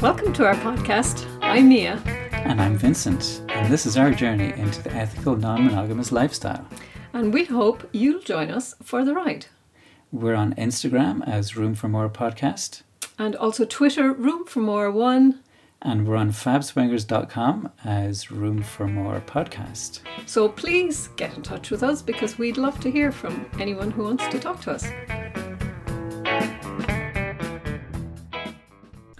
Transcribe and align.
Welcome 0.00 0.32
to 0.34 0.46
our 0.46 0.54
podcast. 0.54 1.26
I'm 1.42 1.68
Mia. 1.68 1.96
And 2.30 2.62
I'm 2.62 2.78
Vincent, 2.78 3.42
and 3.48 3.72
this 3.72 3.84
is 3.84 3.96
our 3.96 4.12
journey 4.12 4.52
into 4.56 4.80
the 4.80 4.92
ethical 4.94 5.34
non 5.34 5.64
monogamous 5.64 6.12
lifestyle. 6.12 6.64
And 7.12 7.34
we 7.34 7.46
hope 7.46 7.88
you'll 7.90 8.20
join 8.20 8.48
us 8.48 8.76
for 8.80 9.04
the 9.04 9.12
ride. 9.12 9.46
We're 10.12 10.36
on 10.36 10.54
Instagram 10.54 11.26
as 11.26 11.56
Room 11.56 11.74
for 11.74 11.88
More 11.88 12.08
Podcast. 12.08 12.82
And 13.18 13.34
also 13.34 13.64
Twitter, 13.64 14.12
Room 14.12 14.46
for 14.46 14.60
More 14.60 14.88
One. 14.88 15.40
And 15.82 16.06
we're 16.06 16.14
on 16.16 16.30
fabswingers.com 16.30 17.72
as 17.84 18.30
Room 18.30 18.62
for 18.62 18.86
More 18.86 19.20
Podcast. 19.26 20.00
So 20.26 20.48
please 20.48 21.08
get 21.16 21.36
in 21.36 21.42
touch 21.42 21.72
with 21.72 21.82
us 21.82 22.02
because 22.02 22.38
we'd 22.38 22.56
love 22.56 22.78
to 22.80 22.90
hear 22.90 23.10
from 23.10 23.50
anyone 23.58 23.90
who 23.90 24.04
wants 24.04 24.28
to 24.28 24.38
talk 24.38 24.60
to 24.60 24.70
us. 24.70 24.86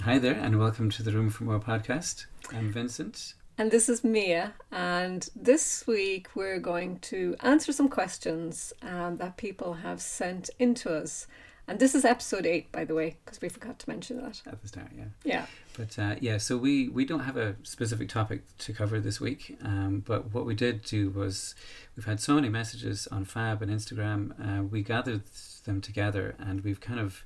Hi 0.08 0.18
there, 0.18 0.40
and 0.40 0.58
welcome 0.58 0.88
to 0.92 1.02
the 1.02 1.12
Room 1.12 1.28
for 1.28 1.44
More 1.44 1.60
podcast. 1.60 2.24
I'm 2.50 2.72
Vincent. 2.72 3.34
And 3.58 3.70
this 3.70 3.90
is 3.90 4.02
Mia. 4.02 4.54
And 4.72 5.28
this 5.36 5.86
week 5.86 6.28
we're 6.34 6.58
going 6.60 6.98
to 7.00 7.36
answer 7.40 7.72
some 7.72 7.90
questions 7.90 8.72
um, 8.80 9.18
that 9.18 9.36
people 9.36 9.74
have 9.74 10.00
sent 10.00 10.48
into 10.58 10.90
us. 10.90 11.26
And 11.66 11.78
this 11.78 11.94
is 11.94 12.06
episode 12.06 12.46
eight, 12.46 12.72
by 12.72 12.86
the 12.86 12.94
way, 12.94 13.18
because 13.22 13.42
we 13.42 13.50
forgot 13.50 13.78
to 13.80 13.90
mention 13.90 14.16
that 14.22 14.40
at 14.46 14.62
the 14.62 14.68
start. 14.68 14.88
Yeah. 14.96 15.04
Yeah. 15.24 15.46
But 15.76 15.98
uh, 15.98 16.14
yeah, 16.22 16.38
so 16.38 16.56
we 16.56 16.88
we 16.88 17.04
don't 17.04 17.20
have 17.20 17.36
a 17.36 17.56
specific 17.62 18.08
topic 18.08 18.44
to 18.60 18.72
cover 18.72 19.00
this 19.00 19.20
week. 19.20 19.58
Um, 19.62 20.02
but 20.06 20.32
what 20.32 20.46
we 20.46 20.54
did 20.54 20.84
do 20.84 21.10
was 21.10 21.54
we've 21.96 22.06
had 22.06 22.18
so 22.18 22.34
many 22.34 22.48
messages 22.48 23.08
on 23.08 23.26
Fab 23.26 23.60
and 23.60 23.70
Instagram. 23.70 24.32
Uh, 24.40 24.62
we 24.62 24.82
gathered 24.82 25.24
them 25.66 25.82
together, 25.82 26.34
and 26.38 26.64
we've 26.64 26.80
kind 26.80 26.98
of 26.98 27.24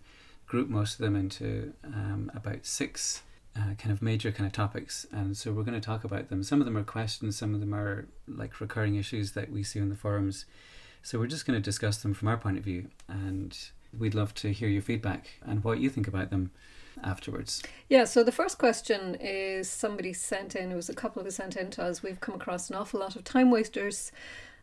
grouped 0.52 0.70
most 0.70 0.92
of 0.92 0.98
them 0.98 1.16
into 1.16 1.72
um, 1.82 2.30
about 2.34 2.66
six 2.66 3.22
uh, 3.56 3.72
kind 3.78 3.90
of 3.90 4.02
major 4.02 4.30
kind 4.30 4.46
of 4.46 4.52
topics, 4.52 5.06
and 5.10 5.34
so 5.34 5.50
we're 5.50 5.62
going 5.62 5.80
to 5.80 5.86
talk 5.86 6.04
about 6.04 6.28
them. 6.28 6.42
Some 6.42 6.60
of 6.60 6.66
them 6.66 6.76
are 6.76 6.84
questions, 6.84 7.38
some 7.38 7.54
of 7.54 7.60
them 7.60 7.72
are 7.72 8.06
like 8.28 8.60
recurring 8.60 8.96
issues 8.96 9.32
that 9.32 9.50
we 9.50 9.62
see 9.62 9.78
in 9.78 9.88
the 9.88 9.94
forums. 9.94 10.44
So 11.02 11.18
we're 11.18 11.26
just 11.26 11.46
going 11.46 11.58
to 11.58 11.64
discuss 11.64 12.02
them 12.02 12.12
from 12.12 12.28
our 12.28 12.36
point 12.36 12.58
of 12.58 12.64
view, 12.64 12.88
and 13.08 13.58
we'd 13.98 14.14
love 14.14 14.34
to 14.34 14.52
hear 14.52 14.68
your 14.68 14.82
feedback 14.82 15.30
and 15.42 15.64
what 15.64 15.78
you 15.78 15.88
think 15.88 16.06
about 16.06 16.28
them 16.28 16.50
afterwards. 17.02 17.62
Yeah, 17.88 18.04
so 18.04 18.22
the 18.22 18.30
first 18.30 18.58
question 18.58 19.16
is 19.18 19.70
somebody 19.70 20.12
sent 20.12 20.54
in, 20.54 20.70
it 20.70 20.76
was 20.76 20.90
a 20.90 20.94
couple 20.94 21.22
of 21.22 21.26
us 21.26 21.36
sent 21.36 21.56
in 21.56 21.70
to 21.70 21.82
us. 21.82 22.02
We've 22.02 22.20
come 22.20 22.34
across 22.34 22.68
an 22.68 22.76
awful 22.76 23.00
lot 23.00 23.16
of 23.16 23.24
time 23.24 23.50
wasters 23.50 24.12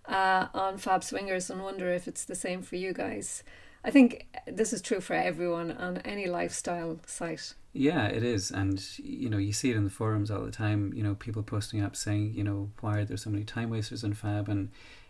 uh, 0.05 0.49
on 0.53 0.77
Fab 0.77 1.03
Swingers 1.03 1.49
and 1.49 1.63
wonder 1.63 1.91
if 1.91 2.07
it's 2.07 2.25
the 2.25 2.35
same 2.35 2.61
for 2.61 2.75
you 2.75 2.93
guys. 2.93 3.43
I 3.83 3.91
think 3.91 4.27
this 4.45 4.73
is 4.73 4.81
true 4.81 4.99
for 4.99 5.13
everyone 5.13 5.71
on 5.71 5.99
any 5.99 6.27
lifestyle 6.27 6.99
site. 7.05 7.53
Yeah, 7.71 8.07
it 8.07 8.23
is, 8.23 8.51
and 8.51 8.83
you 8.97 9.29
know 9.29 9.37
you 9.37 9.53
see 9.53 9.69
it 9.69 9.77
in 9.77 9.83
the 9.83 9.89
forums 9.89 10.31
all 10.31 10.43
the 10.43 10.51
time. 10.51 10.91
You 10.93 11.03
know, 11.03 11.15
people 11.15 11.43
posting 11.43 11.81
up 11.81 11.95
saying, 11.95 12.33
you 12.35 12.43
know, 12.43 12.71
why 12.81 12.97
are 12.97 13.05
there 13.05 13.17
so 13.17 13.29
many 13.29 13.43
time 13.43 13.69
wasters 13.69 14.03
in 14.03 14.13
Fab, 14.13 14.49
and 14.49 14.69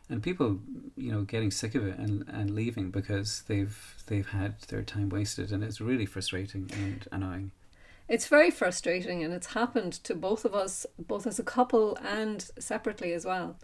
and 0.10 0.22
people, 0.22 0.60
you 0.98 1.12
know, 1.12 1.22
getting 1.22 1.52
sick 1.52 1.76
of 1.76 1.86
it 1.86 1.98
and, 1.98 2.26
and 2.28 2.52
leaving 2.52 2.90
because 2.92 3.44
they've 3.48 3.96
they've 4.08 4.28
had 4.28 4.60
their 4.64 4.82
time 4.82 5.10
wasted, 5.10 5.52
and 5.52 5.64
it's 5.64 5.80
really 5.80 6.06
frustrating 6.06 6.70
and 6.74 7.08
annoying. 7.12 7.52
It's 8.10 8.28
very 8.28 8.50
frustrating, 8.50 9.24
and 9.24 9.32
it's 9.32 9.54
happened 9.54 9.94
to 10.04 10.16
both 10.16 10.44
of 10.44 10.56
us, 10.56 10.88
both 10.98 11.28
as 11.28 11.38
a 11.38 11.44
couple 11.44 11.96
and 12.04 12.42
separately 12.58 13.14
as 13.14 13.24
well. 13.24 13.56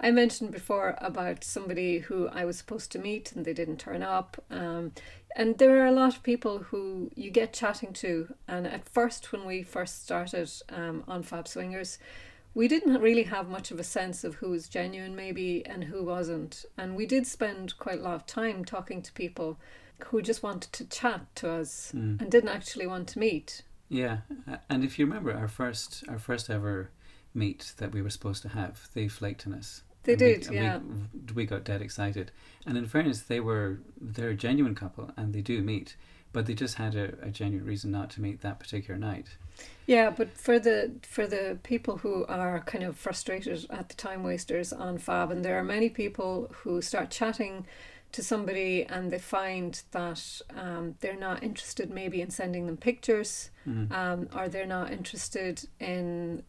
I 0.00 0.10
mentioned 0.10 0.50
before 0.50 0.96
about 1.00 1.44
somebody 1.44 2.00
who 2.00 2.26
I 2.28 2.44
was 2.44 2.58
supposed 2.58 2.90
to 2.92 2.98
meet 2.98 3.30
and 3.30 3.44
they 3.44 3.52
didn't 3.52 3.76
turn 3.76 4.02
up. 4.02 4.42
Um, 4.50 4.90
and 5.36 5.58
there 5.58 5.80
are 5.80 5.86
a 5.86 5.92
lot 5.92 6.16
of 6.16 6.24
people 6.24 6.58
who 6.58 7.12
you 7.14 7.30
get 7.30 7.52
chatting 7.52 7.92
to. 7.94 8.34
And 8.48 8.66
at 8.66 8.88
first, 8.88 9.30
when 9.30 9.46
we 9.46 9.62
first 9.62 10.02
started 10.02 10.50
um, 10.70 11.04
on 11.06 11.22
Fab 11.22 11.46
Swingers, 11.46 11.98
we 12.54 12.66
didn't 12.66 13.00
really 13.00 13.22
have 13.22 13.48
much 13.48 13.70
of 13.70 13.78
a 13.78 13.84
sense 13.84 14.24
of 14.24 14.34
who 14.34 14.50
was 14.50 14.68
genuine, 14.68 15.14
maybe, 15.14 15.64
and 15.64 15.84
who 15.84 16.02
wasn't. 16.02 16.64
And 16.76 16.96
we 16.96 17.06
did 17.06 17.24
spend 17.28 17.78
quite 17.78 18.00
a 18.00 18.02
lot 18.02 18.14
of 18.14 18.26
time 18.26 18.64
talking 18.64 19.00
to 19.02 19.12
people 19.12 19.58
who 20.06 20.20
just 20.20 20.42
wanted 20.42 20.72
to 20.72 20.84
chat 20.86 21.34
to 21.36 21.48
us 21.48 21.92
mm. 21.94 22.20
and 22.20 22.28
didn't 22.28 22.50
actually 22.50 22.88
want 22.88 23.06
to 23.10 23.20
meet. 23.20 23.62
Yeah, 23.92 24.18
and 24.70 24.82
if 24.82 24.98
you 24.98 25.04
remember 25.04 25.34
our 25.34 25.48
first 25.48 26.02
our 26.08 26.18
first 26.18 26.48
ever 26.48 26.88
meet 27.34 27.74
that 27.76 27.92
we 27.92 28.00
were 28.00 28.08
supposed 28.08 28.40
to 28.40 28.48
have, 28.48 28.88
they 28.94 29.06
flaked 29.06 29.46
on 29.46 29.52
us. 29.52 29.82
They 30.04 30.16
did, 30.16 30.48
we, 30.48 30.56
yeah. 30.56 30.78
We, 30.78 31.34
we, 31.34 31.44
got 31.44 31.62
dead 31.64 31.82
excited, 31.82 32.32
and 32.64 32.78
in 32.78 32.86
fairness, 32.86 33.20
they 33.20 33.38
were 33.38 33.80
they're 34.00 34.30
a 34.30 34.34
genuine 34.34 34.74
couple, 34.74 35.10
and 35.18 35.34
they 35.34 35.42
do 35.42 35.60
meet, 35.60 35.96
but 36.32 36.46
they 36.46 36.54
just 36.54 36.76
had 36.76 36.94
a, 36.94 37.12
a 37.20 37.28
genuine 37.28 37.66
reason 37.66 37.90
not 37.90 38.08
to 38.12 38.22
meet 38.22 38.40
that 38.40 38.58
particular 38.58 38.98
night. 38.98 39.26
Yeah, 39.86 40.08
but 40.08 40.38
for 40.38 40.58
the 40.58 40.92
for 41.02 41.26
the 41.26 41.58
people 41.62 41.98
who 41.98 42.24
are 42.30 42.60
kind 42.60 42.84
of 42.84 42.96
frustrated 42.96 43.66
at 43.68 43.90
the 43.90 43.94
time 43.94 44.22
wasters 44.22 44.72
on 44.72 44.96
Fab, 44.96 45.30
and 45.30 45.44
there 45.44 45.58
are 45.58 45.64
many 45.64 45.90
people 45.90 46.50
who 46.62 46.80
start 46.80 47.10
chatting 47.10 47.66
to 48.12 48.22
somebody 48.22 48.84
and 48.84 49.10
they 49.10 49.18
find 49.18 49.82
that 49.90 50.40
um, 50.56 50.94
they're 51.00 51.16
not 51.16 51.42
interested 51.42 51.90
maybe 51.90 52.20
in 52.20 52.30
sending 52.30 52.66
them 52.66 52.76
pictures 52.76 53.50
mm-hmm. 53.66 53.92
um, 53.92 54.28
or 54.36 54.48
they're 54.48 54.66
not 54.66 54.92
interested 54.92 55.66
in 55.80 56.42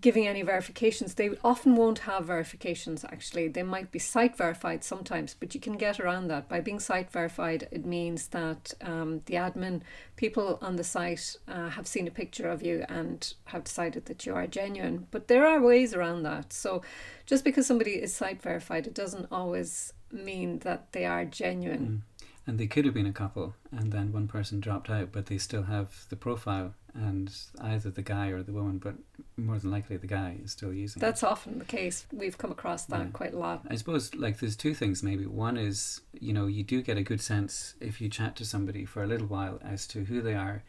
giving 0.00 0.26
any 0.26 0.42
verifications. 0.42 1.14
They 1.14 1.30
often 1.44 1.76
won't 1.76 2.00
have 2.00 2.24
verifications 2.24 3.04
actually. 3.04 3.48
They 3.48 3.62
might 3.62 3.90
be 3.90 3.98
site 3.98 4.36
verified 4.36 4.82
sometimes, 4.84 5.36
but 5.38 5.54
you 5.54 5.60
can 5.60 5.76
get 5.76 6.00
around 6.00 6.28
that. 6.28 6.48
By 6.48 6.60
being 6.60 6.80
site 6.80 7.10
verified, 7.10 7.68
it 7.70 7.84
means 7.84 8.28
that 8.28 8.74
um, 8.80 9.22
the 9.26 9.34
admin, 9.34 9.82
people 10.16 10.58
on 10.60 10.76
the 10.76 10.84
site, 10.84 11.36
uh, 11.46 11.70
have 11.70 11.86
seen 11.86 12.06
a 12.06 12.10
picture 12.10 12.48
of 12.48 12.62
you 12.62 12.84
and 12.88 13.34
have 13.46 13.64
decided 13.64 14.06
that 14.06 14.26
you 14.26 14.34
are 14.34 14.46
genuine. 14.46 15.06
But 15.10 15.28
there 15.28 15.46
are 15.46 15.60
ways 15.60 15.94
around 15.94 16.22
that. 16.24 16.52
So 16.52 16.82
just 17.26 17.44
because 17.44 17.66
somebody 17.66 17.92
is 17.92 18.14
site 18.14 18.42
verified, 18.42 18.86
it 18.86 18.94
doesn't 18.94 19.28
always 19.30 19.92
mean 20.14 20.60
that 20.60 20.92
they 20.92 21.04
are 21.04 21.24
genuine. 21.24 22.02
Mm 22.18 22.24
and 22.46 22.58
they 22.58 22.66
could 22.66 22.84
have 22.84 22.94
been 22.94 23.06
a 23.06 23.12
couple 23.12 23.54
and 23.72 23.92
then 23.92 24.12
one 24.12 24.28
person 24.28 24.60
dropped 24.60 24.90
out 24.90 25.10
but 25.12 25.26
they 25.26 25.38
still 25.38 25.64
have 25.64 26.06
the 26.08 26.16
profile 26.16 26.74
and 26.94 27.34
either 27.60 27.90
the 27.90 28.02
guy 28.02 28.28
or 28.28 28.42
the 28.42 28.52
woman 28.52 28.78
but 28.78 28.94
more 29.36 29.58
than 29.58 29.70
likely 29.70 29.96
the 29.96 30.06
guy 30.06 30.38
is 30.42 30.52
still 30.52 30.72
using 30.72 31.00
that's 31.00 31.22
it. 31.22 31.26
often 31.26 31.58
the 31.58 31.64
case 31.64 32.06
we've 32.12 32.38
come 32.38 32.52
across 32.52 32.84
that 32.84 33.00
yeah. 33.00 33.06
quite 33.12 33.34
a 33.34 33.38
lot 33.38 33.62
i 33.68 33.74
suppose 33.74 34.14
like 34.14 34.38
there's 34.38 34.56
two 34.56 34.74
things 34.74 35.02
maybe 35.02 35.26
one 35.26 35.56
is 35.56 36.00
you 36.20 36.32
know 36.32 36.46
you 36.46 36.62
do 36.62 36.82
get 36.82 36.98
a 36.98 37.02
good 37.02 37.20
sense 37.20 37.74
if 37.80 38.00
you 38.00 38.08
chat 38.08 38.36
to 38.36 38.44
somebody 38.44 38.84
for 38.84 39.02
a 39.02 39.06
little 39.06 39.26
while 39.26 39.58
as 39.64 39.86
to 39.86 40.04
who 40.04 40.20
they 40.20 40.34
are 40.34 40.62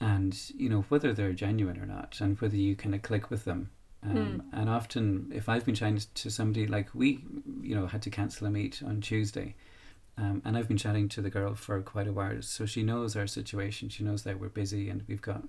and 0.00 0.50
you 0.56 0.68
know 0.68 0.82
whether 0.88 1.12
they're 1.12 1.32
genuine 1.32 1.80
or 1.80 1.86
not 1.86 2.20
and 2.20 2.40
whether 2.40 2.56
you 2.56 2.76
kind 2.76 2.94
of 2.94 3.02
click 3.02 3.30
with 3.30 3.44
them 3.44 3.70
um, 4.02 4.16
mm. 4.16 4.58
and 4.58 4.68
often 4.70 5.30
if 5.34 5.48
i've 5.48 5.64
been 5.64 5.74
chatting 5.74 6.00
to 6.14 6.30
somebody 6.30 6.66
like 6.66 6.88
we 6.94 7.22
you 7.60 7.74
know 7.74 7.86
had 7.86 8.02
to 8.02 8.10
cancel 8.10 8.46
a 8.46 8.50
meet 8.50 8.82
on 8.84 9.00
tuesday 9.00 9.54
um, 10.20 10.42
and 10.44 10.56
I've 10.56 10.68
been 10.68 10.76
chatting 10.76 11.08
to 11.10 11.22
the 11.22 11.30
girl 11.30 11.54
for 11.54 11.80
quite 11.80 12.06
a 12.06 12.12
while, 12.12 12.42
so 12.42 12.66
she 12.66 12.82
knows 12.82 13.16
our 13.16 13.26
situation. 13.26 13.88
She 13.88 14.04
knows 14.04 14.22
that 14.24 14.38
we're 14.38 14.48
busy 14.48 14.90
and 14.90 15.02
we've 15.08 15.22
got, 15.22 15.42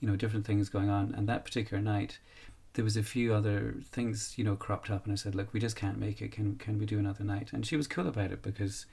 you 0.00 0.08
know, 0.08 0.16
different 0.16 0.46
things 0.46 0.70
going 0.70 0.88
on. 0.88 1.14
And 1.14 1.28
that 1.28 1.44
particular 1.44 1.82
night, 1.82 2.18
there 2.72 2.84
was 2.84 2.96
a 2.96 3.02
few 3.02 3.34
other 3.34 3.76
things, 3.84 4.34
you 4.36 4.44
know, 4.44 4.56
cropped 4.56 4.90
up, 4.90 5.04
and 5.04 5.12
I 5.12 5.16
said, 5.16 5.34
"Look, 5.34 5.52
we 5.52 5.60
just 5.60 5.76
can't 5.76 5.98
make 5.98 6.22
it. 6.22 6.32
Can 6.32 6.56
can 6.56 6.78
we 6.78 6.86
do 6.86 6.98
another 6.98 7.22
night?" 7.22 7.52
And 7.52 7.66
she 7.66 7.76
was 7.76 7.86
cool 7.86 8.08
about 8.08 8.32
it 8.32 8.42
because 8.42 8.86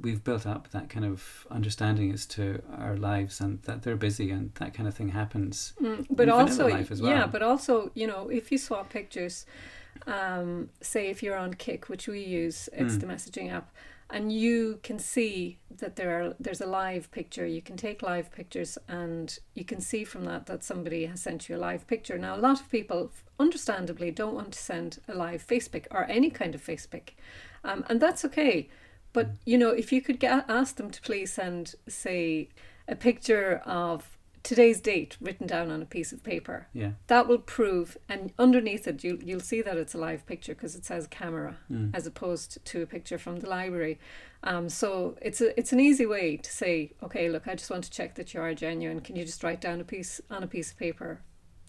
we've 0.00 0.22
built 0.24 0.46
up 0.46 0.70
that 0.72 0.88
kind 0.88 1.04
of 1.04 1.46
understanding 1.50 2.12
as 2.12 2.26
to 2.26 2.62
our 2.78 2.96
lives 2.96 3.40
and 3.40 3.62
that 3.62 3.82
they're 3.82 3.96
busy 3.96 4.30
and 4.30 4.52
that 4.54 4.74
kind 4.74 4.88
of 4.88 4.94
thing 4.94 5.10
happens. 5.10 5.72
Mm, 5.80 6.06
but 6.10 6.28
also, 6.28 6.68
well. 6.68 6.98
yeah, 7.00 7.26
but 7.26 7.42
also, 7.42 7.90
you 7.94 8.06
know, 8.06 8.28
if 8.28 8.50
you 8.50 8.58
swap 8.58 8.90
pictures, 8.90 9.46
um, 10.06 10.70
say 10.80 11.08
if 11.08 11.22
you're 11.22 11.36
on 11.36 11.54
Kik, 11.54 11.88
which 11.88 12.08
we 12.08 12.20
use, 12.20 12.68
it's 12.72 12.94
mm. 12.94 13.00
the 13.00 13.06
messaging 13.06 13.52
app 13.52 13.70
and 14.10 14.32
you 14.32 14.78
can 14.82 14.98
see 14.98 15.58
that 15.78 15.96
there 15.96 16.22
are 16.22 16.34
there's 16.38 16.60
a 16.60 16.66
live 16.66 17.10
picture 17.10 17.46
you 17.46 17.62
can 17.62 17.76
take 17.76 18.02
live 18.02 18.30
pictures 18.30 18.76
and 18.88 19.38
you 19.54 19.64
can 19.64 19.80
see 19.80 20.04
from 20.04 20.24
that 20.24 20.46
that 20.46 20.62
somebody 20.62 21.06
has 21.06 21.20
sent 21.20 21.48
you 21.48 21.56
a 21.56 21.58
live 21.58 21.86
picture 21.86 22.18
now 22.18 22.36
a 22.36 22.38
lot 22.38 22.60
of 22.60 22.70
people 22.70 23.10
understandably 23.40 24.10
don't 24.10 24.34
want 24.34 24.52
to 24.52 24.58
send 24.58 24.98
a 25.08 25.14
live 25.14 25.42
face 25.42 25.68
pic 25.68 25.88
or 25.90 26.04
any 26.04 26.30
kind 26.30 26.54
of 26.54 26.60
face 26.60 26.86
pic 26.86 27.16
um, 27.64 27.84
and 27.88 28.00
that's 28.00 28.24
okay 28.24 28.68
but 29.14 29.30
you 29.46 29.56
know 29.56 29.70
if 29.70 29.90
you 29.90 30.02
could 30.02 30.20
get 30.20 30.44
ask 30.48 30.76
them 30.76 30.90
to 30.90 31.00
please 31.00 31.32
send 31.32 31.74
say 31.88 32.50
a 32.86 32.94
picture 32.94 33.62
of 33.64 34.14
today's 34.44 34.80
date 34.80 35.16
written 35.20 35.46
down 35.46 35.70
on 35.70 35.82
a 35.82 35.86
piece 35.86 36.12
of 36.12 36.22
paper. 36.22 36.68
Yeah. 36.72 36.90
That 37.08 37.26
will 37.26 37.38
prove, 37.38 37.96
and 38.08 38.32
underneath 38.38 38.86
it, 38.86 39.02
you'll, 39.02 39.22
you'll 39.22 39.40
see 39.40 39.62
that 39.62 39.78
it's 39.78 39.94
a 39.94 39.98
live 39.98 40.24
picture 40.26 40.54
because 40.54 40.76
it 40.76 40.84
says 40.84 41.06
camera 41.08 41.56
mm. 41.72 41.90
as 41.94 42.06
opposed 42.06 42.64
to 42.64 42.82
a 42.82 42.86
picture 42.86 43.18
from 43.18 43.40
the 43.40 43.48
library. 43.48 43.98
Um, 44.42 44.68
so 44.68 45.16
it's 45.22 45.40
a, 45.40 45.58
it's 45.58 45.72
an 45.72 45.80
easy 45.80 46.04
way 46.04 46.36
to 46.36 46.52
say, 46.52 46.92
okay, 47.02 47.30
look, 47.30 47.48
I 47.48 47.54
just 47.54 47.70
want 47.70 47.84
to 47.84 47.90
check 47.90 48.14
that 48.16 48.34
you 48.34 48.40
are 48.40 48.54
genuine. 48.54 49.00
Can 49.00 49.16
you 49.16 49.24
just 49.24 49.42
write 49.42 49.62
down 49.62 49.80
a 49.80 49.84
piece 49.84 50.20
on 50.30 50.42
a 50.42 50.46
piece 50.46 50.70
of 50.70 50.78
paper, 50.78 51.20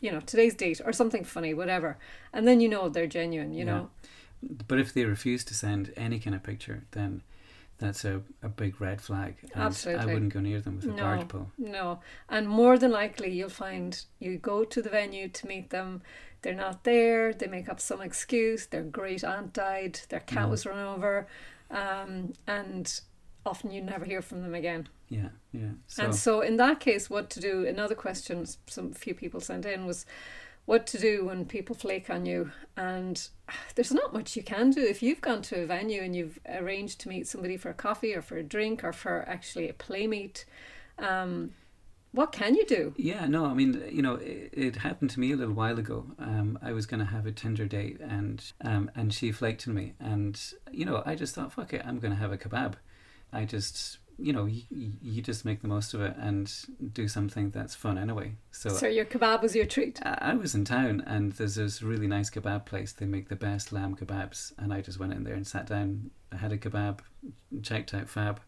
you 0.01 0.11
know, 0.11 0.19
today's 0.19 0.53
date 0.53 0.81
or 0.85 0.91
something 0.91 1.23
funny, 1.23 1.53
whatever, 1.53 1.97
and 2.33 2.45
then 2.45 2.59
you 2.59 2.67
know 2.67 2.89
they're 2.89 3.07
genuine. 3.07 3.53
You 3.53 3.65
yeah. 3.65 3.71
know. 3.71 3.89
But 4.67 4.79
if 4.79 4.93
they 4.93 5.05
refuse 5.05 5.45
to 5.45 5.53
send 5.53 5.93
any 5.95 6.19
kind 6.19 6.35
of 6.35 6.43
picture, 6.43 6.83
then 6.91 7.23
that's 7.77 8.05
a, 8.05 8.21
a 8.41 8.49
big 8.49 8.79
red 8.79 9.01
flag. 9.01 9.35
And 9.53 9.63
Absolutely. 9.63 10.03
I 10.03 10.13
wouldn't 10.13 10.33
go 10.33 10.39
near 10.39 10.61
them 10.61 10.75
with 10.77 10.85
a 10.85 10.89
No. 10.89 10.95
barge 11.03 11.27
pole. 11.27 11.51
No, 11.57 11.99
and 12.29 12.47
more 12.47 12.77
than 12.77 12.91
likely 12.91 13.31
you'll 13.31 13.49
find 13.49 14.03
you 14.19 14.37
go 14.37 14.63
to 14.63 14.81
the 14.81 14.89
venue 14.89 15.27
to 15.29 15.47
meet 15.47 15.69
them. 15.69 16.01
They're 16.41 16.53
not 16.53 16.83
there. 16.83 17.33
They 17.33 17.47
make 17.47 17.67
up 17.69 17.79
some 17.79 18.01
excuse. 18.01 18.67
Their 18.67 18.83
great 18.83 19.23
aunt 19.23 19.53
died. 19.53 19.99
Their 20.09 20.19
cat 20.21 20.45
Mm. 20.47 20.51
was 20.51 20.65
run 20.65 20.77
over, 20.79 21.27
um, 21.71 22.33
and 22.47 23.01
often 23.45 23.71
you 23.71 23.81
never 23.81 24.05
hear 24.05 24.21
from 24.21 24.41
them 24.41 24.53
again. 24.55 24.87
Yeah, 25.09 25.29
yeah. 25.51 25.71
So, 25.87 26.03
And 26.05 26.15
so, 26.15 26.41
in 26.41 26.57
that 26.57 26.79
case, 26.79 27.09
what 27.09 27.29
to 27.31 27.39
do? 27.39 27.65
Another 27.65 27.95
question 27.95 28.45
some 28.67 28.91
few 28.91 29.13
people 29.13 29.39
sent 29.39 29.65
in 29.65 29.85
was 29.85 30.05
what 30.65 30.87
to 30.87 30.97
do 30.97 31.25
when 31.25 31.45
people 31.45 31.75
flake 31.75 32.09
on 32.09 32.25
you. 32.25 32.51
And 32.75 33.27
there's 33.75 33.91
not 33.91 34.13
much 34.13 34.35
you 34.35 34.43
can 34.43 34.71
do. 34.71 34.81
If 34.81 35.03
you've 35.03 35.21
gone 35.21 35.41
to 35.43 35.61
a 35.61 35.65
venue 35.65 36.01
and 36.01 36.15
you've 36.15 36.39
arranged 36.47 36.99
to 37.01 37.09
meet 37.09 37.27
somebody 37.27 37.57
for 37.57 37.69
a 37.69 37.73
coffee 37.73 38.15
or 38.15 38.21
for 38.21 38.37
a 38.37 38.43
drink 38.43 38.83
or 38.83 38.93
for 38.93 39.23
actually 39.27 39.69
a 39.69 39.73
play 39.73 40.07
meet, 40.07 40.45
um, 40.97 41.51
what 42.15 42.31
can 42.31 42.55
you 42.55 42.65
do? 42.65 42.93
Yeah, 42.95 43.25
no, 43.25 43.45
I 43.45 43.53
mean, 43.53 43.83
you 43.91 44.01
know, 44.01 44.15
it, 44.15 44.49
it 44.53 44.75
happened 44.77 45.09
to 45.11 45.19
me 45.19 45.33
a 45.33 45.35
little 45.35 45.53
while 45.53 45.77
ago. 45.77 46.05
Um, 46.17 46.57
I 46.61 46.71
was 46.71 46.85
going 46.85 47.01
to 47.01 47.05
have 47.05 47.25
a 47.25 47.31
Tinder 47.33 47.65
date, 47.65 47.99
and 47.99 48.41
um, 48.61 48.89
and 48.95 49.13
she 49.13 49.33
flaked 49.33 49.67
on 49.67 49.73
me, 49.73 49.93
and 49.99 50.41
you 50.71 50.85
know, 50.85 51.03
I 51.05 51.15
just 51.15 51.35
thought, 51.35 51.51
fuck 51.51 51.73
it, 51.73 51.81
I'm 51.85 51.99
going 51.99 52.13
to 52.13 52.19
have 52.19 52.31
a 52.31 52.37
kebab. 52.37 52.75
I 53.33 53.43
just, 53.43 53.97
you 54.17 54.33
know, 54.33 54.45
you, 54.45 54.63
you 55.01 55.21
just 55.21 55.45
make 55.45 55.61
the 55.61 55.67
most 55.67 55.93
of 55.93 56.01
it 56.01 56.15
and 56.17 56.51
do 56.93 57.07
something 57.07 57.49
that's 57.49 57.75
fun 57.75 57.97
anyway. 57.97 58.35
So. 58.51 58.69
So, 58.69 58.87
your 58.87 59.05
kebab 59.05 59.41
was 59.41 59.55
your 59.55 59.65
treat. 59.65 59.99
I 60.03 60.17
I 60.21 60.33
was 60.35 60.55
in 60.55 60.65
town 60.65 61.03
and 61.05 61.33
there's 61.33 61.55
this 61.55 61.81
really 61.81 62.07
nice 62.07 62.29
kebab 62.29 62.65
place. 62.65 62.93
They 62.93 63.05
make 63.05 63.29
the 63.29 63.35
best 63.35 63.71
lamb 63.71 63.95
kebabs, 63.95 64.53
and 64.57 64.73
I 64.73 64.81
just 64.81 64.99
went 64.99 65.13
in 65.13 65.23
there 65.23 65.35
and 65.35 65.45
sat 65.45 65.67
down. 65.67 66.11
I 66.31 66.37
had 66.37 66.51
a 66.51 66.57
kebab, 66.57 66.99
checked 67.61 67.93
out 67.93 68.09
Fab 68.09 68.39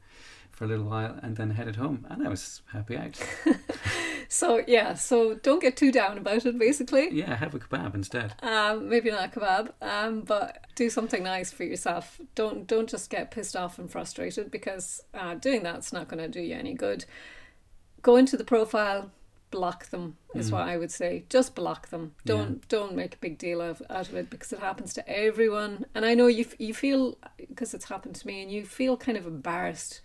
for 0.52 0.66
a 0.66 0.68
little 0.68 0.86
while, 0.86 1.20
and 1.22 1.36
then 1.36 1.52
headed 1.52 1.76
home, 1.76 2.06
and 2.10 2.26
I 2.26 2.30
was 2.30 2.62
happy 2.72 2.98
out. 2.98 3.20
So, 4.30 4.64
yeah, 4.68 4.94
so 4.94 5.36
don't 5.36 5.62
get 5.62 5.78
too 5.78 5.92
down 5.92 6.18
about 6.18 6.46
it, 6.46 6.58
basically. 6.60 7.10
Yeah, 7.14 7.36
have 7.36 7.54
a 7.56 7.60
kebab 7.60 7.96
instead. 7.96 8.34
Um, 8.44 8.90
maybe 8.90 9.10
not 9.10 9.26
a 9.36 9.40
kebab, 9.40 9.72
um, 9.82 10.22
but 10.22 10.66
do 10.76 10.90
something 10.90 11.24
nice 11.24 11.52
for 11.52 11.64
yourself. 11.64 12.20
Don't 12.36 12.68
don't 12.68 12.90
just 12.90 13.10
get 13.10 13.32
pissed 13.32 13.56
off 13.56 13.80
and 13.80 13.90
frustrated 13.92 14.52
because 14.52 15.04
uh, 15.14 15.36
doing 15.36 15.64
that's 15.64 15.94
not 15.94 16.08
going 16.08 16.22
to 16.22 16.28
do 16.28 16.42
you 16.42 16.56
any 16.56 16.74
good. 16.74 17.06
Go 18.02 18.16
into 18.16 18.38
the 18.38 18.44
profile, 18.44 19.12
block 19.50 19.88
them 19.88 20.18
is 20.36 20.50
Mm. 20.50 20.54
what 20.54 20.62
I 20.68 20.78
would 20.78 20.92
say. 20.92 21.24
Just 21.30 21.56
block 21.56 21.88
them. 21.90 22.14
Don't 22.26 22.68
don't 22.68 22.96
make 22.96 23.16
a 23.16 23.18
big 23.20 23.38
deal 23.38 23.62
of 23.62 23.82
out 23.90 24.10
of 24.10 24.16
it 24.16 24.30
because 24.30 24.52
it 24.54 24.60
happens 24.60 24.94
to 24.96 25.10
everyone. 25.10 25.86
And 25.96 26.06
I 26.06 26.14
know 26.14 26.28
you 26.28 26.46
you 26.60 26.74
feel 26.74 27.18
because 27.38 27.74
it's 27.74 27.86
happened 27.86 28.16
to 28.16 28.28
me, 28.28 28.42
and 28.44 28.52
you 28.52 28.66
feel 28.66 28.98
kind 28.98 29.18
of 29.18 29.26
embarrassed. 29.26 30.02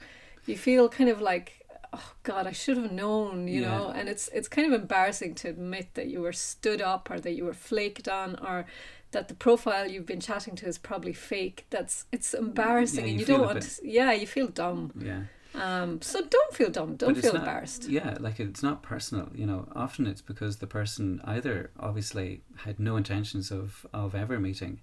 You 0.46 0.56
feel 0.56 0.88
kind 0.88 1.10
of 1.10 1.20
like. 1.20 1.58
Oh 1.92 2.12
God! 2.22 2.46
I 2.46 2.52
should 2.52 2.76
have 2.78 2.90
known, 2.92 3.48
you 3.48 3.62
Yeah. 3.62 3.70
know, 3.78 3.88
and 3.88 4.08
it's 4.08 4.28
it's 4.28 4.48
kind 4.48 4.72
of 4.72 4.80
embarrassing 4.80 5.34
to 5.36 5.48
admit 5.48 5.94
that 5.94 6.06
you 6.08 6.20
were 6.22 6.32
stood 6.32 6.80
up 6.80 7.10
or 7.10 7.20
that 7.20 7.32
you 7.32 7.44
were 7.44 7.52
flaked 7.54 8.08
on 8.08 8.36
or 8.36 8.64
that 9.10 9.28
the 9.28 9.34
profile 9.34 9.86
you've 9.90 10.06
been 10.06 10.20
chatting 10.20 10.56
to 10.56 10.66
is 10.66 10.78
probably 10.78 11.12
fake. 11.12 11.66
That's 11.70 12.06
it's 12.12 12.32
embarrassing, 12.34 13.04
Yeah, 13.04 13.10
and 13.10 13.20
you 13.20 13.26
you 13.26 13.26
don't 13.26 13.46
want. 13.46 13.78
Yeah, 13.82 14.12
you 14.12 14.26
feel 14.26 14.48
dumb. 14.48 14.92
Yeah. 14.98 15.24
Um, 15.54 16.00
so 16.00 16.22
don't 16.22 16.54
feel 16.54 16.70
dumb. 16.70 16.96
Don't 16.96 17.14
feel 17.14 17.34
not- 17.34 17.40
embarrassed. 17.42 17.86
Yeah, 17.86 18.16
like 18.20 18.40
it's 18.40 18.62
not 18.62 18.82
personal, 18.82 19.28
you 19.34 19.44
know. 19.44 19.68
Often 19.76 20.06
it's 20.06 20.22
because 20.22 20.56
the 20.56 20.66
person 20.66 21.20
either 21.24 21.70
obviously 21.78 22.40
had 22.64 22.80
no 22.80 22.96
intentions 22.96 23.50
of, 23.50 23.84
of 23.92 24.14
ever 24.14 24.40
meeting, 24.40 24.80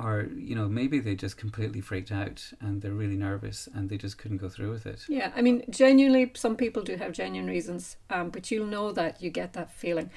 or, 0.00 0.28
you 0.36 0.54
know, 0.54 0.68
maybe 0.68 1.00
they 1.00 1.14
just 1.14 1.36
completely 1.36 1.80
freaked 1.80 2.12
out 2.12 2.52
and 2.60 2.82
they're 2.82 2.92
really 2.92 3.16
nervous 3.16 3.68
and 3.74 3.88
they 3.88 3.96
just 3.96 4.18
couldn't 4.18 4.36
go 4.36 4.48
through 4.48 4.70
with 4.70 4.86
it. 4.86 5.04
Yeah, 5.08 5.32
I 5.34 5.42
mean, 5.42 5.64
genuinely, 5.70 6.30
some 6.34 6.56
people 6.56 6.82
do 6.82 6.96
have 6.96 7.12
genuine 7.12 7.48
reasons, 7.48 7.96
um, 8.10 8.30
but 8.30 8.50
you'll 8.50 8.66
know 8.66 8.92
that 8.92 9.22
you 9.22 9.30
get 9.30 9.54
that 9.54 9.72
feeling. 9.72 10.10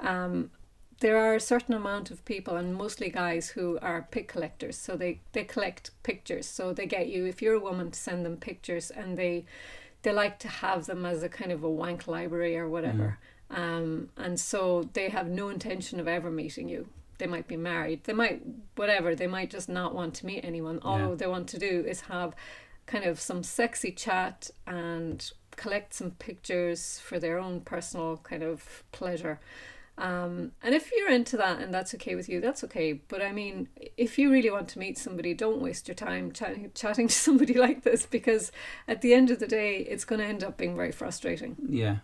Um, 0.00 0.50
there 0.98 1.16
are 1.16 1.34
a 1.34 1.40
certain 1.40 1.74
amount 1.74 2.10
of 2.10 2.24
people, 2.24 2.56
and 2.56 2.74
mostly 2.74 3.08
guys, 3.08 3.50
who 3.50 3.78
are 3.80 4.06
pic 4.10 4.28
collectors. 4.28 4.76
So 4.76 4.96
they, 4.96 5.20
they 5.32 5.44
collect 5.44 5.90
pictures. 6.02 6.46
So 6.46 6.72
they 6.72 6.86
get 6.86 7.08
you, 7.08 7.24
if 7.24 7.40
you're 7.40 7.54
a 7.54 7.60
woman, 7.60 7.90
to 7.90 7.98
send 7.98 8.26
them 8.26 8.36
pictures, 8.36 8.90
and 8.90 9.16
they 9.16 9.46
they 10.02 10.12
like 10.12 10.38
to 10.40 10.48
have 10.48 10.86
them 10.86 11.04
as 11.04 11.22
a 11.22 11.28
kind 11.28 11.52
of 11.52 11.62
a 11.62 11.70
wank 11.70 12.06
library 12.06 12.56
or 12.56 12.68
whatever. 12.68 13.18
Um, 13.50 14.08
and 14.16 14.38
so 14.40 14.88
they 14.92 15.08
have 15.10 15.28
no 15.28 15.48
intention 15.48 16.00
of 16.00 16.08
ever 16.08 16.30
meeting 16.30 16.68
you. 16.68 16.88
They 17.20 17.26
might 17.26 17.46
be 17.46 17.56
married. 17.56 18.04
They 18.04 18.12
might, 18.12 18.42
whatever, 18.74 19.14
they 19.14 19.26
might 19.28 19.50
just 19.50 19.68
not 19.68 19.94
want 19.94 20.14
to 20.14 20.26
meet 20.26 20.44
anyone. 20.44 20.80
All 20.82 20.98
Yeah. 21.10 21.14
they 21.14 21.26
want 21.28 21.48
to 21.50 21.58
do 21.58 21.84
is 21.86 22.00
have 22.02 22.34
kind 22.86 23.04
of 23.04 23.20
some 23.20 23.42
sexy 23.44 23.92
chat 23.92 24.50
and 24.66 25.30
collect 25.56 25.92
some 25.94 26.12
pictures 26.12 26.98
for 26.98 27.18
their 27.20 27.38
own 27.38 27.60
personal 27.60 28.16
kind 28.24 28.42
of 28.42 28.82
pleasure. 28.90 29.38
Um, 29.98 30.52
and 30.62 30.74
if 30.74 30.90
you're 30.96 31.10
into 31.10 31.36
that 31.36 31.60
and 31.60 31.74
that's 31.74 31.94
okay 31.96 32.14
with 32.14 32.26
you, 32.28 32.40
that's 32.40 32.64
okay. 32.64 32.94
But 32.94 33.20
I 33.20 33.32
mean, 33.32 33.68
if 33.98 34.18
you 34.18 34.32
really 34.32 34.50
want 34.50 34.68
to 34.68 34.78
meet 34.78 34.96
somebody, 34.96 35.34
don't 35.34 35.60
waste 35.60 35.88
your 35.88 35.94
time 35.94 36.32
chatting, 36.32 36.70
chatting 36.74 37.08
to 37.08 37.14
somebody 37.28 37.52
like 37.54 37.82
this 37.82 38.06
because 38.06 38.50
at 38.88 39.02
the 39.02 39.12
end 39.12 39.30
of 39.30 39.38
the 39.40 39.46
day, 39.46 39.76
it's 39.80 40.06
going 40.06 40.20
to 40.20 40.26
end 40.26 40.42
up 40.42 40.56
being 40.56 40.74
very 40.74 40.92
frustrating. 40.92 41.56
Yeah. 41.68 41.96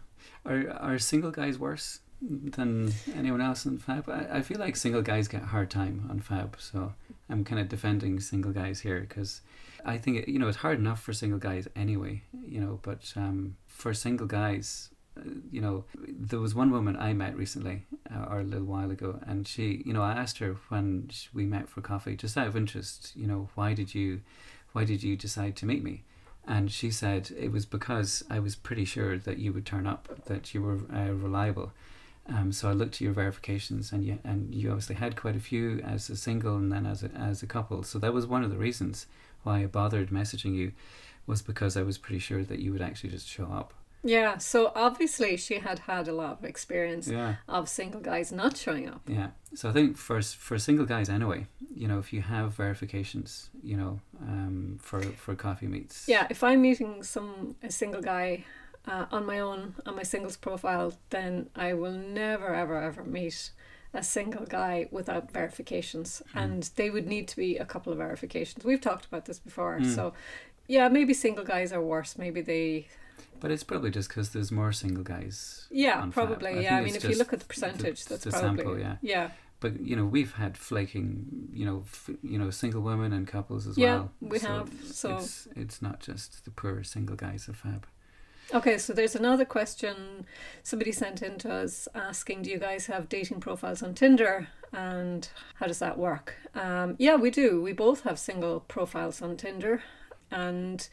Are, 0.44 0.68
are 0.78 0.98
single 0.98 1.30
guys 1.30 1.58
worse 1.58 2.00
than 2.20 2.92
anyone 3.14 3.40
else 3.40 3.66
in 3.66 3.78
Fab? 3.78 4.08
I, 4.08 4.38
I 4.38 4.42
feel 4.42 4.58
like 4.58 4.76
single 4.76 5.02
guys 5.02 5.28
get 5.28 5.42
a 5.42 5.46
hard 5.46 5.70
time 5.70 6.06
on 6.10 6.20
Fab, 6.20 6.56
so 6.58 6.94
I'm 7.28 7.44
kind 7.44 7.60
of 7.60 7.68
defending 7.68 8.20
single 8.20 8.52
guys 8.52 8.80
here 8.80 9.00
because 9.00 9.40
I 9.84 9.98
think, 9.98 10.26
you 10.26 10.38
know, 10.38 10.48
it's 10.48 10.58
hard 10.58 10.78
enough 10.78 11.02
for 11.02 11.12
single 11.12 11.38
guys 11.38 11.68
anyway, 11.76 12.22
you 12.44 12.60
know, 12.60 12.80
but 12.82 13.12
um, 13.16 13.56
for 13.66 13.94
single 13.94 14.26
guys, 14.26 14.90
uh, 15.16 15.22
you 15.50 15.60
know, 15.60 15.84
there 16.08 16.40
was 16.40 16.54
one 16.54 16.70
woman 16.70 16.96
I 16.96 17.12
met 17.12 17.36
recently 17.36 17.84
uh, 18.12 18.26
or 18.28 18.40
a 18.40 18.44
little 18.44 18.66
while 18.66 18.90
ago, 18.90 19.20
and 19.26 19.46
she, 19.46 19.82
you 19.86 19.92
know, 19.92 20.02
I 20.02 20.12
asked 20.12 20.38
her 20.38 20.56
when 20.68 21.10
we 21.32 21.46
met 21.46 21.68
for 21.68 21.80
coffee, 21.80 22.16
just 22.16 22.36
out 22.36 22.48
of 22.48 22.56
interest, 22.56 23.12
you 23.14 23.26
know, 23.26 23.48
why 23.54 23.74
did 23.74 23.94
you, 23.94 24.22
why 24.72 24.84
did 24.84 25.02
you 25.02 25.16
decide 25.16 25.56
to 25.56 25.66
meet 25.66 25.84
me? 25.84 26.02
And 26.48 26.70
she 26.70 26.90
said 26.90 27.32
it 27.36 27.50
was 27.50 27.66
because 27.66 28.22
I 28.30 28.38
was 28.38 28.54
pretty 28.54 28.84
sure 28.84 29.18
that 29.18 29.38
you 29.38 29.52
would 29.52 29.66
turn 29.66 29.86
up, 29.86 30.24
that 30.26 30.54
you 30.54 30.62
were 30.62 30.78
uh, 30.94 31.12
reliable. 31.12 31.72
Um, 32.28 32.50
so 32.52 32.68
I 32.68 32.72
looked 32.72 32.96
at 32.96 33.00
your 33.02 33.12
verifications, 33.12 33.92
and 33.92 34.04
you 34.04 34.18
and 34.24 34.54
you 34.54 34.70
obviously 34.70 34.96
had 34.96 35.14
quite 35.16 35.36
a 35.36 35.40
few 35.40 35.80
as 35.80 36.10
a 36.10 36.16
single 36.16 36.56
and 36.56 36.72
then 36.72 36.84
as 36.86 37.02
a 37.02 37.10
as 37.14 37.42
a 37.42 37.46
couple. 37.46 37.82
So 37.84 37.98
that 38.00 38.12
was 38.12 38.26
one 38.26 38.42
of 38.42 38.50
the 38.50 38.56
reasons 38.58 39.06
why 39.44 39.62
I 39.62 39.66
bothered 39.66 40.10
messaging 40.10 40.54
you, 40.56 40.72
was 41.26 41.40
because 41.42 41.76
I 41.76 41.82
was 41.82 41.98
pretty 41.98 42.18
sure 42.18 42.42
that 42.44 42.58
you 42.58 42.72
would 42.72 42.82
actually 42.82 43.10
just 43.10 43.28
show 43.28 43.44
up. 43.46 43.72
Yeah, 44.02 44.38
so 44.38 44.70
obviously 44.76 45.36
she 45.36 45.58
had 45.58 45.80
had 45.80 46.06
a 46.06 46.12
lot 46.12 46.38
of 46.38 46.44
experience 46.44 47.08
Yeah. 47.08 47.36
of 47.48 47.68
single 47.68 48.00
guys 48.00 48.30
not 48.30 48.56
showing 48.56 48.88
up. 48.88 49.00
Yeah. 49.08 49.30
So 49.54 49.68
I 49.68 49.72
think 49.72 49.96
for 49.96 50.20
for 50.22 50.58
single 50.58 50.86
guys 50.86 51.08
anyway, 51.08 51.46
you 51.74 51.88
know, 51.88 51.98
if 51.98 52.12
you 52.12 52.22
have 52.22 52.54
verifications, 52.54 53.50
you 53.62 53.76
know, 53.76 54.00
um, 54.20 54.78
for 54.80 55.00
for 55.02 55.34
coffee 55.34 55.66
meets. 55.66 56.06
Yeah, 56.08 56.26
if 56.30 56.42
I'm 56.44 56.62
meeting 56.62 57.02
some 57.02 57.56
a 57.62 57.70
single 57.70 58.02
guy 58.02 58.44
uh, 58.86 59.06
on 59.10 59.26
my 59.26 59.38
own 59.40 59.74
on 59.86 59.96
my 59.96 60.02
singles 60.04 60.36
profile, 60.36 60.94
then 61.10 61.48
I 61.56 61.74
will 61.74 61.92
never 61.92 62.54
ever 62.54 62.80
ever 62.82 63.04
meet 63.04 63.50
a 63.94 64.02
single 64.02 64.44
guy 64.46 64.88
without 64.90 65.30
verifications, 65.32 66.22
Mm. 66.34 66.42
and 66.42 66.62
they 66.76 66.90
would 66.90 67.06
need 67.06 67.28
to 67.28 67.36
be 67.36 67.56
a 67.56 67.64
couple 67.64 67.92
of 67.92 67.98
verifications. 67.98 68.64
We've 68.64 68.80
talked 68.80 69.06
about 69.06 69.24
this 69.24 69.38
before, 69.38 69.78
Mm. 69.80 69.94
so 69.94 70.12
yeah, 70.68 70.88
maybe 70.88 71.14
single 71.14 71.44
guys 71.44 71.72
are 71.72 71.80
worse. 71.82 72.18
Maybe 72.18 72.40
they, 72.42 72.88
But 73.40 73.50
it's 73.50 73.62
probably 73.64 73.90
just 73.90 74.08
because 74.08 74.30
there's 74.30 74.50
more 74.52 74.72
single 74.72 75.04
guys. 75.04 75.66
yeah, 75.70 76.04
probably, 76.10 76.62
yeah. 76.62 76.76
I 76.76 76.82
mean, 76.82 76.96
if 76.96 77.04
you 77.04 77.16
look 77.16 77.32
at 77.32 77.40
the 77.40 77.46
percentage, 77.46 78.04
the- 78.04 78.10
that's 78.10 78.24
the 78.24 78.30
probably 78.32 78.56
sample, 78.64 78.78
yeah. 78.78 78.96
yeah, 79.02 79.30
But 79.60 79.80
you 79.80 79.96
know, 79.96 80.04
we've 80.04 80.32
had 80.34 80.58
flaking, 80.58 81.48
you 81.52 81.64
know, 81.64 81.84
f- 81.86 82.10
you 82.22 82.38
know, 82.38 82.50
single 82.50 82.82
women 82.82 83.12
and 83.12 83.26
couples 83.26 83.66
as 83.66 83.78
Yeah, 83.78 83.94
well. 83.94 84.12
we 84.20 84.38
have, 84.40 84.68
so- 84.84 85.16
it's 85.16 85.48
it's 85.56 85.80
not 85.80 86.00
just 86.00 86.44
the 86.44 86.50
poor 86.50 86.82
single 86.84 87.16
guys 87.16 87.48
of 87.48 87.56
Fab. 87.56 87.86
Okay, 88.54 88.78
so 88.78 88.92
there's 88.92 89.16
another 89.16 89.44
question 89.44 90.24
somebody 90.62 90.92
sent 90.92 91.20
in 91.20 91.36
to 91.38 91.52
us 91.52 91.88
asking, 91.94 92.42
do 92.42 92.50
you 92.50 92.58
guys 92.58 92.86
have 92.86 93.08
dating 93.08 93.40
profiles 93.40 93.82
on 93.82 93.92
Tinder 93.94 94.48
and 94.72 95.28
how 95.56 95.66
does 95.66 95.80
that 95.80 95.98
work? 95.98 96.34
Um, 96.54 96.94
yeah, 96.98 97.16
we 97.16 97.30
do. 97.30 97.60
We 97.60 97.72
both 97.72 98.02
have 98.02 98.18
single 98.20 98.60
profiles 98.60 99.20
on 99.20 99.36
Tinder. 99.36 99.82
And 100.30 100.88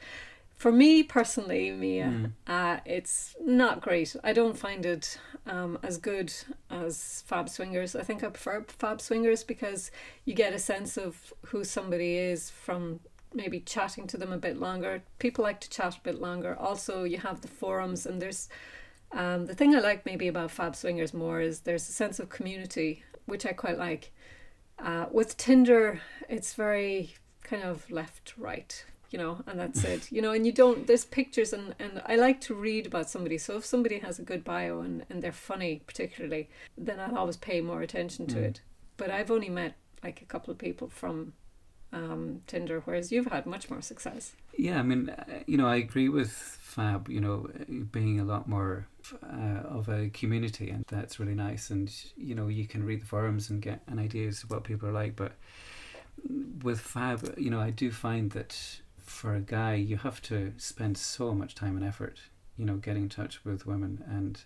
for 0.55 0.71
me 0.71 1.03
personally, 1.03 1.69
Mia, 1.71 2.05
Mm. 2.05 2.31
uh, 2.47 2.79
it's 2.85 3.35
not 3.39 3.81
great. 3.81 4.15
I 4.23 4.33
don't 4.33 4.57
find 4.57 4.83
it 4.85 5.19
um, 5.45 5.77
as 5.83 5.97
good 5.97 6.33
as 6.71 7.23
Fab 7.27 7.49
Swingers. 7.49 7.95
I 7.95 8.01
think 8.03 8.23
I 8.23 8.29
prefer 8.29 8.63
Fab 8.67 8.99
Swingers 8.99 9.43
because 9.43 9.91
you 10.25 10.33
get 10.33 10.53
a 10.53 10.59
sense 10.59 10.97
of 10.97 11.33
who 11.47 11.63
somebody 11.63 12.17
is 12.17 12.49
from 12.49 12.99
maybe 13.33 13.59
chatting 13.59 14.07
to 14.07 14.17
them 14.17 14.31
a 14.31 14.37
bit 14.37 14.57
longer. 14.59 15.03
People 15.19 15.43
like 15.43 15.59
to 15.61 15.69
chat 15.69 15.97
a 15.97 16.01
bit 16.01 16.19
longer. 16.21 16.55
Also, 16.59 17.03
you 17.03 17.17
have 17.19 17.41
the 17.41 17.47
forums, 17.47 18.05
and 18.05 18.21
there's 18.21 18.49
um, 19.11 19.45
the 19.45 19.55
thing 19.55 19.75
I 19.75 19.79
like 19.79 20.05
maybe 20.05 20.27
about 20.27 20.51
Fab 20.51 20.75
Swingers 20.75 21.13
more 21.13 21.39
is 21.41 21.61
there's 21.61 21.87
a 21.87 21.91
sense 21.93 22.19
of 22.19 22.29
community, 22.29 23.03
which 23.25 23.45
I 23.45 23.53
quite 23.53 23.77
like. 23.77 24.11
Uh, 24.79 25.05
with 25.11 25.37
Tinder, 25.37 26.01
it's 26.29 26.53
very 26.55 27.13
kind 27.43 27.63
of 27.63 27.89
left 27.91 28.33
right. 28.37 28.83
you 29.11 29.19
know, 29.19 29.43
and 29.45 29.59
that's 29.59 29.83
it. 29.93 30.11
You 30.11 30.21
know, 30.23 30.31
and 30.31 30.45
you 30.45 30.51
don't. 30.51 30.87
There's 30.87 31.05
pictures, 31.05 31.53
and 31.53 31.75
and 31.79 32.01
I 32.07 32.15
like 32.15 32.41
to 32.41 32.55
read 32.55 32.87
about 32.87 33.09
somebody. 33.09 33.37
So 33.37 33.57
if 33.57 33.65
somebody 33.65 33.99
has 33.99 34.17
a 34.19 34.23
good 34.23 34.43
bio 34.43 34.79
and 34.81 35.05
and 35.09 35.21
they're 35.21 35.31
funny, 35.31 35.81
particularly, 35.85 36.49
then 36.77 36.99
I'll 36.99 37.17
always 37.19 37.37
pay 37.37 37.61
more 37.61 37.81
attention 37.83 38.25
to 38.27 38.37
Mm. 38.37 38.43
it. 38.43 38.61
But 38.97 39.11
I've 39.11 39.29
only 39.31 39.49
met 39.49 39.75
like 40.03 40.21
a 40.21 40.25
couple 40.25 40.51
of 40.51 40.57
people 40.57 40.87
from 40.89 41.33
um, 41.93 42.41
Tinder, 42.47 42.81
whereas 42.85 43.11
you've 43.11 43.27
had 43.27 43.45
much 43.45 43.69
more 43.69 43.81
success. 43.81 44.33
Yeah, 44.57 44.79
I 44.79 44.83
mean, 44.83 45.09
uh, 45.09 45.23
you 45.45 45.57
know, 45.57 45.67
I 45.67 45.75
agree 45.75 46.09
with 46.09 46.31
Fab. 46.31 47.07
You 47.07 47.21
know, 47.21 47.49
being 47.91 48.19
a 48.19 48.23
lot 48.23 48.49
more 48.49 48.87
uh, 49.23 49.67
of 49.67 49.87
a 49.89 50.09
community, 50.09 50.69
and 50.69 50.83
that's 50.87 51.19
really 51.19 51.35
nice. 51.35 51.69
And 51.69 51.93
you 52.17 52.35
know, 52.35 52.47
you 52.47 52.67
can 52.67 52.83
read 52.83 53.01
the 53.01 53.05
forums 53.05 53.49
and 53.49 53.61
get 53.61 53.81
an 53.87 53.99
idea 53.99 54.31
to 54.31 54.47
what 54.47 54.63
people 54.63 54.89
are 54.89 54.93
like. 54.93 55.15
But 55.15 55.33
with 56.63 56.79
Fab, 56.79 57.35
you 57.37 57.49
know, 57.49 57.61
I 57.61 57.69
do 57.69 57.91
find 57.91 58.31
that 58.31 58.57
for 58.97 59.35
a 59.35 59.41
guy, 59.41 59.75
you 59.75 59.97
have 59.97 60.21
to 60.23 60.53
spend 60.57 60.97
so 60.97 61.33
much 61.33 61.55
time 61.55 61.77
and 61.77 61.85
effort. 61.85 62.19
You 62.57 62.65
know, 62.65 62.77
getting 62.77 63.03
in 63.03 63.09
touch 63.09 63.43
with 63.43 63.65
women, 63.65 64.03
and 64.07 64.39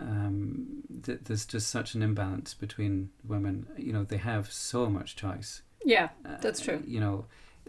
um, 0.00 0.82
th- 1.02 1.20
there's 1.24 1.46
just 1.46 1.68
such 1.68 1.94
an 1.94 2.02
imbalance 2.02 2.54
between 2.54 3.10
women. 3.26 3.66
You 3.76 3.92
know, 3.92 4.04
they 4.04 4.16
have 4.16 4.52
so 4.52 4.88
much 4.88 5.16
choice. 5.16 5.62
Yeah, 5.84 6.08
Uh, 6.24 6.36
That's 6.40 6.60
true. 6.60 6.82
You 6.86 7.00
know, 7.00 7.24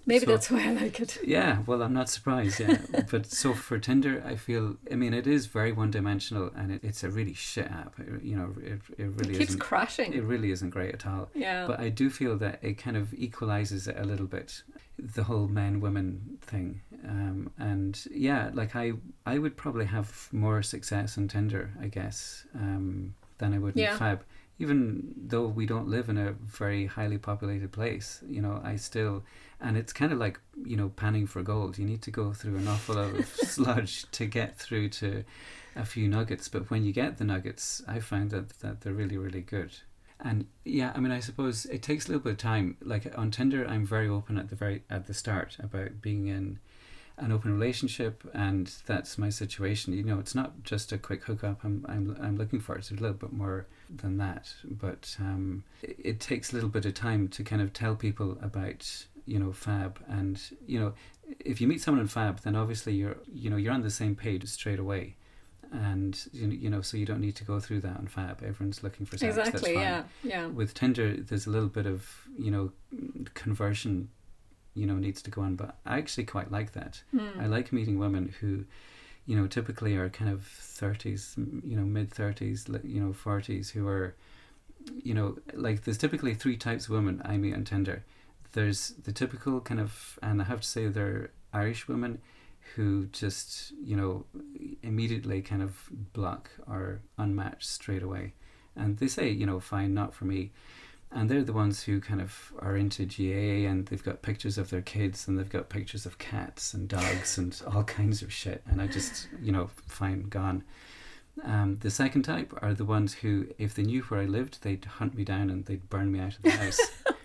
maybe 0.06 0.26
So- 0.26 0.32
that's 0.32 0.50
why 0.50 0.64
I 0.68 0.72
like 0.74 1.00
it. 1.00 1.18
yeah, 1.24 1.60
well, 1.68 1.82
I'm 1.84 1.94
not 1.94 2.10
surprised. 2.10 2.60
Yeah, 2.60 2.78
but 3.12 3.26
so 3.28 3.54
for 3.54 3.78
Tinder, 3.78 4.24
I 4.26 4.36
feel. 4.36 4.78
I 4.92 4.96
mean, 4.96 5.14
it 5.14 5.28
is 5.28 5.46
very 5.48 5.72
one-dimensional, 5.72 6.52
and 6.56 6.72
it, 6.72 6.84
it's 6.84 7.04
a 7.04 7.10
really 7.10 7.34
shit 7.34 7.68
app. 7.68 8.00
It, 8.00 8.24
you 8.24 8.36
know, 8.36 8.56
it, 8.64 8.80
it 8.98 9.04
It 9.04 9.08
really 9.20 9.34
keeps 9.38 9.50
isn't. 9.52 9.60
crashing. 9.60 10.14
It 10.14 10.24
really 10.24 10.52
isn't 10.52 10.72
great 10.72 10.94
at 10.94 11.06
all. 11.06 11.30
yeah. 11.36 11.68
But 11.68 11.80
I 11.80 11.90
do 11.90 12.10
feel 12.10 12.38
that 12.38 12.60
it 12.64 12.76
kind 12.78 12.98
of 12.98 13.14
equalizes 13.14 13.88
it 13.88 13.98
a 14.00 14.04
little 14.04 14.26
bit, 14.28 14.64
the 14.98 15.24
whole 15.24 15.48
men-women 15.48 16.38
thing. 16.42 16.82
Um, 17.08 17.52
and 17.60 18.02
yeah, 18.12 18.50
like 18.54 18.76
I, 18.76 18.94
I 19.26 19.38
would 19.38 19.56
probably 19.56 19.86
have 19.86 20.28
more 20.32 20.64
success 20.64 21.18
on 21.18 21.28
Tinder, 21.28 21.70
I 21.80 21.88
guess, 21.88 22.46
um, 22.56 23.14
than 23.38 23.54
I 23.54 23.60
would 23.60 23.78
in 23.78 23.96
Fab. 23.98 24.24
Even 24.60 25.14
though 25.16 25.48
we 25.48 25.66
don't 25.66 25.88
live 25.88 26.10
in 26.10 26.18
a 26.18 26.32
very 26.32 26.88
highly 26.88 27.18
populated 27.18 27.72
place, 27.72 28.22
you 28.28 28.42
know, 28.42 28.60
I 28.64 28.76
still, 28.76 29.24
and 29.62 29.78
it's 29.78 29.94
kind 29.94 30.12
of 30.12 30.18
like 30.18 30.40
you 30.66 30.76
know 30.76 30.90
panning 30.90 31.28
for 31.28 31.44
gold. 31.44 31.78
You 31.78 31.86
need 31.86 32.02
to 32.04 32.12
go 32.12 32.34
through 32.34 32.58
an 32.58 32.68
awful 32.68 32.96
lot 32.96 33.14
of 33.14 33.28
sludge 33.36 34.10
to 34.12 34.26
get 34.26 34.58
through 34.58 34.90
to 34.90 35.24
a 35.76 35.86
few 35.86 36.08
nuggets. 36.08 36.48
But 36.48 36.72
when 36.72 36.84
you 36.84 36.92
get 36.92 37.18
the 37.18 37.24
nuggets, 37.24 37.84
I 37.88 38.00
found 38.00 38.32
that 38.32 38.60
that 38.60 38.82
they're 38.82 38.94
really 38.94 39.18
really 39.18 39.42
good. 39.42 39.72
And 40.20 40.48
yeah, 40.66 40.92
I 40.96 41.00
mean, 41.00 41.12
I 41.12 41.20
suppose 41.20 41.66
it 41.66 41.84
takes 41.84 42.06
a 42.06 42.10
little 42.10 42.24
bit 42.24 42.32
of 42.32 42.38
time. 42.38 42.78
Like 42.82 43.16
on 43.18 43.30
Tinder, 43.30 43.68
I'm 43.68 43.86
very 43.86 44.08
open 44.08 44.38
at 44.38 44.50
the 44.50 44.56
very 44.56 44.84
at 44.90 45.06
the 45.06 45.14
start 45.14 45.58
about 45.60 46.02
being 46.02 46.28
in 46.28 46.60
an 47.18 47.32
open 47.32 47.52
relationship, 47.52 48.24
and 48.34 48.72
that's 48.86 49.18
my 49.18 49.30
situation. 49.30 49.94
You 49.94 50.04
know, 50.04 50.20
it's 50.20 50.36
not 50.36 50.64
just 50.64 50.92
a 50.92 50.98
quick 50.98 51.24
hookup. 51.24 51.64
I'm 51.64 51.86
I'm 51.88 52.18
I'm 52.22 52.38
looking 52.38 52.60
for. 52.60 52.76
It's 52.76 52.92
a 52.92 52.96
little 52.96 53.14
bit 53.14 53.34
more 53.34 53.68
than 53.90 54.18
that. 54.18 54.54
But 54.64 55.16
um, 55.20 55.64
it, 55.82 55.96
it 56.04 56.20
takes 56.20 56.52
a 56.52 56.56
little 56.56 56.70
bit 56.70 56.86
of 56.86 56.94
time 56.94 57.28
to 57.30 57.44
kind 57.44 57.62
of 57.62 57.74
tell 57.74 57.96
people 57.96 58.38
about 58.42 59.06
you 59.26 59.40
know 59.40 59.52
Fab, 59.52 60.00
and 60.08 60.40
you 60.66 60.80
know, 60.80 60.94
if 61.40 61.60
you 61.60 61.68
meet 61.68 61.82
someone 61.82 62.02
in 62.02 62.08
Fab, 62.08 62.42
then 62.42 62.56
obviously 62.56 62.94
you're 62.94 63.18
you 63.34 63.50
know 63.50 63.58
you're 63.58 63.74
on 63.74 63.82
the 63.82 63.90
same 63.90 64.16
page 64.16 64.48
straight 64.48 64.80
away. 64.80 65.16
And 65.70 66.18
you 66.32 66.70
know, 66.70 66.80
so 66.80 66.96
you 66.96 67.06
don't 67.06 67.20
need 67.20 67.36
to 67.36 67.44
go 67.44 67.60
through 67.60 67.82
that 67.82 67.98
on 67.98 68.08
Fab. 68.08 68.42
Everyone's 68.42 68.84
looking 68.84 69.06
for 69.06 69.18
sex. 69.18 69.38
exactly. 69.38 69.74
Yeah. 69.74 70.04
Yeah. 70.24 70.48
with 70.48 70.74
Tinder, 70.74 71.18
there's 71.18 71.46
a 71.46 71.50
little 71.50 71.68
bit 71.68 71.86
of 71.86 72.22
you 72.38 72.52
know 72.52 72.72
conversion, 73.34 74.10
you 74.78 74.86
know, 74.86 74.96
needs 74.96 75.22
to 75.24 75.32
go 75.32 75.42
on. 75.42 75.56
But 75.56 75.76
I 75.86 75.98
actually 75.98 76.26
quite 76.26 76.52
like 76.52 76.74
that. 76.74 77.02
Hmm. 77.12 77.40
I 77.40 77.48
like 77.48 77.74
meeting 77.74 78.00
women 78.00 78.34
who, 78.40 78.66
you 79.26 79.36
know, 79.36 79.48
typically 79.48 79.96
are 79.96 80.10
kind 80.10 80.32
of 80.32 80.44
thirties, 80.46 81.36
you 81.38 81.76
know, 81.76 81.84
mid 81.84 82.12
thirties, 82.12 82.68
you 82.84 83.02
know, 83.02 83.14
forties, 83.14 83.70
who 83.72 83.88
are, 83.88 84.16
you 85.04 85.14
know, 85.14 85.38
like 85.54 85.84
there's 85.84 85.98
typically 85.98 86.34
three 86.34 86.58
types 86.58 86.86
of 86.86 86.92
women 86.92 87.22
I 87.26 87.38
meet 87.38 87.54
on 87.54 87.64
Tinder. 87.64 88.04
There's 88.54 88.90
the 89.04 89.12
typical 89.12 89.60
kind 89.62 89.80
of, 89.80 90.18
and 90.24 90.42
I 90.42 90.46
have 90.46 90.62
to 90.62 90.68
say 90.68 90.88
they're 90.88 91.32
Irish 91.54 91.88
women 91.88 92.20
who 92.76 93.06
just 93.08 93.72
you 93.84 93.96
know 93.96 94.26
immediately 94.84 95.42
kind 95.42 95.62
of 95.62 95.90
block 96.14 96.50
or 96.68 97.02
unmatched 97.18 97.68
straight 97.68 98.04
away 98.04 98.34
and 98.76 98.98
they 98.98 99.08
say 99.08 99.30
you 99.30 99.46
know 99.46 99.60
fine 99.60 99.94
not 99.94 100.14
for 100.14 100.26
me 100.26 100.52
and 101.12 101.30
they're 101.30 101.44
the 101.44 101.54
ones 101.54 101.84
who 101.84 102.02
kind 102.02 102.22
of 102.22 102.52
are 102.60 102.76
into 102.76 103.06
GAA 103.06 103.70
and 103.70 103.88
they've 103.88 104.04
got 104.04 104.22
pictures 104.22 104.58
of 104.58 104.70
their 104.70 104.82
kids 104.82 105.28
and 105.28 105.38
they've 105.38 105.50
got 105.50 105.70
pictures 105.70 106.06
of 106.06 106.18
cats 106.18 106.74
and 106.74 106.88
dogs 106.88 107.38
and 107.38 107.62
all 107.74 107.84
kinds 108.00 108.22
of 108.22 108.32
shit 108.32 108.62
and 108.70 108.82
I 108.82 108.88
just 108.88 109.28
you 109.42 109.52
know 109.52 109.70
fine 109.88 110.24
gone 110.24 110.64
um, 111.44 111.78
the 111.82 111.92
second 111.92 112.24
type 112.24 112.52
are 112.62 112.74
the 112.74 112.86
ones 112.86 113.14
who 113.14 113.48
if 113.58 113.76
they 113.76 113.84
knew 113.84 114.02
where 114.04 114.22
I 114.22 114.26
lived 114.26 114.64
they'd 114.64 114.84
hunt 114.84 115.16
me 115.16 115.24
down 115.24 115.50
and 115.50 115.66
they'd 115.66 115.90
burn 115.90 116.12
me 116.12 116.20
out 116.20 116.36
of 116.36 116.42
the 116.42 116.52
house 116.64 116.80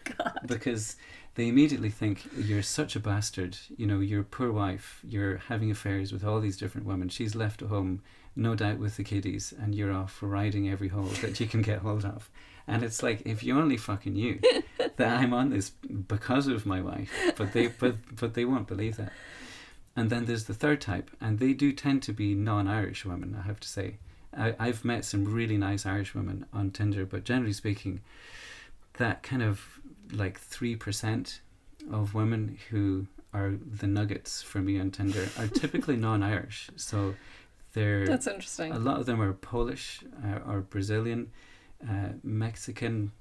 God. 0.05 0.41
because 0.47 0.97
they 1.35 1.49
immediately 1.49 1.89
think 1.89 2.29
you're 2.37 2.63
such 2.63 2.95
a 2.95 3.01
bastard. 3.01 3.57
You 3.77 3.87
know, 3.87 4.01
your 4.01 4.23
poor 4.23 4.53
wife. 4.53 5.01
You're 5.03 5.39
having 5.39 5.71
affairs 5.71 6.13
with 6.13 6.25
all 6.25 6.41
these 6.41 6.59
different 6.59 6.87
women. 6.87 7.09
She's 7.09 7.35
left 7.35 7.63
at 7.63 7.69
home, 7.69 8.03
no 8.37 8.55
doubt, 8.55 8.79
with 8.79 8.97
the 8.97 9.05
kiddies, 9.05 9.55
and 9.59 9.75
you're 9.75 9.93
off 9.93 10.19
riding 10.21 10.69
every 10.69 10.89
hole 10.89 11.05
that 11.23 11.41
you 11.41 11.47
can 11.47 11.63
get 11.63 11.79
hold 11.79 12.05
of. 12.05 12.29
And 12.67 12.83
it's 12.83 13.03
like 13.03 13.23
if 13.27 13.43
you 13.43 13.59
only 13.59 13.77
fucking 13.77 14.13
knew 14.13 14.41
that 14.97 15.21
I'm 15.21 15.35
on 15.35 15.51
this 15.51 15.71
because 15.71 16.47
of 16.47 16.67
my 16.67 16.81
wife, 16.81 17.11
but 17.37 17.53
they 17.53 17.67
but 17.81 17.97
but 18.17 18.35
they 18.35 18.45
won't 18.45 18.69
believe 18.69 18.97
that. 18.97 19.13
And 19.95 20.09
then 20.09 20.25
there's 20.25 20.45
the 20.45 20.55
third 20.55 20.81
type, 20.81 21.11
and 21.21 21.39
they 21.39 21.53
do 21.53 21.73
tend 21.73 22.03
to 22.05 22.13
be 22.13 22.35
non-Irish 22.35 23.05
women. 23.05 23.37
I 23.39 23.47
have 23.47 23.61
to 23.61 23.69
say, 23.69 23.99
I, 24.35 24.55
I've 24.59 24.87
met 24.87 25.05
some 25.05 25.27
really 25.27 25.59
nice 25.59 25.85
Irish 25.85 26.15
women 26.15 26.47
on 26.51 26.71
Tinder, 26.71 27.05
but 27.05 27.25
generally 27.25 27.53
speaking, 27.53 28.01
that 28.95 29.23
kind 29.23 29.43
of 29.43 29.81
like 30.13 30.41
three 30.41 30.77
percent 30.77 31.41
of 31.91 32.15
women 32.15 32.59
who 32.71 33.07
are 33.35 33.55
the 33.81 33.87
nuggets 33.87 34.43
for 34.43 34.59
me 34.59 34.79
on 34.79 34.91
Tinder 34.91 35.29
are 35.39 35.47
typically 35.49 35.97
non-Irish. 35.97 36.71
So 36.77 37.15
they're 37.73 38.07
That's 38.07 38.27
interesting. 38.27 38.73
a 38.73 38.79
lot 38.79 39.01
of 39.01 39.07
them 39.07 39.21
are 39.21 39.33
Polish 39.33 40.03
uh, 40.25 40.51
or 40.51 40.61
Brazilian, 40.61 41.31
uh, 41.89 42.11
Mexican, 42.23 43.13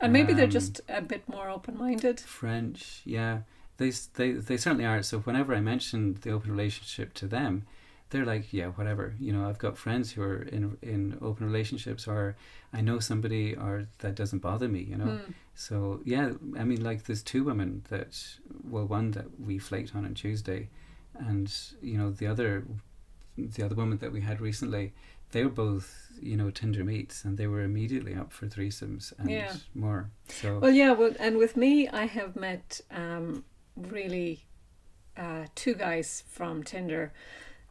And 0.00 0.12
maybe 0.12 0.32
they're 0.32 0.44
um, 0.44 0.50
just 0.50 0.80
a 0.88 1.02
bit 1.02 1.28
more 1.28 1.48
open-minded. 1.48 2.20
French. 2.20 3.02
Yeah, 3.04 3.40
they 3.78 3.92
they 4.14 4.32
they 4.32 4.56
certainly 4.56 4.84
are. 4.84 5.02
So 5.02 5.20
whenever 5.20 5.54
I 5.54 5.60
mention 5.60 6.18
the 6.22 6.30
open 6.30 6.50
relationship 6.50 7.14
to 7.14 7.26
them, 7.26 7.66
they're 8.10 8.24
like, 8.24 8.52
yeah, 8.52 8.68
whatever. 8.68 9.14
You 9.18 9.32
know, 9.32 9.48
I've 9.48 9.58
got 9.58 9.76
friends 9.76 10.12
who 10.12 10.22
are 10.22 10.42
in 10.42 10.76
in 10.82 11.18
open 11.20 11.46
relationships, 11.46 12.06
or 12.06 12.36
I 12.72 12.80
know 12.80 12.98
somebody, 13.00 13.54
or 13.54 13.88
that 13.98 14.14
doesn't 14.14 14.40
bother 14.40 14.68
me. 14.68 14.80
You 14.80 14.96
know. 14.96 15.04
Hmm. 15.04 15.32
So 15.54 16.00
yeah, 16.04 16.32
I 16.56 16.64
mean, 16.64 16.82
like 16.84 17.04
there's 17.04 17.22
two 17.22 17.42
women 17.44 17.82
that, 17.90 18.16
well, 18.62 18.86
one 18.86 19.10
that 19.12 19.40
we 19.40 19.58
flaked 19.58 19.94
on 19.94 20.04
on 20.04 20.14
Tuesday, 20.14 20.68
and 21.18 21.52
you 21.82 21.98
know 21.98 22.10
the 22.10 22.26
other, 22.26 22.64
the 23.36 23.64
other 23.64 23.74
woman 23.74 23.98
that 23.98 24.12
we 24.12 24.20
had 24.20 24.40
recently, 24.40 24.92
they 25.32 25.44
were 25.44 25.50
both 25.50 26.10
you 26.20 26.36
know 26.36 26.50
Tinder 26.50 26.84
meets, 26.84 27.24
and 27.24 27.38
they 27.38 27.46
were 27.46 27.62
immediately 27.62 28.14
up 28.14 28.32
for 28.32 28.46
threesomes 28.46 29.12
and 29.18 29.30
Yeah. 29.30 29.54
more. 29.74 30.10
So 30.28 30.58
Well, 30.58 30.72
yeah. 30.72 30.92
Well, 30.92 31.14
and 31.18 31.36
with 31.38 31.56
me, 31.56 31.88
I 31.88 32.06
have 32.06 32.34
met 32.36 32.80
um, 32.90 33.44
really 33.76 34.44
uh, 35.16 35.46
two 35.54 35.74
guys 35.74 36.24
from 36.28 36.62
Tinder. 36.64 37.12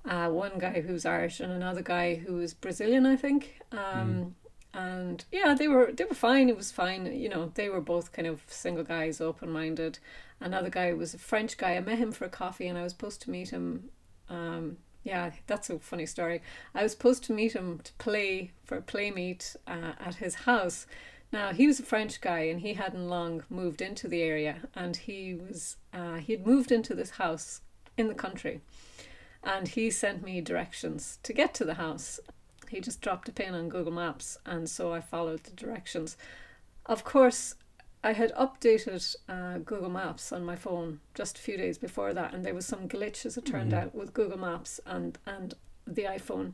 Uh, 0.06 0.30
one 0.30 0.58
guy 0.58 0.80
who's 0.82 1.06
Irish 1.06 1.40
and 1.42 1.52
another 1.52 1.82
guy 1.82 2.16
who 2.16 2.40
is 2.40 2.54
Brazilian, 2.54 3.06
I 3.06 3.16
think. 3.18 3.60
Um, 3.72 4.36
And 4.74 5.26
yeah, 5.32 5.54
they 5.56 5.68
were 5.68 5.92
they 5.92 6.06
were 6.06 6.14
fine. 6.16 6.50
It 6.50 6.56
was 6.58 6.72
fine. 6.72 7.06
You 7.08 7.30
know, 7.30 7.52
they 7.56 7.68
were 7.70 7.82
both 7.82 8.12
kind 8.12 8.28
of 8.28 8.42
single 8.48 8.84
guys, 8.84 9.20
open 9.20 9.50
minded. 9.50 9.98
Another 10.40 10.70
guy 10.70 10.94
was 10.94 11.14
a 11.14 11.18
French 11.18 11.58
guy. 11.58 11.76
I 11.76 11.80
met 11.80 11.98
him 11.98 12.12
for 12.12 12.26
a 12.26 12.30
coffee, 12.30 12.68
and 12.68 12.78
I 12.78 12.84
was 12.84 12.92
supposed 12.94 13.22
to 13.24 13.32
meet 13.32 13.50
him. 13.50 13.90
Um, 14.30 14.78
yeah, 15.08 15.32
that's 15.48 15.70
a 15.70 15.80
funny 15.80 16.06
story. 16.06 16.42
I 16.76 16.84
was 16.84 16.92
supposed 16.92 17.24
to 17.24 17.34
meet 17.34 17.54
him 17.54 17.80
to 17.86 17.94
play 17.94 18.52
for 18.66 18.78
a 18.78 18.82
play 18.82 19.10
meet 19.10 19.56
uh, 19.66 19.94
at 20.00 20.16
his 20.16 20.36
house. 20.36 20.86
Now 21.32 21.54
he 21.54 21.66
was 21.66 21.80
a 21.80 21.84
French 21.84 22.20
guy, 22.20 22.40
and 22.40 22.60
he 22.60 22.74
hadn't 22.74 23.08
long 23.08 23.44
moved 23.50 23.82
into 23.82 24.10
the 24.10 24.22
area, 24.22 24.58
and 24.76 24.98
he 24.98 25.34
was 25.34 25.78
uh, 25.94 26.16
he 26.16 26.34
had 26.34 26.46
moved 26.46 26.74
into 26.74 26.94
this 26.94 27.12
house 27.12 27.62
in 27.98 28.10
the 28.10 28.14
country, 28.14 28.60
and 29.42 29.70
he 29.70 29.90
sent 29.90 30.24
me 30.24 30.42
directions 30.42 31.20
to 31.24 31.32
get 31.32 31.54
to 31.54 31.64
the 31.64 31.76
house. 31.76 32.20
He 32.68 32.82
just 32.82 33.00
dropped 33.00 33.30
a 33.30 33.32
pin 33.32 33.54
on 33.54 33.70
Google 33.70 33.94
Maps, 33.94 34.38
and 34.46 34.70
so 34.70 34.92
I 34.92 35.00
followed 35.00 35.46
the 35.46 35.52
directions. 35.52 36.18
Of 36.86 37.06
course, 37.06 37.56
I 38.08 38.14
had 38.14 38.34
updated 38.36 39.18
uh, 39.28 39.58
Google 39.58 39.90
Maps 39.90 40.32
on 40.32 40.46
my 40.46 40.56
phone 40.56 41.02
just 41.14 41.38
a 41.38 41.42
few 41.42 41.58
days 41.58 41.78
before 41.78 42.14
that, 42.14 42.34
and 42.34 42.46
there 42.46 42.54
was 42.56 42.66
some 42.66 42.88
glitch, 42.88 43.26
as 43.26 43.38
it 43.38 43.46
turned 43.46 43.74
Mhm. 43.74 43.82
out, 43.82 43.94
with 43.96 44.14
Google 44.14 44.38
Maps 44.40 44.80
and 44.86 45.18
and 45.26 45.56
the 45.86 46.04
iPhone, 46.04 46.54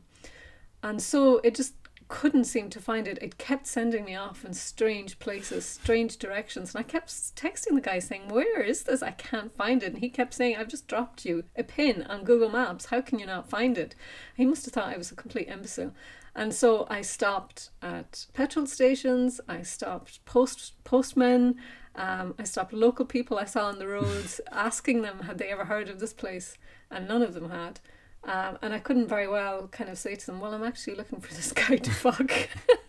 and 0.82 1.00
so 1.00 1.38
it 1.44 1.54
just 1.54 1.74
couldn't 2.08 2.44
seem 2.44 2.68
to 2.70 2.80
find 2.80 3.06
it. 3.06 3.18
It 3.22 3.38
kept 3.38 3.66
sending 3.68 4.04
me 4.04 4.16
off 4.16 4.44
in 4.44 4.52
strange 4.52 5.18
places, 5.20 5.64
strange 5.64 6.18
directions. 6.18 6.74
And 6.74 6.80
I 6.84 6.88
kept 6.88 7.08
texting 7.36 7.74
the 7.76 7.80
guy 7.80 7.98
saying, 8.00 8.28
Where 8.28 8.60
is 8.62 8.82
this? 8.82 9.02
I 9.02 9.12
can't 9.12 9.56
find 9.56 9.82
it. 9.82 9.92
And 9.94 9.98
he 9.98 10.10
kept 10.10 10.34
saying, 10.34 10.56
I've 10.56 10.68
just 10.68 10.86
dropped 10.88 11.24
you 11.24 11.44
a 11.56 11.62
pin 11.62 12.02
on 12.02 12.24
Google 12.24 12.50
Maps. 12.50 12.86
How 12.86 13.00
can 13.00 13.18
you 13.20 13.26
not 13.26 13.48
find 13.48 13.78
it? 13.78 13.94
He 14.36 14.44
must 14.44 14.64
have 14.66 14.74
thought 14.74 14.92
I 14.92 14.98
was 14.98 15.10
a 15.12 15.14
complete 15.16 15.48
imbecile. 15.48 15.94
And 16.34 16.52
so 16.52 16.86
I 16.90 17.02
stopped 17.02 17.70
at 17.80 18.26
petrol 18.32 18.66
stations, 18.66 19.40
I 19.48 19.62
stopped 19.62 20.24
post 20.24 20.72
postmen, 20.82 21.56
um, 21.94 22.34
I 22.38 22.44
stopped 22.44 22.72
local 22.72 23.04
people 23.04 23.38
I 23.38 23.44
saw 23.44 23.66
on 23.66 23.78
the 23.78 23.86
roads, 23.86 24.40
asking 24.52 25.02
them 25.02 25.20
had 25.20 25.38
they 25.38 25.48
ever 25.48 25.66
heard 25.66 25.88
of 25.88 26.00
this 26.00 26.12
place, 26.12 26.56
and 26.90 27.06
none 27.06 27.22
of 27.22 27.34
them 27.34 27.50
had. 27.50 27.80
Um, 28.24 28.58
and 28.62 28.72
I 28.72 28.78
couldn't 28.78 29.06
very 29.06 29.28
well 29.28 29.68
kind 29.68 29.90
of 29.90 29.98
say 29.98 30.14
to 30.14 30.26
them, 30.26 30.40
Well, 30.40 30.54
I'm 30.54 30.64
actually 30.64 30.96
looking 30.96 31.20
for 31.20 31.32
this 31.32 31.52
guy 31.52 31.76
to 31.76 31.90
fuck. 31.90 32.32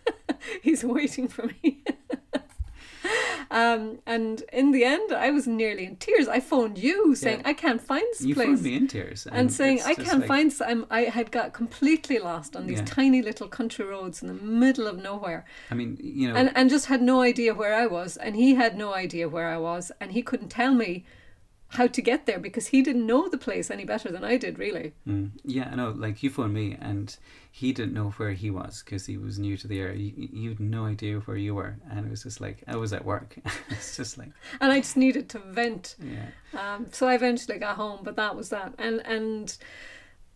He's 0.62 0.82
waiting 0.82 1.28
for 1.28 1.46
me. 1.62 1.84
Um, 3.50 3.98
and 4.06 4.42
in 4.52 4.72
the 4.72 4.84
end, 4.84 5.12
I 5.12 5.30
was 5.30 5.46
nearly 5.46 5.86
in 5.86 5.96
tears. 5.96 6.28
I 6.28 6.40
phoned 6.40 6.78
you 6.78 7.14
saying, 7.14 7.40
yeah. 7.40 7.48
I 7.48 7.52
can't 7.52 7.80
find 7.80 8.04
this 8.12 8.22
you 8.22 8.34
place. 8.34 8.48
You 8.48 8.56
phoned 8.56 8.64
me 8.64 8.76
in 8.76 8.88
tears. 8.88 9.26
And, 9.26 9.36
and 9.36 9.52
saying, 9.52 9.82
I 9.84 9.94
can't 9.94 10.20
like... 10.20 10.28
find 10.28 10.52
I'm, 10.64 10.86
I 10.90 11.02
had 11.02 11.30
got 11.30 11.52
completely 11.52 12.18
lost 12.18 12.56
on 12.56 12.66
these 12.66 12.78
yeah. 12.78 12.84
tiny 12.86 13.22
little 13.22 13.48
country 13.48 13.84
roads 13.84 14.22
in 14.22 14.28
the 14.28 14.34
middle 14.34 14.86
of 14.86 14.98
nowhere. 14.98 15.44
I 15.70 15.74
mean, 15.74 15.98
you 16.00 16.28
know. 16.28 16.34
And, 16.34 16.50
and 16.56 16.70
just 16.70 16.86
had 16.86 17.02
no 17.02 17.20
idea 17.20 17.54
where 17.54 17.74
I 17.74 17.86
was. 17.86 18.16
And 18.16 18.36
he 18.36 18.54
had 18.54 18.76
no 18.76 18.94
idea 18.94 19.28
where 19.28 19.48
I 19.48 19.58
was. 19.58 19.92
And 20.00 20.12
he 20.12 20.22
couldn't 20.22 20.48
tell 20.48 20.74
me 20.74 21.04
how 21.70 21.86
to 21.86 22.00
get 22.00 22.26
there 22.26 22.38
because 22.38 22.68
he 22.68 22.80
didn't 22.80 23.06
know 23.06 23.28
the 23.28 23.38
place 23.38 23.70
any 23.70 23.84
better 23.84 24.10
than 24.10 24.24
I 24.24 24.36
did, 24.36 24.58
really. 24.58 24.94
Mm. 25.06 25.30
Yeah, 25.44 25.68
I 25.70 25.74
know. 25.74 25.90
Like 25.90 26.22
you 26.22 26.30
phoned 26.30 26.54
me, 26.54 26.76
and 26.80 27.16
he 27.50 27.72
didn't 27.72 27.94
know 27.94 28.10
where 28.10 28.32
he 28.32 28.50
was 28.50 28.82
because 28.84 29.06
he 29.06 29.16
was 29.16 29.38
new 29.38 29.56
to 29.56 29.66
the 29.66 29.80
area. 29.80 29.96
You, 29.96 30.28
you, 30.32 30.48
had 30.50 30.60
no 30.60 30.86
idea 30.86 31.18
where 31.20 31.36
you 31.36 31.54
were, 31.54 31.76
and 31.90 32.06
it 32.06 32.10
was 32.10 32.22
just 32.22 32.40
like 32.40 32.62
I 32.68 32.76
was 32.76 32.92
at 32.92 33.04
work. 33.04 33.36
it's 33.70 33.96
just 33.96 34.16
like, 34.16 34.30
and 34.60 34.72
I 34.72 34.80
just 34.80 34.96
needed 34.96 35.28
to 35.30 35.38
vent. 35.38 35.96
Yeah. 36.00 36.26
Um. 36.54 36.86
So 36.92 37.08
I 37.08 37.14
eventually 37.14 37.58
got 37.58 37.76
home, 37.76 38.00
but 38.02 38.16
that 38.16 38.36
was 38.36 38.50
that, 38.50 38.74
and 38.78 39.04
and. 39.04 39.56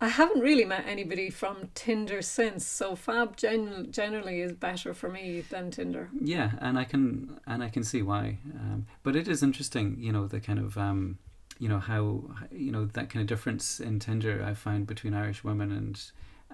I 0.02 0.08
haven't 0.08 0.40
really 0.40 0.64
met 0.64 0.86
anybody 0.86 1.28
from 1.28 1.68
Tinder 1.74 2.22
since, 2.22 2.64
so 2.64 2.96
Fab 2.96 3.36
gen- 3.36 3.88
generally 3.90 4.40
is 4.40 4.52
better 4.52 4.94
for 4.94 5.10
me 5.10 5.42
than 5.42 5.70
Tinder. 5.70 6.08
Yeah, 6.18 6.52
and 6.58 6.78
I 6.78 6.84
can 6.84 7.38
and 7.46 7.62
I 7.62 7.68
can 7.68 7.84
see 7.84 8.00
why. 8.00 8.38
Um, 8.54 8.86
but 9.02 9.14
it 9.14 9.28
is 9.28 9.42
interesting, 9.42 9.96
you 10.00 10.10
know, 10.10 10.26
the 10.26 10.40
kind 10.40 10.58
of 10.58 10.78
um, 10.78 11.18
you 11.58 11.68
know 11.68 11.78
how 11.78 12.22
you 12.50 12.72
know 12.72 12.86
that 12.86 13.10
kind 13.10 13.20
of 13.20 13.26
difference 13.26 13.78
in 13.78 13.98
Tinder 13.98 14.42
I 14.42 14.54
find 14.54 14.86
between 14.86 15.12
Irish 15.12 15.44
women 15.44 15.70
and 15.70 16.00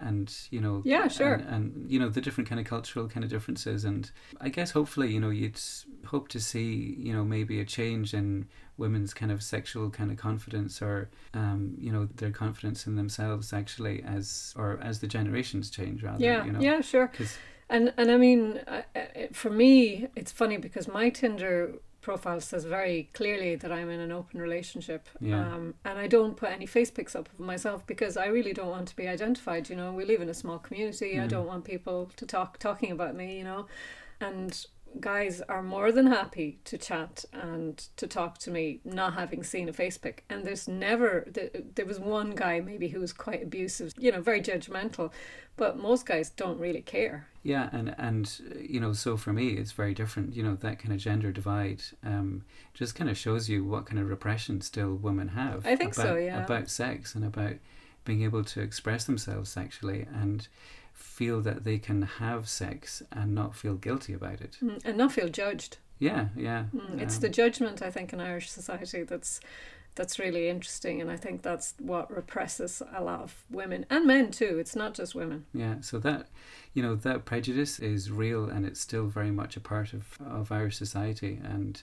and 0.00 0.32
you 0.50 0.60
know 0.60 0.82
yeah 0.84 1.08
sure. 1.08 1.34
and, 1.34 1.48
and, 1.48 1.90
you 1.90 1.98
know 1.98 2.08
the 2.08 2.20
different 2.20 2.48
kind 2.48 2.60
of 2.60 2.66
cultural 2.66 3.08
kind 3.08 3.24
of 3.24 3.30
differences. 3.30 3.84
And 3.84 4.10
i 4.40 4.48
guess 4.48 4.70
hopefully 4.70 5.12
you 5.12 5.20
know 5.20 5.30
you'd 5.30 5.60
hope 6.06 6.28
to 6.28 6.40
see 6.40 6.96
you 6.98 7.12
know 7.12 7.24
maybe 7.24 7.60
a 7.60 7.64
change 7.64 8.14
in 8.14 8.46
women's 8.76 9.14
kind 9.14 9.32
of 9.32 9.42
sexual 9.42 9.90
kind 9.90 10.10
of 10.10 10.16
confidence 10.16 10.82
or 10.82 11.08
um 11.34 11.74
you 11.78 11.90
know 11.90 12.08
their 12.16 12.30
confidence 12.30 12.86
in 12.86 12.96
themselves 12.96 13.52
actually 13.52 14.02
as 14.02 14.54
or 14.56 14.78
as 14.82 15.00
the 15.00 15.06
generations 15.06 15.70
change 15.70 16.02
rather 16.02 16.22
yeah 16.22 16.44
you 16.44 16.52
know. 16.52 16.60
yeah 16.60 16.80
sure. 16.80 17.10
And 17.68 17.92
and 17.96 18.10
i 18.10 18.16
mean 18.16 18.60
for 19.32 19.50
me 19.50 20.08
it's 20.14 20.30
funny 20.30 20.56
because 20.56 20.86
my 20.86 21.08
tinder 21.10 21.72
profile 22.06 22.40
says 22.40 22.64
very 22.64 23.10
clearly 23.14 23.56
that 23.56 23.72
I'm 23.72 23.90
in 23.90 23.98
an 23.98 24.12
open 24.12 24.40
relationship. 24.40 25.08
Yeah. 25.20 25.40
Um, 25.40 25.74
and 25.84 25.98
I 25.98 26.06
don't 26.06 26.36
put 26.36 26.50
any 26.50 26.64
face 26.64 26.88
pics 26.88 27.16
up 27.16 27.28
of 27.32 27.40
myself 27.40 27.84
because 27.84 28.16
I 28.16 28.26
really 28.26 28.52
don't 28.52 28.70
want 28.70 28.86
to 28.88 28.94
be 28.94 29.08
identified. 29.08 29.68
You 29.68 29.74
know, 29.74 29.90
we 29.92 30.04
live 30.04 30.20
in 30.20 30.28
a 30.28 30.34
small 30.42 30.60
community. 30.60 31.14
Mm. 31.14 31.24
I 31.24 31.26
don't 31.26 31.48
want 31.48 31.64
people 31.64 32.12
to 32.16 32.24
talk 32.24 32.58
talking 32.58 32.92
about 32.92 33.16
me. 33.16 33.36
You 33.36 33.42
know, 33.42 33.66
and 34.20 34.66
guys 35.00 35.42
are 35.42 35.62
more 35.62 35.92
than 35.92 36.06
happy 36.06 36.58
to 36.64 36.78
chat 36.78 37.24
and 37.32 37.86
to 37.96 38.06
talk 38.06 38.38
to 38.38 38.50
me 38.50 38.80
not 38.84 39.14
having 39.14 39.42
seen 39.42 39.68
a 39.68 39.72
face 39.72 39.98
facebook 39.98 40.20
and 40.30 40.44
there's 40.44 40.66
never 40.66 41.26
there 41.74 41.84
was 41.84 42.00
one 42.00 42.30
guy 42.30 42.60
maybe 42.60 42.88
who 42.88 43.00
was 43.00 43.12
quite 43.12 43.42
abusive 43.42 43.92
you 43.98 44.10
know 44.10 44.20
very 44.20 44.40
judgmental 44.40 45.10
but 45.58 45.78
most 45.78 46.04
guys 46.04 46.28
don't 46.28 46.58
really 46.58 46.82
care. 46.82 47.28
Yeah 47.42 47.70
and 47.72 47.94
and 47.96 48.40
you 48.60 48.78
know 48.78 48.92
so 48.92 49.16
for 49.16 49.32
me 49.32 49.50
it's 49.50 49.72
very 49.72 49.94
different 49.94 50.34
you 50.34 50.42
know 50.42 50.54
that 50.56 50.78
kind 50.78 50.92
of 50.92 50.98
gender 50.98 51.32
divide 51.32 51.82
um 52.04 52.44
just 52.74 52.94
kind 52.94 53.08
of 53.08 53.16
shows 53.16 53.48
you 53.48 53.64
what 53.64 53.86
kind 53.86 53.98
of 53.98 54.08
repression 54.08 54.60
still 54.60 54.94
women 54.94 55.28
have 55.28 55.64
i 55.66 55.76
think 55.76 55.94
about, 55.94 56.06
so 56.06 56.16
yeah. 56.16 56.44
about 56.44 56.68
sex 56.68 57.14
and 57.14 57.24
about 57.24 57.54
being 58.06 58.22
able 58.22 58.44
to 58.44 58.62
express 58.62 59.04
themselves 59.04 59.50
sexually. 59.50 60.06
And 60.14 60.48
feel 60.96 61.40
that 61.42 61.64
they 61.64 61.78
can 61.78 62.02
have 62.02 62.48
sex 62.48 63.02
and 63.12 63.34
not 63.34 63.54
feel 63.54 63.74
guilty 63.74 64.12
about 64.12 64.40
it. 64.40 64.56
Mm, 64.62 64.80
and 64.84 64.96
not 64.96 65.12
feel 65.12 65.28
judged. 65.28 65.78
Yeah 65.98 66.28
yeah 66.36 66.64
mm, 66.74 67.00
it's 67.00 67.16
um, 67.16 67.20
the 67.22 67.28
judgment 67.28 67.82
i 67.82 67.90
think 67.90 68.12
in 68.12 68.20
irish 68.20 68.50
society 68.50 69.02
that's 69.02 69.40
that's 69.94 70.18
really 70.18 70.48
interesting 70.48 71.00
and 71.00 71.10
i 71.10 71.16
think 71.16 71.42
that's 71.42 71.74
what 71.78 72.14
represses 72.14 72.82
a 72.94 73.02
lot 73.02 73.20
of 73.20 73.44
women 73.50 73.86
and 73.88 74.06
men 74.06 74.30
too 74.30 74.58
it's 74.58 74.76
not 74.76 74.94
just 74.94 75.14
women. 75.14 75.46
Yeah 75.54 75.80
so 75.80 75.98
that 76.00 76.28
you 76.74 76.82
know 76.82 76.94
that 76.96 77.24
prejudice 77.24 77.78
is 77.78 78.10
real 78.10 78.44
and 78.44 78.66
it's 78.66 78.80
still 78.80 79.06
very 79.06 79.30
much 79.30 79.56
a 79.56 79.60
part 79.60 79.92
of 79.94 80.18
of 80.20 80.52
irish 80.52 80.76
society 80.76 81.40
and 81.42 81.82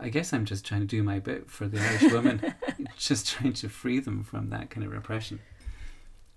I 0.00 0.08
guess 0.08 0.32
I'm 0.32 0.46
just 0.46 0.64
trying 0.64 0.80
to 0.80 0.86
do 0.86 1.02
my 1.04 1.20
bit 1.20 1.48
for 1.48 1.68
the 1.68 1.78
Irish 1.78 2.12
women, 2.12 2.54
just 2.96 3.28
trying 3.28 3.52
to 3.52 3.68
free 3.68 4.00
them 4.00 4.24
from 4.24 4.50
that 4.50 4.68
kind 4.68 4.84
of 4.84 4.92
repression. 4.92 5.38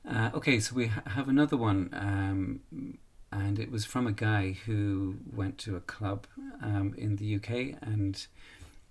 Uh, 0.07 0.29
okay, 0.33 0.59
so 0.59 0.75
we 0.75 0.87
ha- 0.87 1.01
have 1.07 1.27
another 1.27 1.57
one, 1.57 1.89
um, 1.93 2.97
and 3.31 3.57
it 3.59 3.71
was 3.71 3.85
from 3.85 4.05
a 4.05 4.11
guy 4.11 4.55
who 4.65 5.15
went 5.33 5.57
to 5.57 5.75
a 5.75 5.81
club 5.81 6.27
um, 6.61 6.93
in 6.97 7.15
the 7.15 7.35
UK, 7.35 7.77
and 7.81 8.27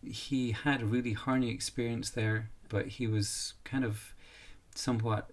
he 0.02 0.52
had 0.52 0.82
a 0.82 0.86
really 0.86 1.12
horny 1.12 1.50
experience 1.50 2.10
there, 2.10 2.50
but 2.68 2.86
he 2.86 3.06
was 3.06 3.54
kind 3.64 3.84
of 3.84 4.14
somewhat 4.74 5.30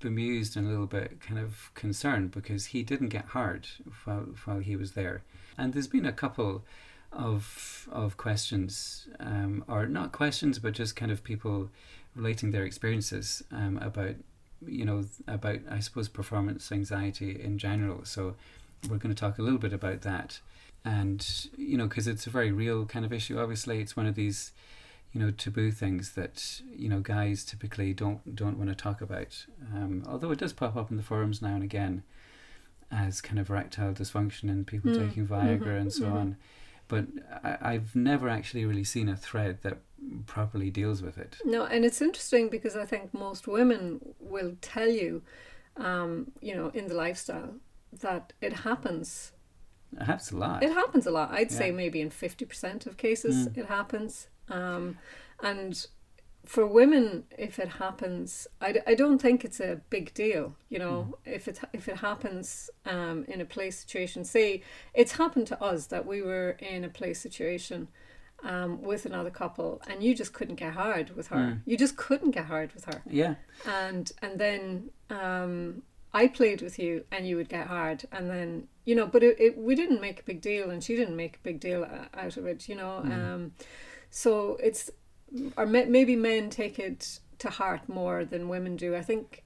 bemused 0.00 0.56
and 0.56 0.66
a 0.66 0.70
little 0.70 0.86
bit 0.86 1.20
kind 1.20 1.38
of 1.38 1.70
concerned 1.74 2.30
because 2.30 2.66
he 2.66 2.82
didn't 2.82 3.08
get 3.08 3.26
hard 3.26 3.66
while 4.04 4.26
while 4.44 4.58
he 4.58 4.76
was 4.76 4.92
there, 4.92 5.22
and 5.56 5.72
there's 5.72 5.86
been 5.86 6.06
a 6.06 6.12
couple 6.12 6.64
of 7.12 7.88
of 7.92 8.16
questions, 8.16 9.06
um, 9.20 9.64
or 9.68 9.86
not 9.86 10.10
questions, 10.10 10.58
but 10.58 10.72
just 10.72 10.96
kind 10.96 11.12
of 11.12 11.22
people 11.22 11.70
relating 12.16 12.50
their 12.50 12.64
experiences 12.64 13.42
um, 13.52 13.78
about 13.78 14.16
you 14.66 14.84
know, 14.84 15.04
about, 15.26 15.60
I 15.70 15.80
suppose, 15.80 16.08
performance 16.08 16.70
anxiety 16.70 17.40
in 17.40 17.58
general. 17.58 18.04
So 18.04 18.36
we're 18.88 18.98
going 18.98 19.14
to 19.14 19.20
talk 19.20 19.38
a 19.38 19.42
little 19.42 19.58
bit 19.58 19.72
about 19.72 20.02
that. 20.02 20.40
And, 20.84 21.26
you 21.56 21.78
know, 21.78 21.86
because 21.86 22.06
it's 22.06 22.26
a 22.26 22.30
very 22.30 22.52
real 22.52 22.84
kind 22.84 23.04
of 23.04 23.12
issue. 23.12 23.38
Obviously, 23.38 23.80
it's 23.80 23.96
one 23.96 24.06
of 24.06 24.14
these, 24.14 24.52
you 25.12 25.20
know, 25.20 25.30
taboo 25.30 25.70
things 25.70 26.12
that, 26.12 26.60
you 26.76 26.88
know, 26.88 27.00
guys 27.00 27.44
typically 27.44 27.94
don't 27.94 28.34
don't 28.34 28.58
want 28.58 28.68
to 28.68 28.76
talk 28.76 29.00
about. 29.00 29.46
Um, 29.74 30.02
although 30.06 30.30
it 30.30 30.38
does 30.38 30.52
pop 30.52 30.76
up 30.76 30.90
in 30.90 30.96
the 30.96 31.02
forums 31.02 31.40
now 31.40 31.54
and 31.54 31.62
again 31.62 32.02
as 32.90 33.20
kind 33.20 33.38
of 33.38 33.50
erectile 33.50 33.92
dysfunction 33.92 34.44
and 34.44 34.66
people 34.66 34.90
mm. 34.90 35.08
taking 35.08 35.26
Viagra 35.26 35.60
mm-hmm. 35.60 35.68
and 35.68 35.92
so 35.92 36.04
mm-hmm. 36.04 36.16
on. 36.16 36.36
But 36.86 37.06
I, 37.42 37.56
I've 37.62 37.96
never 37.96 38.28
actually 38.28 38.66
really 38.66 38.84
seen 38.84 39.08
a 39.08 39.16
thread 39.16 39.58
that 39.62 39.78
properly 40.26 40.70
deals 40.70 41.02
with 41.02 41.18
it. 41.18 41.36
No, 41.44 41.64
and 41.64 41.84
it's 41.84 42.00
interesting 42.02 42.48
because 42.48 42.76
I 42.76 42.84
think 42.84 43.12
most 43.14 43.46
women 43.46 44.00
will 44.18 44.56
tell 44.60 44.88
you, 44.88 45.22
um, 45.76 46.32
you 46.40 46.54
know, 46.54 46.68
in 46.68 46.88
the 46.88 46.94
lifestyle 46.94 47.54
that 48.00 48.32
it 48.40 48.52
happens. 48.52 49.32
It 49.92 50.04
happens 50.04 50.32
a 50.32 50.36
lot. 50.36 50.62
It 50.62 50.72
happens 50.72 51.06
a 51.06 51.10
lot. 51.10 51.30
I'd 51.30 51.50
yeah. 51.50 51.58
say 51.58 51.70
maybe 51.70 52.00
in 52.00 52.10
50% 52.10 52.86
of 52.86 52.96
cases 52.96 53.48
mm. 53.48 53.56
it 53.56 53.66
happens. 53.66 54.28
Um, 54.48 54.98
and 55.42 55.86
for 56.44 56.66
women, 56.66 57.24
if 57.38 57.58
it 57.58 57.68
happens, 57.68 58.46
I, 58.60 58.80
I 58.86 58.94
don't 58.94 59.20
think 59.20 59.44
it's 59.44 59.60
a 59.60 59.80
big 59.90 60.12
deal. 60.14 60.56
You 60.68 60.78
know, 60.78 61.14
mm. 61.26 61.32
if 61.32 61.48
it 61.48 61.60
if 61.72 61.88
it 61.88 61.98
happens 61.98 62.70
um, 62.84 63.24
in 63.28 63.40
a 63.40 63.44
play 63.44 63.70
situation, 63.70 64.24
say 64.24 64.62
it's 64.92 65.12
happened 65.12 65.46
to 65.48 65.62
us 65.62 65.86
that 65.86 66.06
we 66.06 66.22
were 66.22 66.50
in 66.58 66.84
a 66.84 66.88
play 66.88 67.14
situation 67.14 67.88
um, 68.44 68.82
with 68.82 69.06
another 69.06 69.30
couple, 69.30 69.82
and 69.88 70.02
you 70.02 70.14
just 70.14 70.32
couldn't 70.32 70.56
get 70.56 70.74
hard 70.74 71.16
with 71.16 71.28
her. 71.28 71.36
Mm. 71.36 71.60
You 71.66 71.76
just 71.76 71.96
couldn't 71.96 72.32
get 72.32 72.44
hard 72.44 72.72
with 72.74 72.84
her. 72.84 73.02
Yeah. 73.08 73.34
And 73.66 74.12
and 74.22 74.38
then 74.38 74.90
um, 75.10 75.82
I 76.12 76.28
played 76.28 76.62
with 76.62 76.78
you, 76.78 77.04
and 77.10 77.26
you 77.26 77.36
would 77.36 77.48
get 77.48 77.66
hard, 77.66 78.04
and 78.12 78.30
then 78.30 78.68
you 78.84 78.94
know, 78.94 79.06
but 79.06 79.22
it, 79.22 79.40
it 79.40 79.58
we 79.58 79.74
didn't 79.74 80.00
make 80.00 80.20
a 80.20 80.24
big 80.24 80.40
deal, 80.40 80.70
and 80.70 80.84
she 80.84 80.94
didn't 80.94 81.16
make 81.16 81.36
a 81.36 81.40
big 81.42 81.58
deal 81.58 81.86
out 82.14 82.36
of 82.36 82.46
it. 82.46 82.68
You 82.68 82.76
know, 82.76 83.02
mm. 83.04 83.12
um, 83.12 83.52
so 84.10 84.58
it's 84.62 84.90
or 85.56 85.66
maybe 85.66 86.14
men 86.14 86.50
take 86.50 86.78
it 86.78 87.18
to 87.38 87.50
heart 87.50 87.88
more 87.88 88.24
than 88.24 88.48
women 88.48 88.76
do. 88.76 88.94
I 88.94 89.02
think 89.02 89.42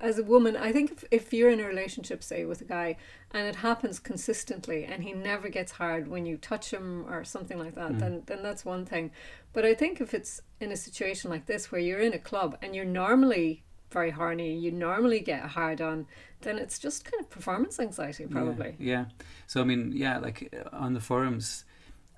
as 0.00 0.18
a 0.18 0.22
woman, 0.22 0.56
I 0.56 0.72
think 0.72 0.92
if, 0.92 1.04
if 1.10 1.32
you're 1.32 1.50
in 1.50 1.60
a 1.60 1.66
relationship, 1.66 2.22
say, 2.22 2.44
with 2.44 2.60
a 2.60 2.64
guy, 2.64 2.96
and 3.34 3.48
it 3.48 3.56
happens 3.56 3.98
consistently, 3.98 4.84
and 4.84 5.02
he 5.02 5.12
never 5.12 5.48
gets 5.48 5.72
hard 5.72 6.06
when 6.06 6.24
you 6.24 6.36
touch 6.36 6.72
him 6.72 7.04
or 7.10 7.24
something 7.24 7.58
like 7.58 7.74
that, 7.74 7.92
mm. 7.92 7.98
then 7.98 8.22
then 8.26 8.42
that's 8.42 8.64
one 8.64 8.86
thing. 8.86 9.10
But 9.52 9.66
I 9.66 9.74
think 9.74 10.00
if 10.00 10.14
it's 10.14 10.40
in 10.60 10.70
a 10.70 10.76
situation 10.76 11.30
like 11.30 11.46
this 11.46 11.70
where 11.70 11.80
you're 11.80 12.00
in 12.00 12.14
a 12.14 12.18
club 12.18 12.56
and 12.62 12.74
you're 12.74 12.84
normally 12.84 13.64
very 13.90 14.12
horny, 14.12 14.54
you 14.54 14.70
normally 14.70 15.20
get 15.20 15.42
hard 15.42 15.80
on, 15.80 16.06
then 16.42 16.58
it's 16.58 16.78
just 16.78 17.04
kind 17.04 17.20
of 17.20 17.28
performance 17.28 17.78
anxiety, 17.80 18.26
probably. 18.26 18.76
Yeah, 18.78 18.92
yeah. 18.92 19.04
So 19.48 19.60
I 19.60 19.64
mean, 19.64 19.92
yeah, 19.94 20.18
like 20.18 20.54
on 20.72 20.94
the 20.94 21.00
forums, 21.00 21.64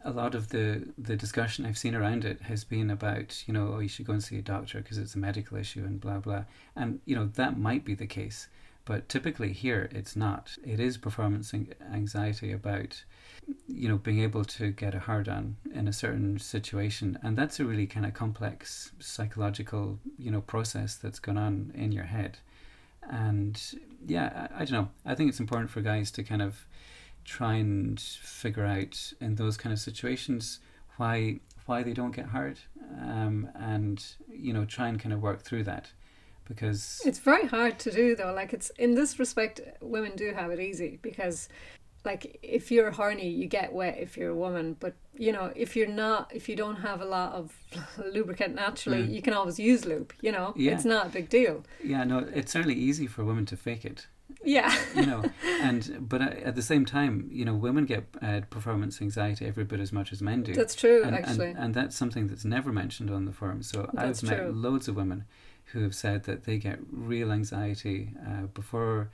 a 0.05 0.11
lot 0.11 0.35
of 0.35 0.51
the 0.51 0.87
the 0.99 1.17
discussion 1.17 1.65
I've 1.65 1.79
seen 1.79 1.95
around 1.95 2.27
it 2.27 2.43
has 2.43 2.63
been 2.63 2.91
about 2.91 3.43
you 3.47 3.55
know 3.55 3.73
oh 3.75 3.79
you 3.79 3.89
should 3.89 4.07
go 4.07 4.13
and 4.13 4.23
see 4.23 4.39
a 4.39 4.43
doctor 4.43 4.79
because 4.83 4.99
it's 4.99 5.15
a 5.15 5.19
medical 5.19 5.57
issue 5.57 5.83
and 5.85 5.99
blah 5.99 6.19
blah, 6.19 6.45
and 6.77 7.01
you 7.07 7.17
know 7.17 7.27
that 7.37 7.59
might 7.59 7.87
be 7.87 7.95
the 7.95 8.07
case, 8.07 8.49
but 8.87 9.09
typically 9.09 9.53
here 9.53 9.91
it's 9.93 10.17
not. 10.17 10.57
It 10.65 10.81
is 10.81 10.97
performance 10.97 11.53
anxiety 11.53 12.53
about 12.53 13.05
you 13.69 13.89
know 13.89 13.99
being 13.99 14.21
able 14.21 14.45
to 14.45 14.71
get 14.71 14.95
a 14.95 15.01
hard 15.01 15.29
on 15.29 15.57
in 15.75 15.87
a 15.87 15.93
certain 15.93 16.39
situation. 16.39 17.19
And 17.23 17.37
that's 17.37 17.61
a 17.61 17.65
really 17.65 17.87
kind 17.87 18.07
of 18.07 18.15
complex 18.15 18.93
psychological 18.99 19.99
you 20.19 20.31
know 20.31 20.41
process 20.41 20.95
that's 20.95 21.19
going 21.19 21.37
on 21.37 21.73
in 21.75 21.93
your 21.93 22.05
head. 22.05 22.39
And 23.03 23.61
yeah 24.07 24.49
I, 24.55 24.63
I, 24.63 24.65
don't 24.65 24.73
know. 24.73 24.89
I 25.05 25.15
think 25.15 25.29
it's 25.29 25.41
important 25.41 25.71
for 25.71 25.81
guys 25.83 26.11
to 26.13 26.23
kind 26.23 26.43
of 26.43 26.67
try 27.25 27.55
and 27.55 28.01
figure 28.01 28.65
out 28.65 29.13
in 29.21 29.35
those 29.35 29.57
kind 29.57 29.73
of 29.73 29.81
situations 29.81 30.61
why 30.97 31.41
why 31.67 31.83
they 31.83 31.93
don't 31.93 32.15
get 32.15 32.27
hard 32.27 32.59
um, 33.01 33.49
and 33.57 34.05
you 34.31 34.53
know 34.53 34.65
try 34.65 34.87
and 34.89 35.01
kind 35.01 35.13
of 35.13 35.21
work 35.21 35.43
through 35.43 35.65
that 35.65 35.91
because 36.47 37.01
it's 37.05 37.19
very 37.19 37.47
hard 37.47 37.79
to 37.81 37.91
do 37.91 38.17
though. 38.17 38.33
Like 38.33 38.53
it's 38.53 38.71
in 38.71 38.95
this 38.95 39.19
respect 39.19 39.61
women 39.81 40.13
do 40.17 40.33
have 40.33 40.51
it 40.51 40.61
easy 40.61 40.99
because 41.03 41.49
like 42.05 42.39
if 42.43 42.71
you're 42.71 42.91
horny 42.93 43.29
you 43.29 43.47
get 43.47 43.73
wet 43.73 43.99
if 43.99 44.17
you're 44.17 44.31
a 44.31 44.35
woman. 44.35 44.77
But 44.79 44.95
you 45.15 45.33
know 45.33 45.53
if 45.55 45.77
you're 45.77 45.89
not 45.89 46.31
if 46.35 46.49
you 46.49 46.57
don't 46.57 46.77
have 46.77 47.03
a 47.03 47.05
lot 47.05 47.33
of 47.33 47.53
lubricant 48.13 48.55
naturally 48.55 49.03
mm. 49.03 49.13
you 49.13 49.21
can 49.21 49.35
always 49.35 49.59
use 49.59 49.85
lube 49.85 50.13
you 50.23 50.33
know? 50.33 50.55
Yeah. 50.57 50.73
it's 50.73 50.85
not 50.85 51.07
a 51.07 51.11
big 51.11 51.29
deal. 51.29 51.65
Yeah 51.83 52.05
no 52.05 52.19
it's 52.19 52.53
certainly 52.53 52.77
easy 52.77 53.07
for 53.07 53.25
women 53.25 53.45
to 53.47 53.57
fake 53.57 53.85
it. 53.85 54.07
Yeah. 54.45 54.75
You 54.95 55.07
know 55.07 55.25
and 55.63 56.09
but 56.09 56.23
at 56.23 56.55
the 56.55 56.63
same 56.63 56.87
time 56.87 57.29
you 57.31 57.45
know 57.45 57.55
women 57.55 57.85
get 57.85 58.07
uh, 58.23 58.43
performance 58.49 59.03
anxiety 59.03 59.47
every 59.47 59.65
bit 59.65 59.81
as 59.81 59.93
much 59.93 60.13
as 60.13 60.23
men 60.23 60.43
do. 60.43 60.55
That's 60.55 60.75
true 60.75 61.03
and, 61.03 61.15
actually. 61.15 61.51
and, 61.51 61.59
and 61.59 61.75
that's 61.75 61.97
something 61.97 62.29
that's 62.29 62.45
never 62.45 62.73
mentioned 62.73 63.11
on 63.11 63.25
the 63.25 63.33
forum. 63.33 63.63
So 63.63 63.91
that's 63.93 64.23
i've 64.23 64.31
met 64.31 64.55
loads 64.55 64.89
of 64.89 64.97
women 64.97 65.25
who 65.73 65.83
have 65.83 65.95
said 65.95 66.25
that 66.25 66.45
they 66.45 66.59
get 66.59 66.79
real 66.91 67.33
anxiety 67.33 68.11
uh, 68.27 68.47
before 68.47 69.11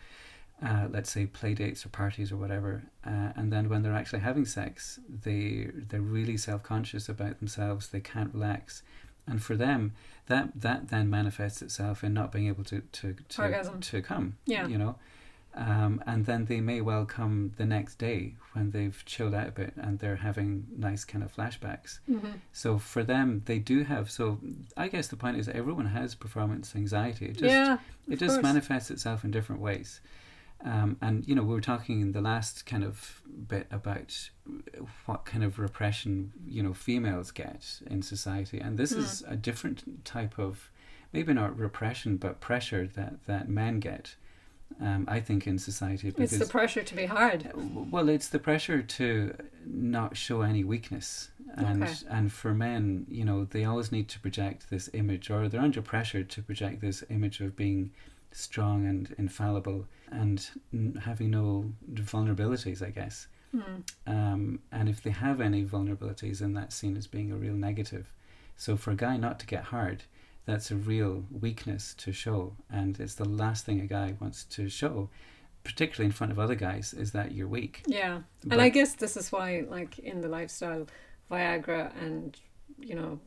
uh, 0.64 0.86
let's 0.90 1.10
say 1.10 1.26
play 1.26 1.54
dates 1.54 1.84
or 1.84 1.88
parties 1.88 2.30
or 2.30 2.36
whatever, 2.36 2.84
uh, 3.04 3.32
and 3.34 3.52
then 3.52 3.68
when 3.68 3.82
they're 3.82 3.94
actually 3.94 4.20
having 4.20 4.44
sex, 4.44 5.00
they 5.08 5.68
they're 5.74 6.00
really 6.00 6.36
self 6.36 6.62
conscious 6.62 7.08
about 7.08 7.40
themselves. 7.40 7.88
They 7.88 7.98
can't 8.00 8.32
relax, 8.32 8.84
and 9.26 9.42
for 9.42 9.56
them, 9.56 9.92
that 10.26 10.52
that 10.54 10.88
then 10.88 11.10
manifests 11.10 11.62
itself 11.62 12.04
in 12.04 12.14
not 12.14 12.30
being 12.30 12.46
able 12.46 12.62
to 12.64 12.80
to 12.80 13.16
to, 13.30 13.42
Orgasm. 13.42 13.80
to 13.80 14.02
come. 14.02 14.36
Yeah, 14.46 14.68
you 14.68 14.78
know. 14.78 14.94
Um, 15.54 16.02
and 16.06 16.24
then 16.24 16.46
they 16.46 16.60
may 16.60 16.80
well 16.80 17.04
come 17.04 17.52
the 17.58 17.66
next 17.66 17.98
day 17.98 18.36
when 18.54 18.70
they've 18.70 19.02
chilled 19.04 19.34
out 19.34 19.48
a 19.48 19.52
bit 19.52 19.74
and 19.76 19.98
they're 19.98 20.16
having 20.16 20.66
nice 20.74 21.04
kind 21.04 21.22
of 21.22 21.34
flashbacks. 21.34 21.98
Mm-hmm. 22.08 22.32
So 22.52 22.78
for 22.78 23.02
them, 23.02 23.42
they 23.44 23.58
do 23.58 23.84
have. 23.84 24.10
So 24.10 24.38
I 24.78 24.88
guess 24.88 25.08
the 25.08 25.16
point 25.16 25.36
is 25.36 25.48
everyone 25.48 25.86
has 25.86 26.14
performance 26.14 26.74
anxiety. 26.74 27.26
It 27.26 27.36
just, 27.36 27.52
yeah, 27.52 27.78
it 28.08 28.18
just 28.18 28.36
course. 28.36 28.42
manifests 28.42 28.90
itself 28.90 29.24
in 29.24 29.30
different 29.30 29.60
ways. 29.60 30.00
Um, 30.64 30.96
and 31.02 31.26
you 31.26 31.34
know, 31.34 31.42
we 31.42 31.54
were 31.54 31.60
talking 31.60 32.00
in 32.00 32.12
the 32.12 32.20
last 32.20 32.66
kind 32.66 32.84
of 32.84 33.20
bit 33.48 33.66
about 33.70 34.30
what 35.06 35.24
kind 35.24 35.42
of 35.42 35.58
repression 35.58 36.32
you 36.46 36.62
know 36.62 36.72
females 36.72 37.30
get 37.30 37.80
in 37.86 38.02
society, 38.02 38.60
and 38.60 38.78
this 38.78 38.92
mm. 38.92 38.98
is 38.98 39.24
a 39.26 39.36
different 39.36 40.04
type 40.04 40.38
of 40.38 40.70
maybe 41.12 41.34
not 41.34 41.58
repression, 41.58 42.16
but 42.16 42.40
pressure 42.40 42.86
that 42.94 43.26
that 43.26 43.48
men 43.48 43.80
get. 43.80 44.14
Um, 44.80 45.04
I 45.08 45.20
think 45.20 45.46
in 45.46 45.58
society 45.58 46.10
because 46.10 46.32
it's 46.32 46.44
the 46.44 46.50
pressure 46.50 46.82
to 46.82 46.94
be 46.94 47.06
hard. 47.06 47.50
Well, 47.54 48.08
it's 48.08 48.28
the 48.28 48.38
pressure 48.38 48.82
to 48.82 49.34
not 49.66 50.16
show 50.16 50.42
any 50.42 50.64
weakness, 50.64 51.30
and 51.54 51.84
okay. 51.84 51.94
and 52.10 52.32
for 52.32 52.54
men, 52.54 53.06
you 53.08 53.24
know, 53.24 53.44
they 53.44 53.64
always 53.64 53.92
need 53.92 54.08
to 54.08 54.20
project 54.20 54.70
this 54.70 54.88
image, 54.92 55.30
or 55.30 55.48
they're 55.48 55.60
under 55.60 55.82
pressure 55.82 56.24
to 56.24 56.42
project 56.42 56.80
this 56.80 57.04
image 57.10 57.40
of 57.40 57.56
being 57.56 57.90
strong 58.32 58.86
and 58.86 59.14
infallible 59.18 59.86
and 60.10 60.48
having 61.02 61.30
no 61.30 61.72
vulnerabilities, 61.92 62.84
I 62.84 62.90
guess. 62.90 63.26
Mm. 63.54 63.82
Um, 64.06 64.58
and 64.70 64.88
if 64.88 65.02
they 65.02 65.10
have 65.10 65.40
any 65.40 65.64
vulnerabilities, 65.64 66.38
then 66.38 66.54
that's 66.54 66.74
seen 66.74 66.96
as 66.96 67.06
being 67.06 67.30
a 67.32 67.36
real 67.36 67.54
negative. 67.54 68.10
So 68.56 68.76
for 68.76 68.92
a 68.92 68.96
guy 68.96 69.16
not 69.16 69.38
to 69.40 69.46
get 69.46 69.64
hard, 69.64 70.04
that's 70.44 70.70
a 70.70 70.76
real 70.76 71.24
weakness 71.30 71.94
to 71.98 72.12
show, 72.12 72.56
and 72.70 72.98
it's 72.98 73.14
the 73.14 73.28
last 73.28 73.64
thing 73.64 73.80
a 73.80 73.86
guy 73.86 74.14
wants 74.20 74.44
to 74.44 74.68
show, 74.68 75.08
particularly 75.64 76.06
in 76.06 76.12
front 76.12 76.32
of 76.32 76.38
other 76.38 76.54
guys, 76.54 76.92
is 76.94 77.12
that 77.12 77.32
you're 77.32 77.48
weak. 77.48 77.82
Yeah, 77.86 78.22
but 78.42 78.54
and 78.54 78.62
I 78.62 78.68
guess 78.68 78.94
this 78.94 79.16
is 79.16 79.30
why, 79.30 79.64
like 79.68 79.98
in 79.98 80.20
the 80.20 80.28
lifestyle, 80.28 80.86
Viagra 81.30 81.92
and 82.02 82.36
you 82.78 82.94
know 82.94 83.20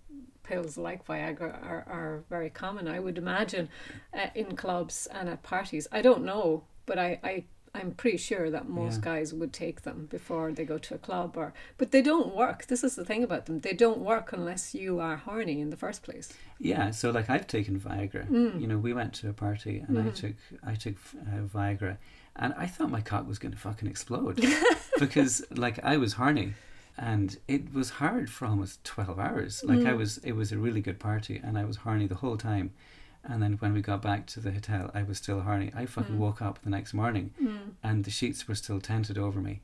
pills 0.44 0.78
like 0.78 1.06
Viagra 1.08 1.62
are, 1.64 1.86
are 1.88 2.24
very 2.30 2.50
common. 2.50 2.88
I 2.88 3.00
would 3.00 3.18
imagine 3.18 3.70
uh, 4.14 4.28
in 4.36 4.56
clubs 4.56 5.08
and 5.08 5.30
at 5.30 5.44
parties. 5.44 5.88
I 5.92 6.02
don't 6.02 6.24
know, 6.24 6.64
but 6.86 7.00
I, 7.00 7.20
I 7.24 7.44
I'm 7.76 7.92
pretty 7.92 8.18
sure 8.18 8.50
that 8.50 8.70
most 8.70 8.98
yeah. 8.98 9.12
guys 9.12 9.34
would 9.34 9.54
take 9.54 9.82
them 9.82 10.08
before 10.10 10.52
they 10.52 10.64
go 10.64 10.78
to 10.78 10.96
a 10.96 10.98
club 10.98 11.36
or 11.36 11.54
but 11.78 11.92
they 11.92 12.02
don't 12.02 12.34
work. 12.36 12.68
This 12.68 12.84
is 12.84 12.96
the 12.96 13.06
thing 13.06 13.24
about 13.24 13.46
them. 13.46 13.60
They 13.60 13.74
don't 13.74 14.00
work 14.00 14.32
unless 14.32 14.74
you 14.74 15.00
are 15.00 15.18
horny 15.18 15.60
in 15.62 15.70
the 15.70 15.78
first 15.78 16.02
place. 16.04 16.34
Yeah, 16.60 16.92
so 16.92 17.12
like 17.12 17.30
I've 17.30 17.48
taken 17.48 17.80
Viagra. 17.80 18.28
Mm. 18.28 18.62
You 18.62 18.68
know, 18.68 18.78
we 18.78 18.94
went 18.94 19.14
to 19.16 19.30
a 19.30 19.34
party 19.34 19.84
and 19.86 19.98
mm-hmm. 19.98 20.08
I 20.08 20.12
took 20.12 20.36
I 20.66 20.76
took 20.76 20.96
uh, 21.16 21.42
Viagra 21.54 21.98
and 22.38 22.54
I 22.58 22.66
thought 22.66 22.90
my 22.90 23.02
cock 23.02 23.28
was 23.28 23.40
going 23.40 23.52
to 23.52 23.58
fucking 23.58 23.88
explode 23.88 24.44
because 25.00 25.44
like 25.52 25.84
I 25.84 25.98
was 25.98 26.14
horny 26.14 26.54
and 26.98 27.38
it 27.48 27.74
was 27.74 27.90
hard 27.92 28.30
for 28.30 28.46
almost 28.46 28.82
12 28.86 29.20
hours 29.20 29.64
like 29.66 29.80
mm. 29.80 29.88
i 29.90 29.94
was 29.94 30.18
it 30.20 30.32
was 30.32 30.54
a 30.54 30.58
really 30.58 30.80
good 30.80 30.98
party 30.98 31.42
and 31.44 31.58
i 31.58 31.66
was 31.66 31.76
horny 31.76 32.08
the 32.08 32.16
whole 32.16 32.38
time 32.38 32.72
and 33.26 33.42
then 33.42 33.54
when 33.54 33.74
we 33.74 33.82
got 33.82 34.02
back 34.02 34.26
to 34.26 34.40
the 34.40 34.52
hotel 34.52 34.92
i 34.94 35.04
was 35.04 35.18
still 35.18 35.42
horny 35.42 35.72
i 35.76 35.86
fucking 35.86 36.16
mm. 36.16 36.20
woke 36.20 36.42
up 36.42 36.62
the 36.62 36.70
next 36.70 36.94
morning 36.94 37.34
mm. 37.42 37.72
and 37.84 38.04
the 38.06 38.12
sheets 38.12 38.48
were 38.48 38.56
still 38.56 38.80
tented 38.80 39.18
over 39.18 39.40
me 39.42 39.62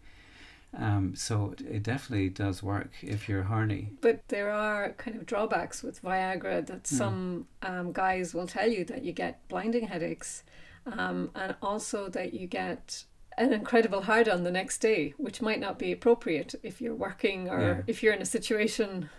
um, 0.78 1.16
so 1.16 1.54
it 1.70 1.84
definitely 1.84 2.30
does 2.30 2.64
work 2.64 2.92
if 3.02 3.28
you're 3.28 3.44
horny. 3.44 3.90
But 4.00 4.28
there 4.30 4.50
are 4.50 4.92
kind 4.92 5.18
of 5.18 5.26
drawbacks 5.26 5.84
with 5.84 6.02
Viagra 6.02 6.66
that 6.66 6.84
mm. 6.84 6.88
some 6.88 7.48
um, 7.62 7.92
guys 7.92 8.34
will 8.34 8.48
tell 8.48 8.70
you 8.70 8.86
that 8.86 9.04
you 9.04 9.12
get 9.12 9.46
blinding 9.50 9.88
headaches 9.88 10.44
um, 10.86 11.32
and 11.36 11.56
also 11.62 12.08
that 12.10 12.34
you 12.34 12.48
get 12.48 13.04
an 13.38 13.54
incredible 13.54 14.04
hard 14.04 14.30
on 14.30 14.44
the 14.44 14.52
next 14.52 14.80
day, 14.80 15.14
which 15.18 15.42
might 15.42 15.60
not 15.60 15.78
be 15.78 15.92
appropriate 15.92 16.56
if 16.64 16.82
you're 16.82 16.96
working 16.96 17.50
or 17.50 17.60
yeah. 17.60 17.82
if 17.88 18.02
you're 18.02 18.14
in 18.14 18.22
a 18.22 18.26
situation, 18.26 19.10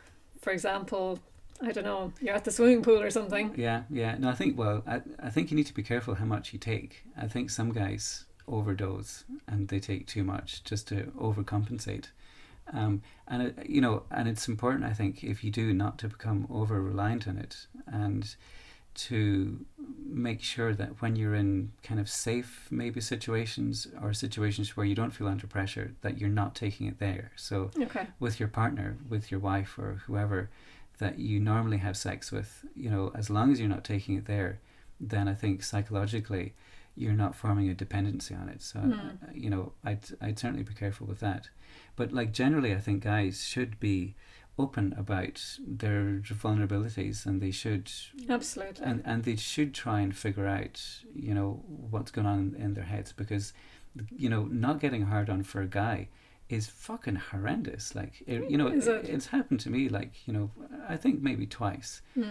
for 0.41 0.53
example, 0.53 1.19
I 1.63 1.73
don't 1.73 1.85
know, 1.85 2.13
you're 2.21 2.35
at 2.35 2.45
the 2.45 2.51
swimming 2.51 2.83
pool 2.83 3.01
or 3.01 3.11
something. 3.11 3.55
Yeah, 3.57 3.83
yeah. 3.89 4.17
No, 4.19 4.29
I 4.29 4.35
think, 4.35 4.59
well, 4.59 4.83
I, 4.87 5.01
I 5.23 5.31
think 5.31 5.51
you 5.51 5.57
need 5.57 5.67
to 5.67 5.75
be 5.75 5.83
careful 5.83 6.15
how 6.17 6.25
much 6.25 6.53
you 6.53 6.59
take. 6.59 7.05
I 7.17 7.29
think 7.29 7.51
some 7.51 7.73
guys 7.73 8.25
overdose 8.49 9.25
and 9.47 9.69
they 9.69 9.79
take 9.79 10.07
too 10.07 10.25
much 10.25 10.65
just 10.65 10.89
to 10.89 11.13
overcompensate. 11.19 12.07
Um, 12.73 13.03
and 13.29 13.43
it, 13.43 13.67
you 13.69 13.81
know, 13.81 14.05
and 14.11 14.29
it's 14.29 14.49
important, 14.49 14.85
I 14.85 14.93
think, 14.93 15.23
if 15.23 15.45
you 15.45 15.51
do, 15.51 15.73
not 15.73 15.99
to 15.99 16.09
become 16.09 16.47
over 16.51 16.81
reliant 16.81 17.29
on 17.29 17.39
it. 17.39 17.67
And 17.87 18.35
to 18.95 19.65
make 20.07 20.43
sure 20.43 20.75
that 20.75 21.01
when 21.01 21.17
you're 21.17 21.35
in 21.35 21.73
kind 21.83 21.99
of 21.99 22.09
safe 22.09 22.67
maybe 22.71 23.01
situations 23.01 23.87
or 24.03 24.13
situations 24.13 24.77
where 24.77 24.85
you 24.85 24.95
don't 24.95 25.13
feel 25.13 25.29
under 25.29 25.47
pressure 25.47 25.93
that 26.03 26.19
you're 26.19 26.29
not 26.29 26.55
taking 26.55 26.87
it 26.87 26.99
there 26.99 27.33
so 27.35 27.71
okay. 27.81 28.07
with 28.21 28.39
your 28.39 28.51
partner 28.51 28.99
with 29.09 29.31
your 29.31 29.41
wife 29.41 29.79
or 29.79 30.03
whoever 30.07 30.51
that 31.03 31.19
you 31.19 31.39
normally 31.41 31.79
have 31.79 31.97
sex 31.97 32.33
with 32.33 32.65
you 32.75 32.91
know 32.91 33.05
as 33.15 33.29
long 33.29 33.53
as 33.53 33.59
you're 33.59 33.69
not 33.77 33.85
taking 33.85 34.15
it 34.17 34.27
there 34.27 34.53
then 35.01 35.27
i 35.29 35.35
think 35.35 35.63
psychologically 35.63 36.55
you're 36.95 37.13
not 37.13 37.35
forming 37.35 37.69
a 37.69 37.75
dependency 37.75 38.35
on 38.35 38.49
it. 38.49 38.63
So 38.63 38.79
mm. 38.81 39.17
you 39.35 39.51
know 39.51 39.73
i'd 39.85 40.05
i'd 40.21 40.39
certainly 40.39 40.63
be 40.63 40.75
careful 40.75 41.07
with 41.07 41.21
that. 41.21 41.49
But 41.97 42.13
like 42.13 42.33
generally 42.33 42.75
i 42.75 42.79
think 42.79 43.03
guys 43.03 43.45
should 43.45 43.79
be 43.81 44.15
open 44.59 44.95
about 44.99 45.43
their 45.67 46.21
vulnerabilities 46.25 47.25
and 47.25 47.41
they 47.41 47.51
should 47.51 47.91
absolutely. 48.29 48.85
and, 48.85 49.03
and 49.07 49.25
they 49.25 49.37
should 49.37 49.73
try 49.73 50.01
and 50.01 50.15
figure 50.15 50.47
out 50.47 50.79
you 51.15 51.33
know 51.33 51.63
what's 51.67 52.11
going 52.11 52.27
on 52.27 52.55
in 52.59 52.75
their 52.75 52.85
heads 52.85 53.13
because 53.13 53.55
you 54.15 54.29
know 54.29 54.45
not 54.45 54.79
getting 54.79 55.07
hard 55.07 55.31
on 55.31 55.43
for 55.43 55.63
a 55.63 55.67
guy 55.67 56.09
is 56.53 56.67
fucking 56.67 57.17
horrendous. 57.17 57.95
Like 57.95 58.23
it, 58.27 58.51
you 58.51 58.57
know 58.57 58.69
it, 58.69 58.87
it? 58.87 59.09
it's 59.09 59.27
happened 59.27 59.61
to 59.61 59.71
me 59.71 59.89
like 59.89 60.27
you 60.27 60.33
know 60.33 60.51
i 60.89 60.97
think 60.97 61.23
maybe 61.23 61.47
twice. 61.47 62.03
Mm. 62.17 62.31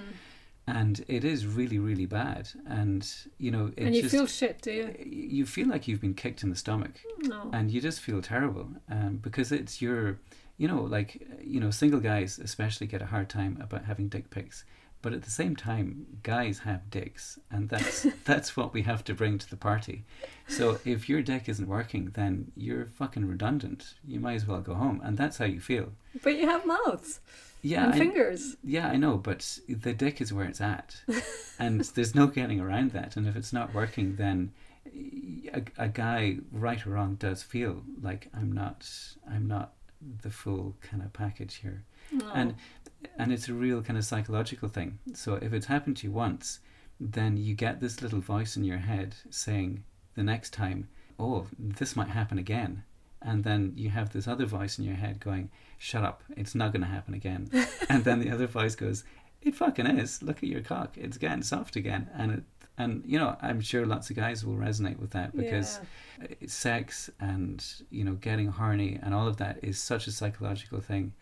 and 0.67 1.03
it 1.07 1.23
is 1.23 1.45
really 1.45 1.79
really 1.79 2.05
bad. 2.05 2.49
And 2.67 3.07
you 3.37 3.51
know 3.51 3.71
and 3.77 3.95
you 3.95 4.03
just, 4.03 4.13
feel 4.13 4.27
shit 4.27 4.61
do 4.61 4.71
you? 4.71 4.95
you 5.05 5.45
feel 5.45 5.67
like 5.67 5.87
you've 5.87 6.01
been 6.01 6.13
kicked 6.13 6.43
in 6.43 6.49
the 6.49 6.55
stomach. 6.55 6.99
No. 7.19 7.49
and 7.53 7.71
you 7.71 7.81
just 7.81 7.99
feel 7.99 8.21
terrible. 8.21 8.69
Um, 8.89 9.19
because 9.21 9.51
it's 9.51 9.81
your 9.81 10.19
you 10.57 10.67
know, 10.67 10.83
like, 10.83 11.27
you 11.41 11.59
know, 11.59 11.71
single 11.71 11.99
guys 11.99 12.37
especially 12.37 12.85
get 12.85 13.01
a 13.01 13.07
hard 13.07 13.29
time 13.29 13.57
about 13.59 13.85
having 13.85 14.09
dick 14.09 14.29
pics 14.29 14.63
But 15.01 15.13
at 15.13 15.23
the 15.23 15.31
same 15.31 15.55
time, 15.55 16.05
guys 16.21 16.59
have 16.59 16.89
dicks, 16.91 17.39
and 17.49 17.69
that's 17.69 18.05
that's 18.25 18.55
what 18.55 18.73
we 18.73 18.83
have 18.83 19.03
to 19.05 19.13
bring 19.15 19.37
to 19.39 19.49
the 19.49 19.57
party. 19.57 20.03
So 20.47 20.79
if 20.85 21.09
your 21.09 21.21
dick 21.21 21.49
isn't 21.49 21.67
working, 21.67 22.11
then 22.13 22.51
you're 22.55 22.85
fucking 22.85 23.25
redundant. 23.27 23.95
You 24.07 24.19
might 24.19 24.35
as 24.35 24.45
well 24.45 24.61
go 24.61 24.75
home, 24.75 25.01
and 25.03 25.17
that's 25.17 25.37
how 25.37 25.45
you 25.45 25.59
feel. 25.59 25.93
But 26.23 26.35
you 26.35 26.47
have 26.47 26.65
mouths 26.65 27.19
Yeah, 27.63 27.85
and 27.85 27.93
I- 27.93 27.97
fingers. 27.97 28.57
yeah, 28.63 28.87
I 28.89 28.97
know, 28.97 29.17
but 29.17 29.59
the 29.67 29.93
dick 29.93 30.21
is 30.21 30.31
where 30.33 30.45
it's 30.45 30.61
at, 30.61 31.01
and 31.59 31.81
there's 31.81 32.13
no 32.13 32.27
getting 32.27 32.59
around 32.59 32.91
that. 32.91 33.15
And 33.17 33.27
if 33.27 33.35
it's 33.35 33.53
not 33.53 33.73
working, 33.73 34.17
then 34.17 34.51
a, 35.53 35.63
a 35.77 35.87
guy, 35.89 36.37
right 36.51 36.85
or 36.85 36.91
wrong, 36.91 37.15
does 37.15 37.43
feel 37.43 37.83
like 38.01 38.27
I'm 38.35 38.51
not, 38.51 38.87
I'm 39.29 39.47
not 39.47 39.73
the 40.21 40.29
full 40.29 40.75
kind 40.81 41.01
of 41.03 41.13
package 41.13 41.55
here, 41.55 41.83
No. 42.11 42.29
and 42.33 42.55
and 43.17 43.31
it's 43.31 43.47
a 43.49 43.53
real 43.53 43.81
kind 43.81 43.97
of 43.97 44.05
psychological 44.05 44.69
thing. 44.69 44.99
So 45.13 45.35
if 45.35 45.53
it's 45.53 45.65
happened 45.67 45.97
to 45.97 46.07
you 46.07 46.13
once, 46.13 46.59
then 46.99 47.37
you 47.37 47.55
get 47.55 47.79
this 47.79 48.01
little 48.01 48.19
voice 48.21 48.55
in 48.55 48.63
your 48.63 48.77
head 48.77 49.15
saying 49.29 49.83
the 50.15 50.23
next 50.23 50.51
time, 50.53 50.87
oh, 51.19 51.47
this 51.57 51.95
might 51.95 52.09
happen 52.09 52.37
again. 52.37 52.83
And 53.23 53.43
then 53.43 53.73
you 53.75 53.89
have 53.91 54.13
this 54.13 54.27
other 54.27 54.45
voice 54.45 54.79
in 54.79 54.85
your 54.85 54.95
head 54.95 55.19
going, 55.19 55.51
shut 55.77 56.03
up, 56.03 56.23
it's 56.35 56.55
not 56.55 56.71
going 56.73 56.81
to 56.81 56.87
happen 56.87 57.13
again. 57.13 57.49
and 57.89 58.03
then 58.03 58.19
the 58.19 58.31
other 58.31 58.47
voice 58.47 58.75
goes, 58.75 59.03
it 59.41 59.55
fucking 59.55 59.85
is. 59.87 60.21
Look 60.21 60.37
at 60.37 60.49
your 60.49 60.61
cock. 60.61 60.97
It's 60.97 61.17
getting 61.17 61.43
soft 61.43 61.75
again. 61.75 62.09
And 62.15 62.31
it, 62.31 62.43
and 62.77 63.03
you 63.05 63.17
know, 63.19 63.35
I'm 63.41 63.61
sure 63.61 63.85
lots 63.85 64.09
of 64.09 64.15
guys 64.15 64.45
will 64.45 64.55
resonate 64.55 64.99
with 64.99 65.11
that 65.11 65.35
because 65.35 65.79
Yeah. 66.21 66.27
sex 66.47 67.09
and 67.19 67.63
you 67.89 68.03
know 68.03 68.13
getting 68.13 68.47
horny 68.47 68.99
and 69.01 69.13
all 69.13 69.27
of 69.27 69.37
that 69.37 69.59
is 69.63 69.79
such 69.79 70.07
a 70.07 70.11
psychological 70.11 70.79
thing. 70.81 71.13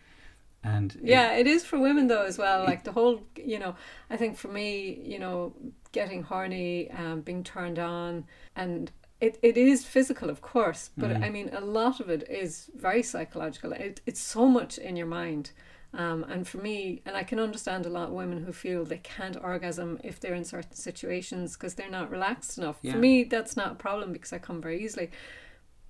And 0.62 0.94
it- 0.96 1.04
Yeah, 1.04 1.32
it 1.36 1.46
is 1.46 1.64
for 1.64 1.78
women 1.78 2.06
though 2.08 2.24
as 2.24 2.36
well. 2.38 2.64
Like 2.64 2.84
the 2.84 2.92
whole, 2.92 3.22
you 3.36 3.58
know, 3.58 3.74
I 4.10 4.16
think 4.16 4.36
for 4.36 4.48
me, 4.48 5.00
you 5.04 5.18
know, 5.18 5.54
getting 5.92 6.22
horny, 6.22 6.90
um, 6.90 7.22
being 7.22 7.42
turned 7.42 7.78
on, 7.78 8.26
and 8.54 8.90
it, 9.20 9.38
it 9.42 9.56
is 9.56 9.84
physical, 9.84 10.30
of 10.30 10.40
course, 10.40 10.90
but 10.96 11.10
Mm. 11.10 11.22
I 11.24 11.28
mean, 11.30 11.50
a 11.52 11.60
lot 11.60 12.00
of 12.00 12.08
it 12.08 12.26
is 12.30 12.70
very 12.74 13.02
psychological. 13.02 13.72
It, 13.72 14.00
it's 14.06 14.20
so 14.20 14.46
much 14.46 14.78
in 14.78 14.96
your 14.96 15.06
mind. 15.06 15.50
Um, 15.92 16.24
and 16.24 16.46
for 16.46 16.58
me, 16.58 17.02
and 17.04 17.16
I 17.16 17.24
can 17.24 17.40
understand 17.40 17.84
a 17.84 17.88
lot 17.88 18.08
of 18.08 18.14
women 18.14 18.44
who 18.44 18.52
feel 18.52 18.84
they 18.84 18.98
can't 18.98 19.36
orgasm 19.42 19.98
if 20.04 20.20
they're 20.20 20.34
in 20.34 20.44
certain 20.44 20.76
situations 20.76 21.54
because 21.56 21.74
they're 21.74 21.90
not 21.90 22.10
relaxed 22.10 22.58
enough. 22.58 22.78
Yeah. 22.82 22.92
For 22.92 22.98
me, 22.98 23.24
that's 23.24 23.56
not 23.56 23.72
a 23.72 23.74
problem 23.74 24.12
because 24.12 24.32
I 24.32 24.38
come 24.38 24.62
very 24.62 24.82
easily. 24.84 25.10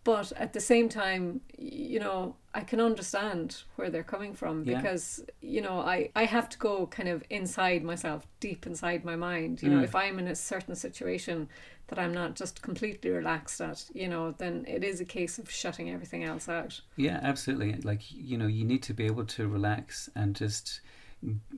But 0.03 0.33
at 0.33 0.55
the 0.55 0.61
same 0.61 0.89
time, 0.89 1.43
you 1.59 2.01
know, 2.01 2.37
I 2.55 2.61
can 2.61 2.81
understand 2.81 3.63
where 3.77 3.91
they're 3.91 4.03
coming 4.03 4.33
from 4.35 4.65
Yeah. 4.65 4.79
because, 4.81 5.23
you 5.43 5.61
know, 5.61 5.81
I, 5.81 6.11
I 6.17 6.25
have 6.25 6.49
to 6.49 6.59
go 6.59 6.87
kind 6.87 7.11
of 7.11 7.23
inside 7.29 7.85
myself, 7.85 8.27
deep 8.41 8.67
inside 8.67 9.05
my 9.05 9.17
mind. 9.17 9.63
You 9.63 9.69
know, 9.69 9.81
Mm. 9.81 9.85
if 9.85 9.95
I'm 9.95 10.19
in 10.19 10.27
a 10.29 10.35
certain 10.35 10.75
situation 10.75 11.51
that 11.91 11.99
I'm 11.99 12.15
not 12.15 12.35
just 12.35 12.63
completely 12.63 13.11
relaxed 13.11 13.61
at, 13.61 13.85
you 13.93 14.09
know, 14.09 14.35
then 14.39 14.65
it 14.67 14.83
is 14.83 15.01
a 15.01 15.05
case 15.05 15.39
of 15.39 15.51
shutting 15.51 15.91
everything 15.91 16.25
else 16.25 16.49
out. 16.49 16.81
Yeah, 16.97 17.21
absolutely. 17.23 17.75
Like, 17.83 18.01
you 18.11 18.39
know, 18.39 18.47
you 18.47 18.65
need 18.65 18.83
to 18.85 18.95
be 18.95 19.07
able 19.07 19.27
to 19.27 19.47
relax 19.47 20.09
and 20.17 20.35
just, 20.35 20.81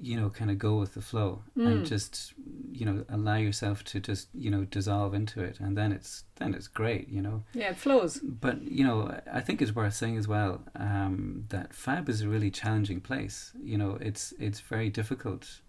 you 0.00 0.18
know, 0.18 0.28
kind 0.28 0.50
of 0.50 0.58
go 0.58 0.76
with 0.76 0.94
the 0.94 1.00
flow 1.00 1.44
and 1.54 1.84
Mm. 1.84 1.88
just, 1.88 2.34
you 2.72 2.84
know, 2.84 3.04
allow 3.08 3.36
yourself 3.36 3.84
to 3.84 4.00
just, 4.00 4.28
you 4.34 4.50
know, 4.50 4.64
dissolve 4.64 5.14
into 5.14 5.40
it. 5.40 5.60
And 5.60 5.76
then 5.76 5.92
it's, 5.92 6.24
then 6.36 6.54
it's 6.54 6.66
great, 6.66 7.08
you 7.08 7.22
know. 7.22 7.44
Yeah, 7.54 7.70
it 7.70 7.76
flows. 7.76 8.18
But, 8.18 8.62
you 8.62 8.84
know, 8.84 9.20
I 9.30 9.40
think 9.40 9.62
it's 9.62 9.74
worth 9.74 9.94
saying 9.94 10.16
as 10.16 10.26
well 10.26 10.62
um, 10.74 11.44
that 11.50 11.74
Fab 11.74 12.08
is 12.08 12.22
a 12.22 12.28
really 12.28 12.50
challenging 12.50 13.00
place. 13.00 13.52
You 13.62 13.78
know, 13.78 13.98
it's, 14.00 14.34
it's 14.40 14.60
very 14.60 14.88
difficult. 14.90 15.60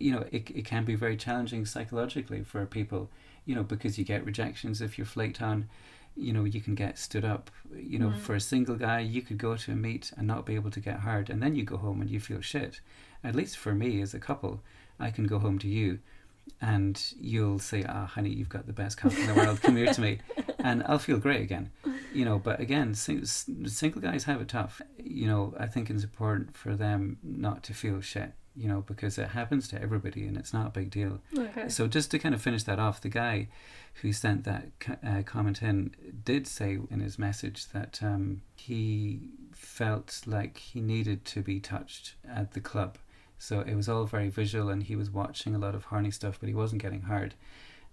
You 0.00 0.12
know, 0.12 0.24
it, 0.32 0.48
it 0.50 0.64
can 0.64 0.86
be 0.86 0.94
very 0.94 1.16
challenging 1.16 1.66
psychologically 1.66 2.42
for 2.44 2.64
people, 2.64 3.10
you 3.44 3.54
know, 3.54 3.62
because 3.62 3.98
you 3.98 4.04
get 4.04 4.24
rejections 4.24 4.80
if 4.80 4.96
you're 4.98 5.06
flaked 5.06 5.40
on 5.42 5.68
you 6.16 6.32
know 6.32 6.44
you 6.44 6.60
can 6.60 6.76
get 6.76 6.96
stood 6.96 7.24
up 7.24 7.50
you 7.74 7.98
know 7.98 8.10
Mm. 8.10 8.20
for 8.20 8.34
a 8.36 8.40
single 8.40 8.76
guy 8.76 9.00
you 9.00 9.20
could 9.20 9.36
go 9.36 9.56
to 9.56 9.72
a 9.72 9.74
meet 9.74 10.12
and 10.16 10.28
not 10.28 10.46
be 10.46 10.54
able 10.54 10.70
to 10.70 10.78
get 10.78 11.00
hard 11.00 11.28
and 11.28 11.42
then 11.42 11.56
you 11.56 11.64
go 11.64 11.76
home 11.76 12.00
and 12.00 12.08
you 12.08 12.20
feel 12.20 12.40
shit. 12.40 12.80
At 13.24 13.34
least 13.34 13.56
for 13.56 13.74
me 13.74 14.00
as 14.00 14.14
a 14.14 14.20
couple 14.20 14.62
i 15.00 15.10
can 15.10 15.26
go 15.26 15.40
home 15.40 15.58
to 15.58 15.66
you 15.68 15.98
and 16.60 17.02
you'll 17.20 17.58
say 17.58 17.84
ah 17.88 18.06
honey 18.06 18.30
you've 18.30 18.48
got 18.48 18.66
the 18.68 18.72
best 18.72 18.96
cock 18.96 19.16
in 19.18 19.26
the 19.26 19.34
world. 19.34 19.60
Come 19.62 19.76
here 19.76 19.92
to 19.92 20.00
me. 20.00 20.18
And 20.60 20.82
i'll 20.86 20.98
feel 20.98 21.18
great 21.18 21.42
again. 21.42 21.70
You 22.14 22.24
know 22.24 22.38
but 22.38 22.60
again 22.60 22.94
sing- 22.94 23.26
single 23.26 24.00
guys 24.00 24.24
have 24.24 24.40
it 24.40 24.48
tough. 24.48 24.80
You 25.02 25.26
know 25.26 25.54
i 25.58 25.66
think 25.66 25.90
it's 25.90 26.04
important 26.04 26.56
for 26.56 26.76
them 26.76 27.18
not 27.22 27.62
to 27.64 27.74
feel 27.74 28.00
shit 28.00 28.32
you 28.56 28.68
know 28.68 28.80
because 28.82 29.18
it 29.18 29.28
happens 29.28 29.66
to 29.68 29.80
everybody 29.82 30.26
and 30.26 30.36
it's 30.36 30.52
not 30.52 30.66
a 30.68 30.70
big 30.70 30.90
deal 30.90 31.20
Okay. 31.36 31.68
so 31.68 31.86
just 31.88 32.10
to 32.12 32.18
kind 32.18 32.34
of 32.34 32.40
finish 32.42 32.62
that 32.64 32.78
off, 32.78 33.00
the 33.00 33.08
guy 33.08 33.48
who 34.02 34.12
sent 34.12 34.44
that 34.44 34.66
uh, 35.06 35.22
comment 35.22 35.62
in 35.62 35.94
did 36.24 36.46
say 36.46 36.78
in 36.90 37.00
his 37.00 37.18
message 37.18 37.68
that 37.72 38.00
um, 38.02 38.42
he 38.56 39.28
felt 39.52 40.22
like 40.26 40.58
he 40.58 40.80
needed 40.80 41.24
to 41.26 41.42
be 41.42 41.60
touched 41.60 42.14
at 42.28 42.52
the 42.52 42.60
club. 42.60 42.98
So 43.38 43.60
it 43.60 43.74
was 43.74 43.88
all 43.88 44.04
very 44.04 44.28
visual, 44.30 44.68
and 44.70 44.82
he 44.82 44.96
was 44.96 45.10
watching 45.10 45.54
a 45.54 45.58
lot 45.58 45.74
of 45.74 45.84
horny 45.84 46.10
stuff, 46.10 46.38
but 46.40 46.48
he 46.48 46.54
wasn't 46.54 46.82
getting 46.82 47.02
hard. 47.02 47.34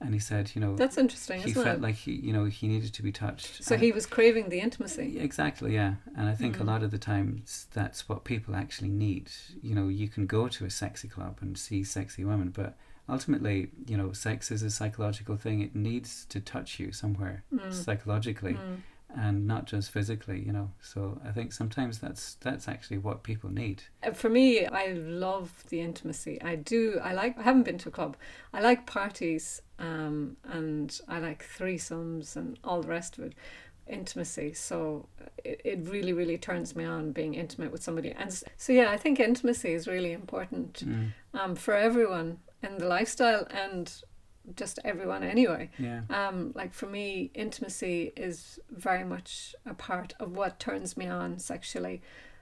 And 0.04 0.14
he 0.14 0.20
said, 0.20 0.52
you 0.56 0.62
know, 0.62 0.76
That's 0.76 0.98
interesting, 0.98 1.42
he 1.42 1.54
felt 1.54 1.68
it? 1.78 1.82
like 1.82 1.96
he, 1.96 2.14
you 2.14 2.34
know, 2.34 2.46
he 2.46 2.68
needed 2.68 2.92
to 2.94 3.04
be 3.04 3.12
touched. 3.12 3.64
so 3.64 3.76
And- 3.76 3.84
he 3.84 3.92
was 3.92 4.06
craving 4.08 4.50
the 4.50 4.60
intimacy. 4.60 5.20
Exactly, 5.20 5.74
yeah. 5.76 5.96
And 6.18 6.28
I 6.28 6.34
think 6.36 6.60
a 6.60 6.64
Mm. 6.64 6.68
lot 6.68 6.82
of 6.84 6.90
the 6.92 6.98
times 6.98 7.68
that's 7.72 8.10
what 8.10 8.24
people 8.24 8.56
actually 8.56 8.90
need. 8.90 9.30
You 9.62 9.76
know, 9.76 9.88
you 9.90 10.08
can 10.08 10.26
go 10.26 10.48
to 10.48 10.66
a 10.66 10.70
sexy 10.70 11.08
club 11.08 11.38
and 11.42 11.58
see 11.58 11.84
sexy 11.84 12.24
women, 12.26 12.50
but 12.50 12.78
ultimately, 13.08 13.70
you 13.88 13.96
know, 13.98 14.12
sex 14.14 14.50
is 14.52 14.64
a 14.64 14.72
psychological 14.72 15.36
thing. 15.38 15.62
It 15.62 15.76
needs 15.76 16.26
to 16.30 16.40
touch 16.40 16.80
you 16.80 16.92
somewhere 16.92 17.44
Mm. 17.54 17.72
psychologically 17.72 18.54
Mm. 18.56 18.78
And 19.16 19.48
not 19.48 19.66
just 19.66 19.92
physically, 19.92 20.42
you 20.46 20.52
know. 20.52 20.72
So 20.82 21.20
I 21.26 21.32
think 21.32 21.54
sometimes 21.54 22.00
that's 22.00 22.36
that's 22.36 22.68
actually 22.68 22.98
what 23.00 23.24
people 23.24 23.50
need. 23.50 23.84
Uh, 24.04 24.12
For 24.12 24.30
me, 24.30 24.66
I 24.66 24.88
love 24.94 25.64
the 25.70 25.82
intimacy. 25.82 26.42
I 26.42 26.56
do. 26.56 27.00
I 27.04 27.14
like. 27.14 27.38
I 27.38 27.44
haven't 27.44 27.64
been 27.64 27.78
to 27.80 27.90
a 27.90 27.92
club. 27.92 28.18
I 28.54 28.62
like 28.62 28.86
parties, 28.86 29.62
um, 29.80 30.38
and 30.46 31.00
I 31.08 31.20
like 31.20 31.46
threesomes 31.58 32.36
and 32.36 32.58
all 32.64 32.82
the 32.82 32.88
rest 32.88 33.18
of 33.18 33.24
it. 33.26 33.34
Intimacy. 33.88 34.54
So 34.54 35.08
it, 35.44 35.60
it 35.66 35.80
really, 35.90 36.14
really 36.14 36.38
turns 36.38 36.76
me 36.76 36.86
on 36.86 37.12
being 37.12 37.34
intimate 37.34 37.72
with 37.72 37.84
somebody. 37.84 38.12
And 38.12 38.32
so 38.56 38.72
yeah, 38.72 38.90
I 38.92 38.98
think 38.98 39.20
intimacy 39.20 39.74
is 39.74 39.88
really 39.88 40.14
important 40.14 40.84
Mm. 40.86 41.12
um, 41.34 41.56
for 41.56 41.74
everyone 41.74 42.38
in 42.64 42.78
the 42.78 42.86
lifestyle 42.88 43.46
and 43.50 43.92
just 44.56 44.80
everyone 44.84 45.24
anyway. 45.24 45.70
Yeah. 45.78 46.02
Um, 46.10 46.52
like 46.56 46.74
for 46.74 46.88
me, 46.88 47.32
intimacy 47.34 48.12
is 48.16 48.60
very 48.70 49.04
much 49.04 49.56
a 49.66 49.74
part 49.74 50.14
of 50.20 50.36
what 50.36 50.60
turns 50.60 50.98
me 50.98 51.08
on 51.08 51.40
sexually. 51.40 52.02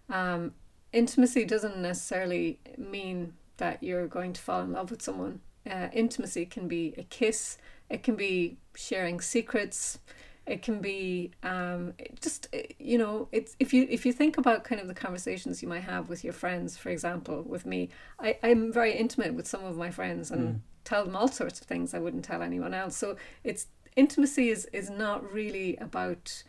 Um, 0.10 0.54
intimacy 0.94 1.46
doesn't 1.46 1.78
necessarily 1.78 2.60
mean 2.78 3.34
that 3.58 3.84
you're 3.84 4.08
going 4.08 4.34
to 4.34 4.42
fall 4.42 4.62
in 4.62 4.72
love 4.72 4.92
with 4.92 5.02
someone. 5.02 5.42
Uh, 5.70 5.90
intimacy 5.94 6.46
can 6.46 6.68
be 6.68 6.94
a 6.98 7.04
kiss. 7.04 7.58
It 7.90 8.04
can 8.04 8.16
be 8.16 8.58
sharing 8.76 9.20
secrets. 9.20 10.00
It 10.48 10.64
can 10.64 10.80
be 10.80 11.32
um, 11.44 11.94
just 12.22 12.48
uh, 12.56 12.60
you 12.80 12.98
know 12.98 13.28
it's 13.32 13.56
if 13.60 13.72
you 13.72 13.86
if 13.90 14.04
you 14.04 14.12
think 14.14 14.38
about 14.38 14.64
kind 14.64 14.82
of 14.82 14.88
the 14.88 14.96
conversations 14.96 15.62
you 15.62 15.68
might 15.68 15.84
have 15.84 16.10
with 16.10 16.24
your 16.24 16.34
friends, 16.34 16.76
for 16.76 16.90
example, 16.90 17.44
with 17.44 17.68
me, 17.68 17.90
I 18.20 18.38
I'm 18.42 18.74
very 18.74 18.94
intimate 18.94 19.36
with 19.36 19.48
some 19.48 19.64
of 19.64 19.78
my 19.78 19.92
friends 19.92 20.32
and 20.32 20.56
Mm. 20.56 20.60
Tell 20.90 21.04
them 21.06 21.16
all 21.16 21.28
sorts 21.28 21.62
of 21.62 21.68
things 21.68 21.94
I 21.94 22.00
wouldn't 22.00 22.26
tell 22.26 22.42
anyone 22.42 22.74
else. 22.74 22.96
So 22.98 23.16
it's 23.44 23.68
intimacy 23.96 24.50
is 24.56 24.66
is 24.74 24.90
not 24.90 25.20
really 25.40 25.70
about 25.78 26.44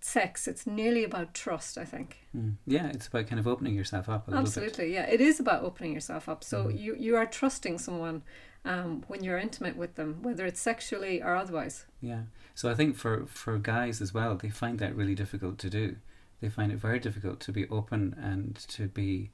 sex. 0.00 0.48
It's 0.48 0.66
nearly 0.66 1.04
about 1.04 1.34
trust. 1.34 1.76
I 1.78 1.84
think. 1.84 2.08
Mm. 2.36 2.54
Yeah, 2.66 2.86
it's 2.94 3.08
about 3.08 3.26
kind 3.26 3.38
of 3.40 3.46
opening 3.46 3.74
yourself 3.74 4.08
up 4.08 4.26
a 4.26 4.30
little 4.30 4.44
bit. 4.44 4.48
Absolutely, 4.48 4.94
yeah. 4.94 5.06
It 5.16 5.20
is 5.20 5.40
about 5.40 5.62
opening 5.62 5.92
yourself 5.92 6.28
up. 6.28 6.42
So 6.44 6.56
Mhm. 6.64 6.80
you 6.82 6.94
you 6.96 7.16
are 7.16 7.26
trusting 7.26 7.78
someone 7.78 8.22
um, 8.64 9.04
when 9.08 9.24
you're 9.24 9.38
intimate 9.38 9.76
with 9.76 9.94
them, 9.94 10.22
whether 10.22 10.44
it's 10.46 10.60
sexually 10.60 11.22
or 11.22 11.34
otherwise. 11.34 11.86
Yeah. 12.00 12.22
So 12.54 12.70
I 12.70 12.74
think 12.74 12.96
for 12.96 13.26
for 13.26 13.58
guys 13.58 14.00
as 14.02 14.12
well, 14.14 14.36
they 14.36 14.50
find 14.50 14.78
that 14.78 14.94
really 14.96 15.14
difficult 15.14 15.58
to 15.58 15.70
do. 15.70 15.96
They 16.40 16.48
find 16.50 16.72
it 16.72 16.78
very 16.78 16.98
difficult 16.98 17.40
to 17.40 17.52
be 17.52 17.68
open 17.68 18.14
and 18.30 18.56
to 18.76 18.86
be 18.88 19.30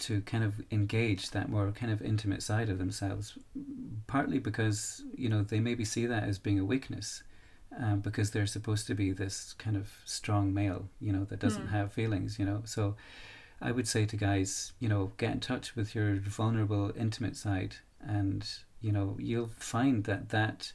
to 0.00 0.20
kind 0.22 0.44
of 0.44 0.54
engage 0.70 1.30
that 1.30 1.48
more 1.48 1.70
kind 1.72 1.92
of 1.92 2.02
intimate 2.02 2.42
side 2.42 2.68
of 2.68 2.78
themselves. 2.78 3.38
Partly 4.06 4.38
because 4.38 5.02
you 5.16 5.28
know 5.28 5.42
they 5.42 5.60
maybe 5.60 5.84
see 5.84 6.06
that 6.06 6.24
as 6.24 6.38
being 6.38 6.58
a 6.58 6.64
weakness, 6.64 7.22
um, 7.78 8.00
because 8.00 8.30
they're 8.30 8.46
supposed 8.46 8.86
to 8.86 8.94
be 8.94 9.12
this 9.12 9.54
kind 9.58 9.76
of 9.76 9.90
strong 10.04 10.54
male, 10.54 10.88
you 11.00 11.12
know, 11.12 11.24
that 11.24 11.40
doesn't 11.40 11.66
Mm. 11.68 11.70
have 11.70 11.92
feelings, 11.92 12.38
you 12.38 12.44
know. 12.44 12.62
So 12.64 12.96
I 13.60 13.72
would 13.72 13.88
say 13.88 14.06
to 14.06 14.16
guys, 14.16 14.72
you 14.78 14.88
know, 14.88 15.12
get 15.16 15.32
in 15.32 15.40
touch 15.40 15.74
with 15.76 15.94
your 15.94 16.16
vulnerable, 16.16 16.92
intimate 16.96 17.36
side, 17.36 17.76
and 18.00 18.46
you 18.80 18.92
know 18.92 19.16
you'll 19.18 19.50
find 19.58 20.04
that 20.04 20.28
that 20.30 20.72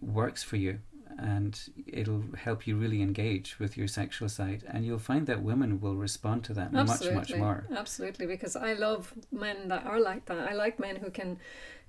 works 0.00 0.42
for 0.42 0.56
you 0.56 0.80
and 1.18 1.58
it'll 1.86 2.24
help 2.36 2.66
you 2.66 2.76
really 2.76 3.02
engage 3.02 3.58
with 3.58 3.76
your 3.76 3.88
sexual 3.88 4.28
side. 4.28 4.64
And 4.68 4.84
you'll 4.84 4.98
find 4.98 5.26
that 5.26 5.42
women 5.42 5.80
will 5.80 5.96
respond 5.96 6.44
to 6.44 6.54
that 6.54 6.74
Absolutely. 6.74 7.16
much, 7.16 7.30
much 7.30 7.38
more. 7.38 7.66
Absolutely, 7.76 8.26
because 8.26 8.56
I 8.56 8.72
love 8.74 9.12
men 9.32 9.68
that 9.68 9.84
are 9.86 10.00
like 10.00 10.26
that. 10.26 10.48
I 10.48 10.54
like 10.54 10.78
men 10.78 10.96
who 10.96 11.10
can 11.10 11.38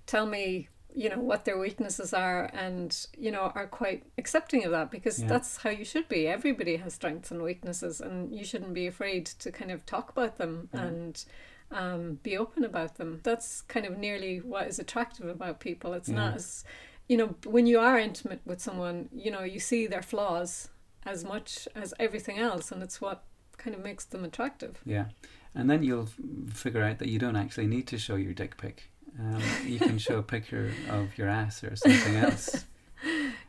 tell 0.05 0.25
me, 0.25 0.69
you 0.95 1.09
know, 1.09 1.19
what 1.19 1.45
their 1.45 1.57
weaknesses 1.59 2.13
are 2.13 2.49
and, 2.53 3.07
you 3.17 3.29
know, 3.31 3.51
are 3.53 3.67
quite 3.67 4.03
accepting 4.17 4.63
of 4.65 4.71
that 4.71 4.89
because 4.89 5.21
Yeah. 5.21 5.27
that's 5.27 5.57
how 5.57 5.69
you 5.69 5.83
should 5.85 6.07
be. 6.09 6.27
Everybody 6.27 6.77
has 6.77 6.93
strengths 6.93 7.29
and 7.29 7.41
weaknesses 7.43 7.99
and 8.01 8.33
you 8.33 8.43
shouldn't 8.45 8.73
be 8.73 8.87
afraid 8.87 9.25
to 9.25 9.51
kind 9.51 9.69
of 9.71 9.85
talk 9.85 10.09
about 10.09 10.37
them 10.37 10.69
Yeah. 10.73 10.81
and 10.85 11.25
um, 11.69 12.19
be 12.23 12.37
open 12.37 12.63
about 12.63 12.95
them. 12.95 13.19
That's 13.23 13.61
kind 13.63 13.85
of 13.85 13.97
nearly 13.97 14.37
what 14.39 14.67
is 14.67 14.79
attractive 14.79 15.27
about 15.27 15.59
people. 15.59 15.91
It's 15.93 16.07
Yeah. 16.07 16.15
not 16.15 16.35
as, 16.35 16.63
you 17.07 17.17
know, 17.17 17.35
when 17.45 17.67
you 17.67 17.79
are 17.79 17.97
intimate 17.97 18.41
with 18.45 18.59
someone, 18.61 19.09
you 19.13 19.31
know, 19.31 19.43
you 19.43 19.59
see 19.59 19.87
their 19.87 20.01
flaws 20.01 20.69
as 21.05 21.23
much 21.23 21.67
as 21.75 21.93
everything 21.99 22.37
else 22.37 22.71
and 22.71 22.83
it's 22.83 22.99
what 22.99 23.23
kind 23.57 23.75
of 23.75 23.81
makes 23.81 24.05
them 24.05 24.23
attractive. 24.25 24.79
Yeah. 24.85 25.05
And 25.55 25.69
then 25.69 25.81
you'll 25.83 26.03
f- 26.03 26.53
figure 26.53 26.83
out 26.83 26.99
that 26.99 27.07
you 27.07 27.17
don't 27.17 27.35
actually 27.37 27.67
need 27.67 27.87
to 27.87 27.97
show 27.97 28.15
your 28.15 28.33
dick 28.33 28.57
pic. 28.57 28.89
Um, 29.19 29.41
you 29.65 29.79
can 29.79 29.97
show 29.97 30.19
a 30.19 30.23
picture 30.23 30.71
of 30.89 31.17
your 31.17 31.27
ass 31.29 31.63
or 31.63 31.75
something 31.75 32.15
else. 32.15 32.65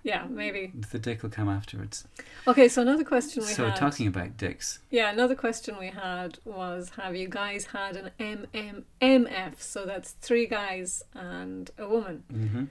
Yeah, 0.03 0.27
maybe. 0.29 0.73
The 0.93 0.99
dick 0.99 1.23
will 1.23 1.31
come 1.31 1.49
afterwards. 1.49 2.07
Okay, 2.47 2.69
so 2.69 2.83
another 2.83 3.03
question 3.03 3.43
we 3.43 3.49
So, 3.49 3.65
had. 3.67 3.77
So 3.77 3.81
talking 3.81 4.07
about 4.07 4.37
dicks, 4.37 4.79
Yeah, 4.91 5.11
another 5.11 5.35
question 5.35 5.79
we 5.79 5.89
had 5.89 6.39
was 6.45 6.91
Have 6.97 7.17
you 7.17 7.29
guys 7.29 7.65
had 7.67 7.97
an 7.97 8.11
MMMF? 8.21 9.61
So 9.61 9.85
that's 9.87 10.13
three 10.13 10.47
guys 10.47 11.03
and 11.15 11.71
a 11.79 11.89
woman. 11.89 12.25
hmm 12.31 12.65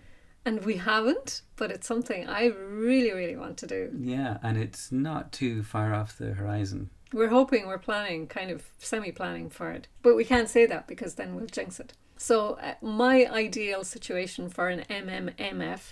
And 0.47 0.63
we 0.63 0.77
haven't, 0.77 1.41
but 1.57 1.71
it's 1.71 1.85
something 1.85 2.25
I 2.29 2.45
really, 2.45 3.11
really 3.11 3.35
want 3.35 3.57
to 3.57 3.67
do. 3.67 3.91
yeah, 3.99 4.37
and 4.41 4.57
it's 4.57 4.93
not 4.93 5.33
too 5.33 5.61
far 5.61 5.93
off 5.93 6.17
the 6.17 6.35
horizon. 6.35 6.89
We're 7.11 7.27
hoping, 7.27 7.67
we're 7.67 7.77
planning, 7.77 8.27
kind 8.27 8.49
of 8.49 8.63
semi 8.77 9.11
planning 9.11 9.49
for 9.49 9.71
it. 9.71 9.89
But 10.01 10.15
we 10.15 10.23
can't 10.23 10.47
say 10.47 10.65
that 10.65 10.87
because 10.87 11.15
then 11.15 11.35
we'll 11.35 11.47
jinx 11.47 11.81
it. 11.81 11.91
So, 12.15 12.57
uh, 12.61 12.75
my 12.81 13.25
ideal 13.25 13.83
situation 13.83 14.47
for 14.47 14.69
an 14.69 14.85
MMMF 14.89 15.91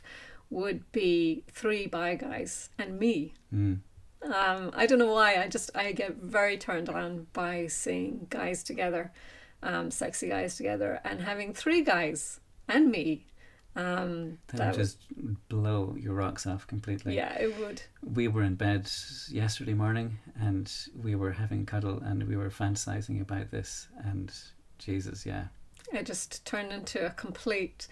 would 0.49 0.89
be 0.93 1.43
three 1.51 1.85
bi 1.85 2.15
guys 2.15 2.69
and 2.79 2.97
me. 2.97 3.33
Mm. 3.53 3.79
Um, 4.23 4.71
I 4.73 4.85
don't 4.85 4.99
know 4.99 5.11
why. 5.11 5.35
I 5.35 5.49
just 5.49 5.69
I 5.75 5.91
get 5.91 6.15
very 6.15 6.57
turned 6.57 6.87
on 6.87 7.27
by 7.33 7.67
seeing 7.67 8.27
guys 8.29 8.63
together, 8.63 9.11
um, 9.61 9.91
sexy 9.91 10.29
guys 10.29 10.55
together, 10.55 11.01
and 11.03 11.19
having 11.19 11.53
three 11.53 11.81
guys 11.81 12.39
and 12.69 12.89
me. 12.89 13.25
Um, 13.75 14.37
That 14.47 14.71
would 14.71 14.75
just 14.75 14.97
blow 15.49 15.95
your 15.99 16.13
rocks 16.13 16.47
off 16.47 16.65
completely. 16.67 17.15
yeah, 17.15 17.33
it 17.37 17.57
would. 17.59 17.81
We 18.01 18.27
were 18.27 18.43
in 18.43 18.55
bed 18.55 18.89
yesterday 19.29 19.73
morning 19.73 20.17
and 20.39 20.71
we 21.01 21.15
were 21.15 21.31
having 21.31 21.65
cuddle 21.65 21.99
and 22.01 22.23
we 22.23 22.37
were 22.37 22.49
fantasizing 22.49 23.21
about 23.21 23.51
this. 23.51 23.87
And 24.03 24.31
Jesus, 24.79 25.25
yeah. 25.25 25.45
It 25.93 26.05
just 26.05 26.45
turned 26.45 26.71
into 26.71 27.05
a 27.05 27.09
complete 27.11 27.87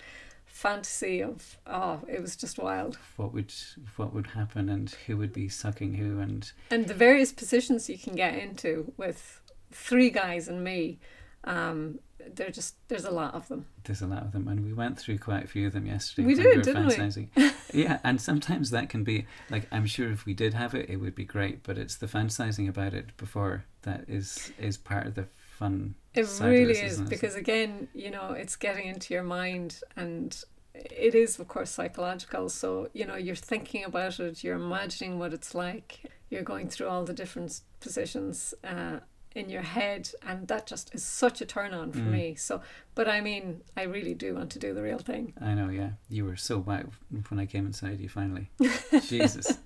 fantasy 0.46 1.22
of 1.22 1.58
oh, 1.68 2.00
it 2.08 2.22
was 2.22 2.36
just 2.36 2.58
wild. 2.60 2.98
What 3.18 3.34
would 3.34 3.54
what 3.96 4.14
would 4.14 4.28
happen 4.28 4.70
and 4.70 4.90
who 5.06 5.18
would 5.18 5.34
be 5.34 5.50
sucking 5.50 5.96
who 5.96 6.20
and 6.20 6.52
And 6.72 6.88
the 6.88 6.94
various 6.94 7.32
positions 7.32 7.90
you 7.90 7.98
can 7.98 8.16
get 8.16 8.36
into 8.36 8.94
with 8.98 9.42
three 9.72 10.10
guys 10.12 10.48
and 10.48 10.64
me, 10.64 11.00
um, 11.44 12.00
they're 12.36 12.50
just 12.50 12.76
there's 12.88 13.06
a 13.06 13.12
lot 13.12 13.34
of 13.34 13.48
them. 13.48 13.66
there's 13.84 14.02
a 14.02 14.08
lot 14.08 14.24
of 14.24 14.32
them 14.32 14.48
and 14.48 14.64
we 14.64 14.74
went 14.74 14.98
through 14.98 15.18
quite 15.18 15.44
a 15.44 15.48
few 15.48 15.68
of 15.68 15.74
them 15.74 15.86
yesterday. 15.86 16.26
We 16.26 16.36
did, 16.36 16.62
didn't 16.62 17.16
we? 17.16 17.52
yeah, 17.74 18.00
and 18.04 18.22
sometimes 18.22 18.70
that 18.72 18.90
can 18.90 19.04
be 19.04 19.26
like 19.50 19.68
I'm 19.72 19.86
sure 19.86 20.12
if 20.12 20.26
we 20.26 20.34
did 20.34 20.54
have 20.54 20.74
it, 20.74 20.90
it 20.90 20.98
would 20.98 21.16
be 21.16 21.26
great. 21.26 21.64
But 21.64 21.78
it's 21.78 21.96
the 21.96 22.08
fantasizing 22.08 22.70
about 22.70 22.94
it 22.94 23.16
before 23.18 23.66
that 23.82 24.06
is 24.08 24.52
is 24.58 24.78
part 24.78 25.08
of 25.08 25.16
the 25.16 25.28
fun. 25.52 25.96
It 26.14 26.28
really 26.42 26.74
this, 26.74 26.94
is 26.94 27.00
it? 27.02 27.10
because 27.10 27.36
again, 27.36 27.88
you 27.94 28.12
know, 28.12 28.32
it's 28.32 28.56
getting 28.56 28.88
into 28.88 29.14
your 29.14 29.24
mind 29.24 29.82
and 29.96 30.44
it 30.74 31.16
is 31.16 31.40
of 31.40 31.48
course 31.48 31.72
psychological. 31.72 32.50
So, 32.50 32.90
you 32.94 33.06
know, 33.06 33.16
you're 33.16 33.36
thinking 33.36 33.84
about 33.84 34.20
it, 34.20 34.44
you're 34.44 34.56
imagining 34.56 35.20
what 35.20 35.34
it's 35.34 35.54
like, 35.54 36.02
you're 36.30 36.44
going 36.44 36.70
through 36.70 36.88
all 36.88 37.04
the 37.04 37.14
different 37.14 37.62
positions 37.80 38.54
uh, 38.64 39.00
in 39.36 39.50
your 39.50 39.62
head 39.64 40.10
and 40.28 40.48
that 40.48 40.68
just 40.68 40.94
is 40.94 41.04
such 41.04 41.42
a 41.42 41.46
turn 41.46 41.74
on 41.74 41.92
for 41.92 42.00
Mm. 42.00 42.12
me. 42.12 42.36
So 42.36 42.62
but 42.96 43.08
I 43.08 43.22
mean, 43.22 43.62
I 43.76 43.84
really 43.84 44.14
do 44.14 44.36
want 44.36 44.52
to 44.52 44.60
do 44.60 44.74
the 44.74 44.82
real 44.84 45.00
thing. 45.00 45.34
I 45.42 45.54
know, 45.56 45.70
yeah. 45.70 45.92
You 46.10 46.26
were 46.26 46.36
so 46.36 46.60
wow 46.60 46.84
when 47.30 47.40
I 47.40 47.46
came 47.46 47.66
inside 47.66 48.00
you 48.00 48.10
finally. 48.10 48.50
Jesus. 49.08 49.58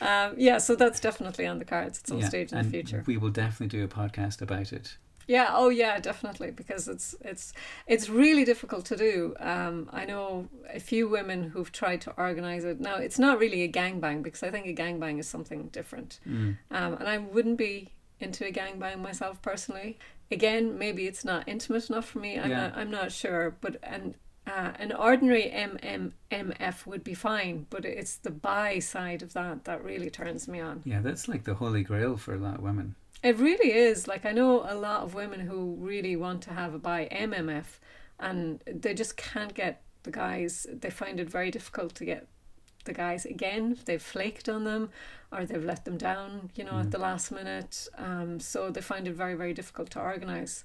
Um, 0.00 0.34
yeah, 0.38 0.58
so 0.58 0.74
that's 0.76 0.98
definitely 1.00 1.46
on 1.46 1.58
the 1.58 1.64
cards 1.64 1.98
at 1.98 2.06
some 2.08 2.20
yeah. 2.20 2.28
stage 2.28 2.52
in 2.52 2.58
the 2.62 2.70
future. 2.70 3.04
We 3.06 3.18
will 3.18 3.28
definitely 3.30 3.78
do 3.78 3.84
a 3.84 3.88
podcast 3.88 4.40
about 4.40 4.72
it. 4.72 4.96
Yeah, 5.26 5.48
oh 5.52 5.68
yeah, 5.68 6.00
definitely 6.00 6.50
because 6.50 6.88
it's 6.88 7.14
it's 7.20 7.52
it's 7.86 8.08
really 8.08 8.44
difficult 8.44 8.84
to 8.86 8.96
do. 8.96 9.34
Um, 9.38 9.88
I 9.92 10.04
know 10.06 10.48
a 10.72 10.80
few 10.80 11.06
women 11.08 11.50
who've 11.50 11.70
tried 11.70 12.00
to 12.02 12.12
organize 12.16 12.64
it. 12.64 12.80
Now 12.80 12.96
it's 12.96 13.18
not 13.18 13.38
really 13.38 13.62
a 13.62 13.68
gangbang 13.70 14.22
because 14.22 14.42
I 14.42 14.50
think 14.50 14.66
a 14.66 14.74
gangbang 14.74 15.20
is 15.20 15.28
something 15.28 15.68
different, 15.68 16.18
Mm. 16.26 16.56
um, 16.70 16.94
and 16.94 17.06
I 17.08 17.18
wouldn't 17.18 17.58
be 17.58 17.92
into 18.20 18.46
a 18.46 18.52
gangbang 18.52 19.00
myself 19.00 19.40
personally. 19.42 19.98
Again, 20.30 20.78
maybe 20.78 21.06
it's 21.06 21.24
not 21.24 21.48
intimate 21.48 21.88
enough 21.90 22.06
for 22.06 22.20
me. 22.20 22.38
I'm 22.38 22.50
Yeah. 22.50 22.60
not 22.68 22.76
I'm 22.76 22.90
not 22.90 23.12
sure, 23.12 23.56
but 23.60 23.76
and. 23.82 24.14
Uh, 24.46 24.72
an 24.80 24.90
ordinary 24.90 25.44
MMMF 25.54 26.86
would 26.86 27.04
be 27.04 27.14
fine, 27.14 27.66
but 27.70 27.84
it's 27.84 28.16
the 28.16 28.30
bi 28.30 28.78
side 28.80 29.22
of 29.22 29.32
that 29.34 29.64
that 29.64 29.84
really 29.84 30.10
turns 30.10 30.48
me 30.48 30.58
on. 30.58 30.82
Yeah, 30.84 31.00
that's 31.00 31.28
like 31.28 31.44
the 31.44 31.54
holy 31.54 31.82
grail 31.84 32.16
for 32.16 32.34
a 32.34 32.38
lot 32.38 32.56
of 32.56 32.62
women. 32.62 32.94
It 33.22 33.36
really 33.38 33.72
is. 33.72 34.08
Like 34.08 34.24
I 34.24 34.32
know 34.32 34.64
a 34.68 34.74
lot 34.74 35.02
of 35.02 35.14
women 35.14 35.40
who 35.40 35.76
really 35.78 36.16
want 36.16 36.42
to 36.44 36.52
have 36.54 36.74
a 36.74 36.78
bi 36.78 37.06
MMF, 37.12 37.78
and 38.18 38.60
they 38.66 38.94
just 38.94 39.16
can't 39.16 39.54
get 39.54 39.82
the 40.02 40.10
guys. 40.10 40.66
They 40.72 40.90
find 40.90 41.20
it 41.20 41.28
very 41.30 41.50
difficult 41.50 41.94
to 41.96 42.04
get 42.04 42.26
the 42.84 42.92
guys 42.92 43.24
again. 43.26 43.78
They've 43.84 44.02
flaked 44.02 44.48
on 44.48 44.64
them, 44.64 44.90
or 45.32 45.44
they've 45.44 45.64
let 45.64 45.84
them 45.84 45.96
down. 45.96 46.50
You 46.54 46.64
know, 46.64 46.72
Mm. 46.72 46.80
at 46.84 46.90
the 46.90 46.98
last 46.98 47.30
minute. 47.30 47.88
Um, 47.98 48.40
so 48.40 48.70
they 48.70 48.80
find 48.80 49.06
it 49.08 49.12
very 49.14 49.34
very 49.34 49.54
difficult 49.54 49.90
to 49.90 50.00
organize, 50.00 50.64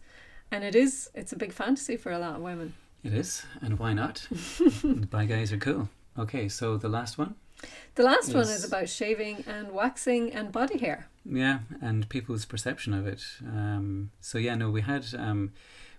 and 0.51 0.63
it 0.63 0.75
is. 0.75 1.09
It's 1.13 1.33
a 1.33 1.37
big 1.37 1.51
fantasy 1.53 1.97
for 1.97 2.11
a 2.11 2.19
lot 2.19 2.35
of 2.35 2.41
women. 2.41 2.73
It 3.03 3.13
is, 3.13 3.43
and 3.61 3.77
why 3.77 3.93
not? 3.93 4.27
the 4.31 5.25
guys 5.27 5.51
are 5.53 5.57
cool. 5.57 5.89
Okay, 6.17 6.49
so 6.49 6.77
the 6.77 6.89
last 6.89 7.17
one. 7.17 7.35
The 7.95 8.03
last 8.03 8.33
one 8.33 8.43
is 8.49 8.63
about 8.63 8.89
shaving 8.89 9.43
and 9.47 9.71
waxing 9.71 10.33
and 10.33 10.51
body 10.51 10.77
hair. 10.77 11.07
Yeah, 11.23 11.59
and 11.81 12.07
people's 12.09 12.45
perception 12.45 12.93
of 12.93 13.07
it. 13.07 13.23
Um, 13.43 14.11
so 14.21 14.37
yeah, 14.37 14.55
no, 14.55 14.69
we 14.69 14.81
had 14.81 15.05
um, 15.17 15.53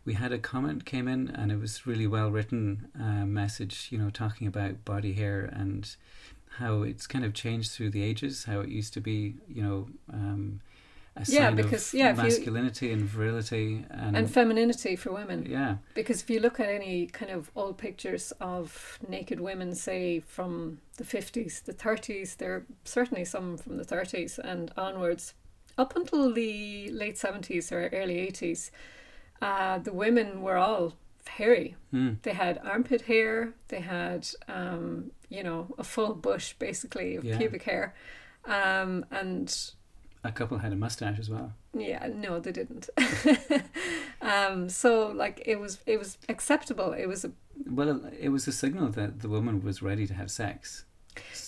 we 0.06 0.14
had 0.14 0.32
a 0.32 0.38
comment 0.38 0.84
came 0.86 1.08
in, 1.08 1.28
and 1.28 1.52
it 1.52 1.60
was 1.60 1.86
really 1.86 2.06
well 2.06 2.30
written 2.30 2.88
uh, 2.98 3.26
message. 3.26 3.88
You 3.90 3.98
know, 3.98 4.08
talking 4.10 4.46
about 4.46 4.84
body 4.84 5.12
hair 5.12 5.50
and 5.52 5.94
how 6.58 6.82
it's 6.82 7.06
kind 7.06 7.24
of 7.24 7.34
changed 7.34 7.72
through 7.72 7.90
the 7.90 8.02
ages. 8.02 8.44
How 8.44 8.60
it 8.60 8.68
used 8.70 8.94
to 8.94 9.00
be, 9.00 9.34
you 9.48 9.62
know, 9.62 9.88
um, 10.12 10.60
a 11.16 11.24
Yeah, 11.28 11.48
sign 11.48 11.56
because, 11.56 11.92
of 11.92 11.98
yeah, 11.98 12.10
if 12.12 12.16
you- 12.18 12.22
masculinity 12.22 12.92
and 12.92 13.02
virility, 13.02 13.84
and, 13.90 14.16
and 14.16 14.30
femininity 14.30 14.96
for 14.96 15.12
women. 15.12 15.44
yeah, 15.48 15.76
Because 15.94 16.22
if 16.22 16.30
you 16.30 16.40
look 16.40 16.60
at 16.60 16.68
any 16.68 17.06
kind 17.08 17.30
of 17.32 17.50
old 17.56 17.76
pictures 17.78 18.32
of 18.40 18.98
naked 19.08 19.40
women, 19.40 19.74
say 19.74 20.20
from 20.20 20.78
the 20.98 21.04
50s, 21.04 21.64
the 21.64 21.72
30s, 21.74 22.36
there 22.36 22.52
are 22.54 22.66
certainly 22.84 23.24
some 23.24 23.56
from 23.58 23.76
the 23.78 23.84
30s 23.84 24.38
and 24.38 24.70
onwards, 24.76 25.34
up 25.78 25.94
until 25.96 26.32
the 26.32 26.90
late 26.90 27.16
70s 27.16 27.70
or 27.72 27.88
early 27.92 28.16
80s, 28.30 28.70
uh, 29.42 29.78
the 29.78 29.92
women 29.92 30.42
were 30.42 30.56
all 30.56 30.94
hairy. 31.28 31.76
mm, 31.92 32.16
They 32.22 32.32
had 32.32 32.58
armpit 32.64 33.02
hair, 33.02 33.52
they 33.68 33.80
had, 33.80 34.28
um, 34.48 35.10
you 35.28 35.42
know, 35.42 35.74
a 35.78 35.84
full 35.84 36.14
bush 36.14 36.54
basically 36.58 37.16
of 37.16 37.24
Yeah. 37.24 37.36
pubic 37.38 37.62
hair. 37.64 37.94
Um, 38.44 39.04
and 39.10 39.54
a 40.24 40.30
couple 40.32 40.58
had 40.58 40.72
a 40.72 40.76
mustache 40.76 41.18
as 41.18 41.28
well. 41.28 41.52
yeah, 41.74 42.08
no, 42.14 42.38
they 42.40 42.52
didn't. 42.52 42.88
um, 44.20 44.68
so 44.68 45.08
like 45.08 45.42
it 45.46 45.56
was, 45.60 45.78
it 45.86 45.98
was 45.98 46.18
acceptable. 46.28 46.92
It 46.92 47.06
was 47.06 47.24
a 47.24 47.32
Well, 47.68 48.02
it 48.18 48.28
was 48.30 48.46
a 48.48 48.52
signal 48.52 48.88
that 48.90 49.20
the 49.20 49.28
woman 49.28 49.62
was 49.62 49.82
ready 49.82 50.06
to 50.06 50.14
have 50.14 50.30
sex. 50.30 50.84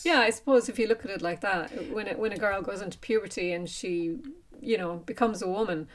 Yeah, 0.05 0.21
I 0.21 0.31
suppose 0.31 0.69
if 0.69 0.79
you 0.79 0.87
look 0.87 1.05
at 1.05 1.11
it 1.11 1.23
like 1.23 1.41
that, 1.43 1.71
when 1.93 2.07
it, 2.07 2.19
when 2.19 2.33
a 2.33 2.39
girl 2.39 2.63
goes 2.63 2.81
into 2.81 2.99
puberty 2.99 3.53
and 3.53 3.69
she, 3.69 4.17
you 4.61 4.79
know, 4.79 4.97
becomes 5.05 5.43
a 5.43 5.49
woman, 5.49 5.89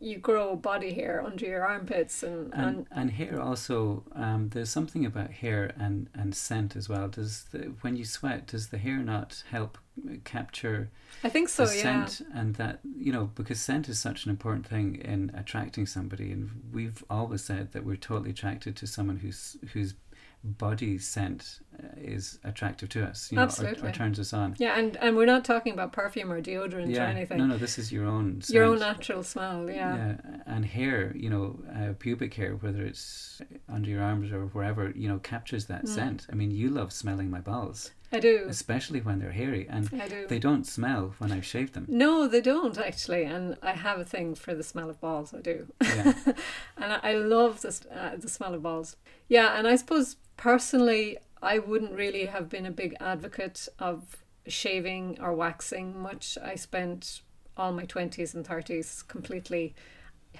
you 0.00 0.18
grow 0.18 0.56
body 0.56 0.94
hair 0.94 1.22
under 1.24 1.44
your 1.44 1.66
armpits 1.66 2.22
and, 2.22 2.52
and, 2.54 2.62
And 2.64 2.86
and 2.90 3.10
hair 3.10 3.40
also, 3.40 4.04
um, 4.14 4.48
there's 4.50 4.70
something 4.70 5.04
about 5.04 5.30
hair 5.30 5.72
and, 5.78 6.08
and 6.14 6.34
scent 6.34 6.74
as 6.74 6.88
well. 6.88 7.08
Does 7.08 7.44
the, 7.52 7.74
when 7.82 7.96
you 7.96 8.04
sweat, 8.04 8.46
does 8.46 8.68
the 8.68 8.78
hair 8.78 8.98
not 8.98 9.44
help 9.50 9.78
capture 10.24 10.90
I 11.22 11.28
think 11.28 11.48
so. 11.48 11.64
Yeah, 11.64 11.82
scent 12.06 12.26
and 12.34 12.54
that 12.56 12.80
you 12.96 13.12
know 13.12 13.30
because 13.34 13.60
scent 13.60 13.88
is 13.88 13.98
such 14.00 14.24
an 14.24 14.30
important 14.30 14.66
thing 14.66 14.96
in 14.96 15.30
attracting 15.34 15.86
somebody, 15.86 16.32
and 16.32 16.50
we've 16.72 17.04
always 17.08 17.44
said 17.44 17.72
that 17.72 17.84
we're 17.84 17.96
totally 17.96 18.30
attracted 18.30 18.76
to 18.76 18.86
someone 18.86 19.18
whose 19.18 19.56
whose 19.72 19.94
body 20.42 20.98
scent 20.98 21.60
is 21.96 22.38
attractive 22.44 22.88
to 22.90 23.04
us, 23.04 23.30
you 23.32 23.36
know, 23.36 23.42
or, 23.42 23.46
Absolutely. 23.46 23.88
or 23.88 23.92
turns 23.92 24.18
us 24.20 24.32
on. 24.32 24.54
Yeah, 24.58 24.78
and, 24.78 24.96
and 24.98 25.16
we're 25.16 25.26
not 25.26 25.44
talking 25.44 25.72
about 25.72 25.92
perfume 25.92 26.30
or 26.32 26.40
deodorant 26.42 26.88
or 26.88 26.90
Yeah, 26.90 27.06
anything. 27.08 27.38
no, 27.38 27.46
no, 27.46 27.56
this 27.56 27.78
is 27.78 27.90
your 27.92 28.06
own. 28.06 28.42
Your 28.48 28.64
own 28.64 28.78
natural 28.78 29.22
smell, 29.22 29.68
yeah. 29.70 29.96
Yeah, 29.96 30.16
and 30.46 30.64
hair, 30.66 31.12
you 31.16 31.30
know, 31.30 31.60
uh, 31.74 31.92
pubic 31.98 32.34
hair, 32.34 32.56
whether 32.56 32.82
it's 32.82 33.40
under 33.68 33.88
your 33.90 34.02
arms 34.02 34.32
or 34.32 34.46
wherever, 34.46 34.90
you 34.94 35.08
know, 35.08 35.18
captures 35.18 35.66
that 35.66 35.84
Mm. 35.84 35.88
scent. 35.88 36.26
I 36.30 36.34
mean, 36.34 36.50
you 36.50 36.68
love 36.70 36.92
smelling 36.92 37.30
my 37.30 37.40
balls, 37.40 37.90
I 38.12 38.20
do. 38.20 38.46
especially 38.48 39.00
when 39.00 39.18
they're 39.18 39.32
hairy, 39.32 39.66
and 39.68 39.88
I 40.00 40.08
do. 40.08 40.26
they 40.28 40.38
don't 40.38 40.64
smell 40.66 41.14
when 41.18 41.32
I've 41.32 41.44
shaved 41.44 41.74
them. 41.74 41.86
No, 41.88 42.28
they 42.28 42.40
don't 42.40 42.78
actually, 42.78 43.24
and 43.24 43.56
I 43.62 43.72
have 43.72 43.98
a 43.98 44.04
thing 44.04 44.34
for 44.34 44.54
the 44.54 44.62
smell 44.62 44.88
of 44.90 45.00
balls. 45.00 45.34
I 45.34 45.40
do, 45.40 45.66
Yeah. 45.82 46.12
and 46.76 46.92
I, 46.92 47.00
I 47.02 47.14
love 47.14 47.60
the 47.62 47.72
uh, 47.90 48.16
the 48.16 48.28
smell 48.28 48.54
of 48.54 48.62
balls. 48.62 48.96
Yeah, 49.28 49.58
and 49.58 49.66
I 49.66 49.76
suppose 49.76 50.16
personally, 50.36 51.16
I 51.44 51.58
wouldn't 51.58 51.92
really 51.92 52.26
have 52.26 52.48
been 52.48 52.66
a 52.66 52.70
big 52.70 52.96
advocate 53.00 53.68
of 53.78 54.24
shaving 54.46 55.18
or 55.20 55.34
waxing 55.34 56.00
much. 56.00 56.36
I 56.42 56.54
spent 56.54 57.22
all 57.56 57.72
my 57.72 57.84
twenties 57.84 58.34
and 58.34 58.46
thirties 58.46 59.02
completely 59.02 59.74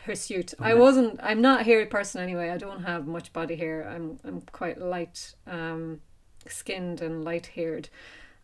hirsute. 0.05 0.55
I 0.59 0.75
wasn't. 0.75 1.21
I'm 1.23 1.41
not 1.41 1.61
a 1.61 1.65
hairy 1.65 1.87
person 1.87 2.23
anyway. 2.23 2.51
I 2.51 2.59
don't 2.59 2.83
have 2.83 3.07
much 3.07 3.33
body 3.33 3.57
hair. 3.57 3.89
I'm 3.89 4.19
I'm 4.25 4.41
quite 4.53 4.81
light 4.81 5.35
um, 5.47 6.01
skinned 6.47 7.01
and 7.01 7.25
light 7.25 7.47
haired. 7.47 7.89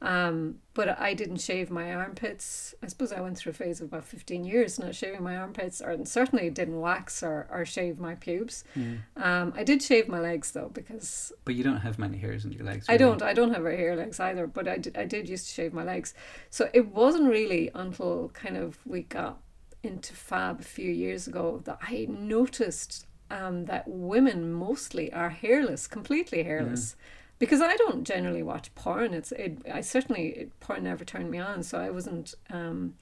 Um, 0.03 0.61
but 0.73 0.99
I 0.99 1.13
didn't 1.13 1.39
shave 1.39 1.71
my 1.71 1.93
armpits. 1.93 2.75
I 2.83 2.87
suppose 2.87 3.13
I 3.13 3.21
went 3.21 3.37
through 3.37 3.51
a 3.51 3.55
phase 3.55 3.81
of 3.81 3.89
about 3.89 4.05
15 4.05 4.45
years 4.45 4.79
not 4.79 4.95
shaving 4.95 5.23
my 5.23 5.37
armpits, 5.37 5.83
or 5.83 5.97
certainly 6.07 6.49
didn't 6.49 6.81
wax 6.81 7.23
or, 7.23 7.47
or 7.51 7.67
shave 7.67 7.99
my 7.99 8.15
pubes. 8.15 8.65
Mm. 8.77 9.01
Um, 9.17 9.53
I 9.55 9.63
did 9.63 9.83
shave 9.83 10.09
my 10.09 10.21
legs 10.21 10.53
though, 10.53 10.71
because 10.73 11.33
But 11.45 11.55
you 11.55 11.65
don't 11.65 11.81
have 11.81 11.99
many 11.99 12.17
hairs 12.17 12.47
in 12.47 12.53
your 12.53 12.65
legs. 12.65 12.87
I 12.89 12.97
don't, 12.97 13.21
I 13.21 13.35
don't 13.35 13.53
have 13.53 13.63
very 13.63 13.77
hair 13.77 13.95
legs 13.95 14.19
either, 14.19 14.47
but 14.47 14.67
I 14.67 14.79
did, 14.79 14.97
I 14.97 15.05
did 15.05 15.29
used 15.29 15.49
to 15.49 15.53
shave 15.53 15.75
my 15.75 15.85
legs. 15.85 16.15
So 16.49 16.71
it 16.73 16.87
wasn't 16.87 17.29
really 17.29 17.71
until 17.75 18.31
kind 18.33 18.57
of 18.57 18.79
we 18.87 19.03
got 19.03 19.39
into 19.83 20.15
fab 20.15 20.61
a 20.61 20.65
few 20.65 20.91
years 20.91 21.27
ago 21.27 21.61
that 21.65 21.79
I 21.83 22.07
noticed 22.09 23.07
um, 23.31 23.67
that 23.67 23.87
women 23.87 24.53
mostly 24.53 25.13
are 25.13 25.31
hairless, 25.31 25.87
completely 25.87 26.43
hairless. 26.43 26.97
Because 27.41 27.61
I 27.61 27.75
don't 27.77 28.05
generally 28.05 28.45
watch 28.45 28.73
porn. 28.77 29.13
It's 29.15 29.33
it. 29.33 29.59
I 29.73 29.81
certainly 29.81 30.29
it, 30.29 30.61
porn 30.61 30.85
never 30.85 31.05
turned 31.05 31.31
me 31.33 31.39
on, 31.39 31.65
so 31.65 31.79
I 31.79 31.91
wasn't. 31.91 32.35
Um, 32.51 32.95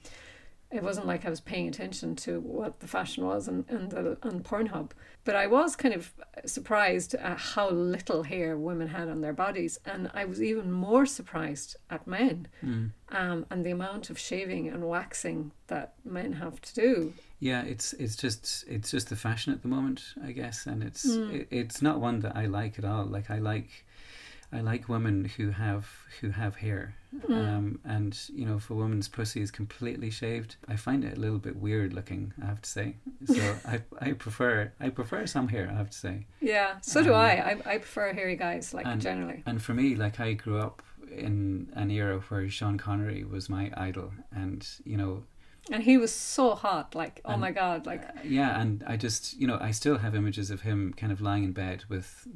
it 0.71 0.83
wasn't 0.83 1.07
like 1.07 1.25
I 1.25 1.29
was 1.31 1.39
paying 1.41 1.67
attention 1.67 2.15
to 2.17 2.39
what 2.39 2.79
the 2.79 2.87
fashion 2.87 3.25
was 3.25 3.47
and 3.47 3.65
on 3.71 3.89
the 3.89 4.17
on 4.23 4.41
Pornhub. 4.41 4.91
But 5.25 5.35
I 5.35 5.47
was 5.47 5.75
kind 5.75 5.93
of 5.95 6.13
surprised 6.45 7.15
at 7.15 7.37
how 7.37 7.69
little 7.71 8.23
hair 8.23 8.55
women 8.55 8.87
had 8.87 9.09
on 9.09 9.21
their 9.21 9.33
bodies, 9.33 9.79
and 9.85 10.09
I 10.13 10.25
was 10.25 10.41
even 10.41 10.71
more 10.71 11.05
surprised 11.05 11.75
at 11.89 12.07
men 12.07 12.47
Mm. 12.63 12.91
um, 13.09 13.45
and 13.49 13.65
the 13.65 13.71
amount 13.71 14.09
of 14.09 14.17
shaving 14.19 14.67
and 14.69 14.87
waxing 14.87 15.51
that 15.67 15.95
men 16.05 16.33
have 16.33 16.61
to 16.61 16.73
do. 16.75 17.13
Yeah, 17.39 17.63
it's 17.63 17.93
it's 17.93 18.15
just 18.15 18.63
it's 18.67 18.91
just 18.91 19.09
the 19.09 19.15
fashion 19.15 19.51
at 19.53 19.63
the 19.63 19.67
moment, 19.67 20.01
I 20.23 20.31
guess, 20.31 20.65
and 20.67 20.81
it's 20.83 21.05
Mm. 21.05 21.33
it, 21.33 21.47
it's 21.51 21.81
not 21.81 21.99
one 21.99 22.19
that 22.21 22.37
I 22.37 22.45
like 22.45 22.77
at 22.79 22.85
all. 22.85 23.05
Like 23.05 23.29
I 23.31 23.39
like 23.39 23.85
I 24.51 24.61
like 24.61 24.89
women 24.89 25.25
who 25.25 25.51
have 25.51 25.87
who 26.21 26.31
have 26.31 26.55
hair, 26.57 26.95
Mm. 27.15 27.29
um, 27.57 27.79
and 27.85 28.17
you 28.33 28.45
know, 28.45 28.55
if 28.57 28.69
a 28.69 28.73
woman's 28.75 29.07
pussy 29.07 29.41
is 29.41 29.51
completely 29.51 30.09
shaved, 30.09 30.55
I 30.67 30.75
find 30.75 31.03
it 31.03 31.17
a 31.17 31.19
little 31.19 31.39
bit 31.39 31.55
weird 31.55 31.93
looking. 31.93 32.33
I 32.41 32.45
have 32.47 32.61
to 32.61 32.69
say. 32.69 32.95
So 33.25 33.55
I 33.65 33.81
I 33.99 34.13
prefer 34.13 34.71
I 34.79 34.89
prefer 34.89 35.25
some 35.27 35.47
hair. 35.49 35.69
I 35.71 35.75
have 35.77 35.89
to 35.91 35.97
say. 35.97 36.25
Yeah, 36.41 36.77
so 36.81 37.03
do 37.03 37.13
Um, 37.13 37.19
I. 37.19 37.31
I. 37.51 37.51
I 37.73 37.77
prefer 37.77 38.13
hairy 38.13 38.35
guys, 38.35 38.73
like 38.73 38.85
and- 38.87 39.01
generally. 39.01 39.43
And 39.45 39.61
for 39.61 39.73
me, 39.73 39.95
like 39.95 40.19
I 40.19 40.33
grew 40.33 40.57
up 40.59 40.81
in 41.11 41.69
an 41.75 41.89
era 41.91 42.19
where 42.29 42.47
Sean 42.49 42.77
Connery 42.77 43.23
was 43.23 43.49
my 43.49 43.71
idol, 43.77 44.13
and 44.31 44.67
you 44.85 44.97
know, 44.97 45.23
And 45.71 45.83
he 45.83 45.97
was 45.97 46.13
so 46.13 46.55
hot, 46.55 46.95
like 46.95 47.21
oh 47.25 47.31
And- 47.33 47.41
my 47.41 47.51
god, 47.51 47.85
like 47.85 48.03
Uh, 48.03 48.11
yeah, 48.23 48.59
and 48.59 48.83
I 48.87 48.97
just, 48.97 49.37
you 49.39 49.45
know, 49.47 49.57
I 49.61 49.71
still 49.71 49.97
have 49.99 50.15
images 50.15 50.49
of 50.51 50.61
him 50.61 50.93
kind 50.97 51.11
of 51.11 51.21
lying 51.21 51.43
in 51.43 51.51
bed 51.51 51.83
with 51.89 52.27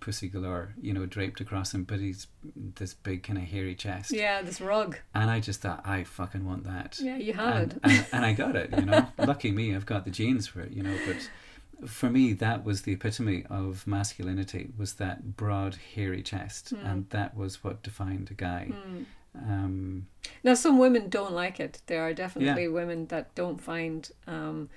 Pussy 0.00 0.28
Galore, 0.28 0.74
you 0.80 0.92
know, 0.92 1.06
draped 1.06 1.40
across 1.40 1.74
him, 1.74 1.84
but 1.84 1.98
he's 2.00 2.26
this 2.54 2.94
big 2.94 3.22
kind 3.22 3.38
of 3.38 3.44
hairy 3.44 3.74
chest. 3.74 4.12
yeah, 4.12 4.42
this 4.42 4.60
rug. 4.60 4.96
And 5.14 5.30
I 5.30 5.40
just 5.40 5.60
thought, 5.62 5.82
I 5.84 6.04
fucking 6.04 6.44
want 6.44 6.64
that. 6.64 6.98
Yeah, 7.00 7.16
you 7.16 7.32
have 7.34 7.56
and, 7.56 7.72
it. 7.72 7.78
and, 7.82 8.06
and 8.12 8.24
I 8.24 8.32
got 8.32 8.56
it, 8.56 8.70
you 8.78 8.84
know. 8.84 9.06
Lucky 9.18 9.50
me, 9.50 9.74
I've 9.74 9.86
got 9.86 10.04
the 10.04 10.10
genes 10.10 10.46
for 10.46 10.60
it, 10.60 10.72
you 10.72 10.82
know. 10.82 10.96
But 11.06 11.88
for 11.88 12.10
me, 12.10 12.32
that 12.34 12.64
was 12.64 12.82
the 12.82 12.92
epitome 12.92 13.44
of 13.50 13.86
masculinity, 13.86 14.70
was 14.76 14.94
that 14.94 15.36
broad, 15.36 15.76
hairy 15.94 16.22
chest. 16.22 16.74
Mm. 16.74 16.90
And 16.90 17.10
that 17.10 17.36
was 17.36 17.62
what 17.64 17.82
defined 17.82 18.28
a 18.30 18.34
guy. 18.34 18.68
Mm. 18.70 19.04
Um, 19.34 20.06
Now, 20.42 20.54
some 20.54 20.78
women 20.78 21.08
don't 21.08 21.32
like 21.32 21.60
it. 21.60 21.82
There 21.86 22.02
are 22.02 22.12
definitely 22.12 22.68
women 22.68 23.06
that 23.06 23.34
don't 23.34 23.60
find 23.60 24.10
um, 24.26 24.68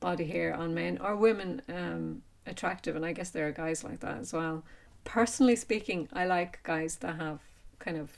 body 0.00 0.26
hair 0.26 0.54
on 0.54 0.74
men 0.74 0.98
or 0.98 1.16
women 1.16 1.62
um, 1.68 2.22
attractive, 2.46 2.96
and 2.96 3.06
I 3.06 3.12
guess 3.12 3.30
there 3.30 3.48
are 3.48 3.52
guys 3.52 3.84
like 3.84 4.00
that 4.00 4.18
as 4.18 4.32
well. 4.32 4.64
Personally 5.04 5.56
speaking, 5.56 6.08
I 6.12 6.26
like 6.26 6.62
guys 6.62 6.96
that 6.96 7.16
have 7.16 7.40
kind 7.78 7.96
of 7.96 8.10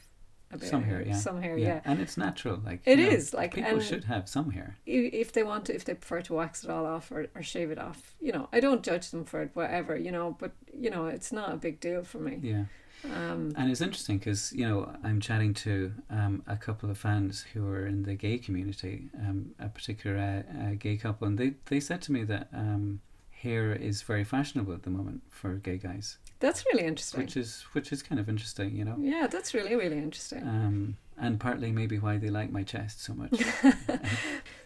a 0.51 0.59
bit 0.59 0.69
some 0.69 0.83
of 0.83 0.89
hair, 0.89 1.03
yeah. 1.07 1.17
some 1.17 1.43
hair, 1.43 1.57
yeah. 1.57 1.81
And 1.85 2.01
it's 2.01 2.17
natural. 2.17 2.61
Like 2.65 2.81
It 2.85 2.99
you 2.99 3.07
know, 3.07 3.13
is, 3.13 3.35
like, 3.35 3.55
people 3.55 3.81
should 3.81 4.05
have 4.05 4.29
some 4.29 4.51
hair. 4.51 4.77
If 4.87 5.33
they 5.33 5.43
want 5.43 5.67
to, 5.67 5.75
if 5.75 5.85
they 5.85 5.95
prefer 5.95 6.23
to 6.23 6.35
wax 6.35 6.65
it 6.65 6.71
all 6.71 6.87
off 6.87 7.11
or, 7.11 7.27
or 7.35 7.43
shave 7.43 7.71
it 7.71 7.79
off, 7.79 8.15
you 8.21 8.33
know, 8.33 8.49
I 8.53 8.61
don't 8.61 8.83
judge 8.83 9.11
them 9.11 9.25
for 9.25 9.43
it, 9.43 9.51
whatever, 9.55 9.97
you 9.97 10.13
know, 10.13 10.37
but 10.39 10.53
you 10.73 10.91
know, 10.91 11.07
it's 11.07 11.33
not 11.33 11.53
a 11.53 11.57
big 11.57 11.81
deal 11.81 12.03
for 12.05 12.19
me. 12.19 12.39
Yeah. 12.43 12.65
Um, 13.13 13.53
And 13.57 13.71
it's 13.71 13.81
interesting 13.81 14.19
because 14.19 14.53
you 14.53 14.67
know 14.69 14.95
I'm 15.03 15.21
chatting 15.21 15.55
to 15.55 15.93
um, 16.11 16.43
a 16.47 16.57
couple 16.57 16.91
of 16.91 16.99
fans 16.99 17.43
who 17.53 17.67
are 17.69 17.87
in 17.87 18.03
the 18.05 18.15
gay 18.15 18.39
community, 18.39 19.09
um, 19.19 19.55
a 19.59 19.69
particular 19.69 20.17
uh, 20.17 20.63
uh, 20.63 20.71
gay 20.79 20.97
couple, 20.97 21.27
and 21.29 21.39
they 21.39 21.55
they 21.67 21.81
said 21.81 22.01
to 22.03 22.13
me 22.13 22.25
that 22.25 22.49
um, 22.53 23.01
hair 23.31 23.73
is 23.75 24.03
very 24.03 24.25
fashionable 24.25 24.73
at 24.73 24.83
the 24.83 24.91
moment 24.91 25.23
for 25.29 25.55
gay 25.57 25.77
guys, 25.79 26.19
that's 26.41 26.65
really 26.73 26.85
interesting. 26.87 27.21
which 27.21 27.37
is 27.37 27.63
which 27.73 27.93
is 27.93 28.03
kind 28.03 28.19
of 28.21 28.29
interesting, 28.29 28.75
you 28.77 28.85
know. 28.85 28.97
yeah, 28.99 29.27
that's 29.27 29.53
really 29.55 29.75
really 29.77 29.99
interesting. 29.99 30.43
Um, 30.43 30.97
and 31.17 31.39
partly 31.39 31.71
maybe 31.71 31.99
why 31.99 32.19
they 32.19 32.29
like 32.31 32.51
my 32.51 32.65
chest 32.65 33.03
so 33.03 33.15
much. 33.15 33.39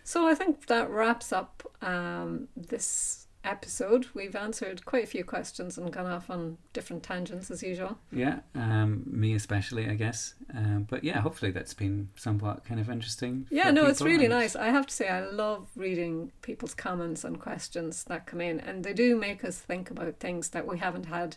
So 0.04 0.26
I 0.26 0.34
think 0.34 0.68
that 0.68 0.88
wraps 0.88 1.32
up 1.34 1.62
um, 1.82 2.48
this 2.56 3.26
episode. 3.44 4.06
We've 4.14 4.34
answered 4.36 4.84
quite 4.84 5.04
a 5.04 5.06
few 5.06 5.24
questions 5.24 5.78
and 5.78 5.92
gone 5.92 6.06
off 6.06 6.28
on 6.28 6.58
different 6.72 7.02
tangents 7.02 7.50
as 7.50 7.62
usual. 7.62 7.98
yeah, 8.12 8.40
um, 8.54 9.04
me 9.06 9.34
especially, 9.34 9.88
I 9.88 9.94
guess. 9.94 10.34
Um, 10.54 10.86
but 10.88 11.04
yeah, 11.04 11.20
hopefully 11.20 11.50
that's 11.50 11.74
been 11.74 12.08
somewhat 12.16 12.64
kind 12.64 12.80
of 12.80 12.90
interesting. 12.90 13.46
Yeah, 13.50 13.70
no, 13.70 13.86
it's 13.86 14.02
really 14.02 14.26
and- 14.26 14.34
nice. 14.34 14.56
I 14.56 14.66
have 14.66 14.86
to 14.86 14.94
say, 14.94 15.08
I 15.08 15.24
love 15.26 15.68
reading 15.76 16.32
people's 16.42 16.74
comments 16.74 17.24
and 17.24 17.40
questions 17.40 18.04
that 18.04 18.26
come 18.26 18.40
in, 18.40 18.60
and 18.60 18.84
they 18.84 18.92
do 18.92 19.16
make 19.16 19.44
us 19.44 19.58
think 19.58 19.90
about 19.90 20.18
things 20.20 20.50
that 20.50 20.66
we 20.66 20.78
haven't 20.78 21.06
had 21.06 21.36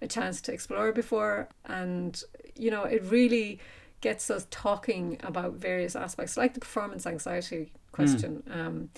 a 0.00 0.08
chance 0.08 0.40
to 0.42 0.52
explore 0.52 0.90
before. 0.92 1.48
And, 1.66 2.20
you 2.56 2.70
know, 2.70 2.84
it 2.84 3.04
really 3.04 3.60
gets 4.00 4.30
us 4.30 4.48
talking 4.50 5.16
about 5.22 5.52
various 5.52 5.94
aspects, 5.94 6.36
like 6.36 6.54
the 6.54 6.60
performance 6.60 7.06
anxiety 7.06 7.70
question. 7.92 8.42
Um, 8.50 8.88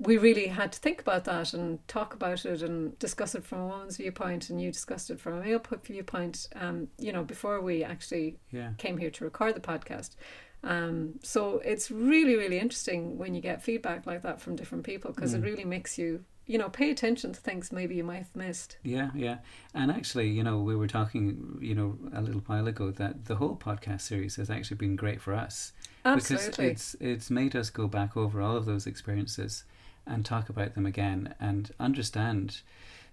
we 0.00 0.16
really 0.16 0.46
had 0.46 0.72
to 0.72 0.78
think 0.78 1.00
about 1.00 1.24
that 1.24 1.52
and 1.52 1.86
talk 1.86 2.14
about 2.14 2.44
it 2.46 2.62
and 2.62 2.98
discuss 2.98 3.34
it 3.34 3.44
from 3.44 3.60
a 3.60 3.66
woman's 3.66 3.98
viewpoint, 3.98 4.48
and 4.48 4.60
you 4.60 4.72
discussed 4.72 5.10
it 5.10 5.20
from 5.20 5.34
a 5.34 5.40
male 5.44 5.62
viewpoint, 5.84 6.48
um, 6.56 6.88
you 6.98 7.12
know, 7.12 7.22
before 7.22 7.60
we 7.60 7.84
actually 7.84 8.38
Yeah. 8.50 8.72
came 8.78 8.96
here 8.96 9.10
to 9.10 9.24
record 9.24 9.54
the 9.54 9.60
podcast. 9.60 10.16
Um, 10.62 11.18
so 11.22 11.58
it's 11.58 11.90
really, 11.90 12.34
really 12.36 12.58
interesting 12.58 13.18
when 13.18 13.34
you 13.34 13.40
get 13.42 13.62
feedback 13.62 14.06
like 14.06 14.22
that 14.22 14.40
from 14.40 14.56
different 14.56 14.84
people 14.84 15.12
because 15.12 15.32
Mm. 15.34 15.38
it 15.38 15.42
really 15.44 15.64
makes 15.64 15.96
you, 15.98 16.24
you 16.46 16.58
know, 16.58 16.68
pay 16.68 16.90
attention 16.90 17.32
to 17.32 17.40
things 17.40 17.70
maybe 17.72 17.94
you 17.94 18.04
might 18.04 18.18
have 18.18 18.34
missed. 18.36 18.76
Yeah, 18.82 19.10
yeah. 19.14 19.38
And 19.74 19.90
actually, 19.90 20.28
you 20.28 20.42
know, 20.42 20.60
we 20.62 20.76
were 20.76 20.86
talking, 20.88 21.58
you 21.60 21.74
know, 21.74 21.98
a 22.12 22.20
little 22.20 22.42
while 22.42 22.66
ago 22.68 22.90
that 22.92 23.26
the 23.26 23.36
whole 23.36 23.56
podcast 23.56 24.02
series 24.02 24.36
has 24.36 24.50
actually 24.50 24.76
been 24.78 24.96
great 24.96 25.20
for 25.20 25.34
us. 25.34 25.72
Absolutely. 26.04 26.46
Because 26.48 26.94
it's 26.94 26.96
it's 27.00 27.30
made 27.30 27.54
us 27.54 27.68
go 27.70 27.86
back 27.86 28.16
over 28.16 28.40
all 28.40 28.56
of 28.56 28.64
those 28.66 28.86
experiences 28.86 29.64
and 30.10 30.24
talk 30.24 30.48
about 30.48 30.74
them 30.74 30.86
again 30.86 31.34
and 31.40 31.70
understand 31.78 32.60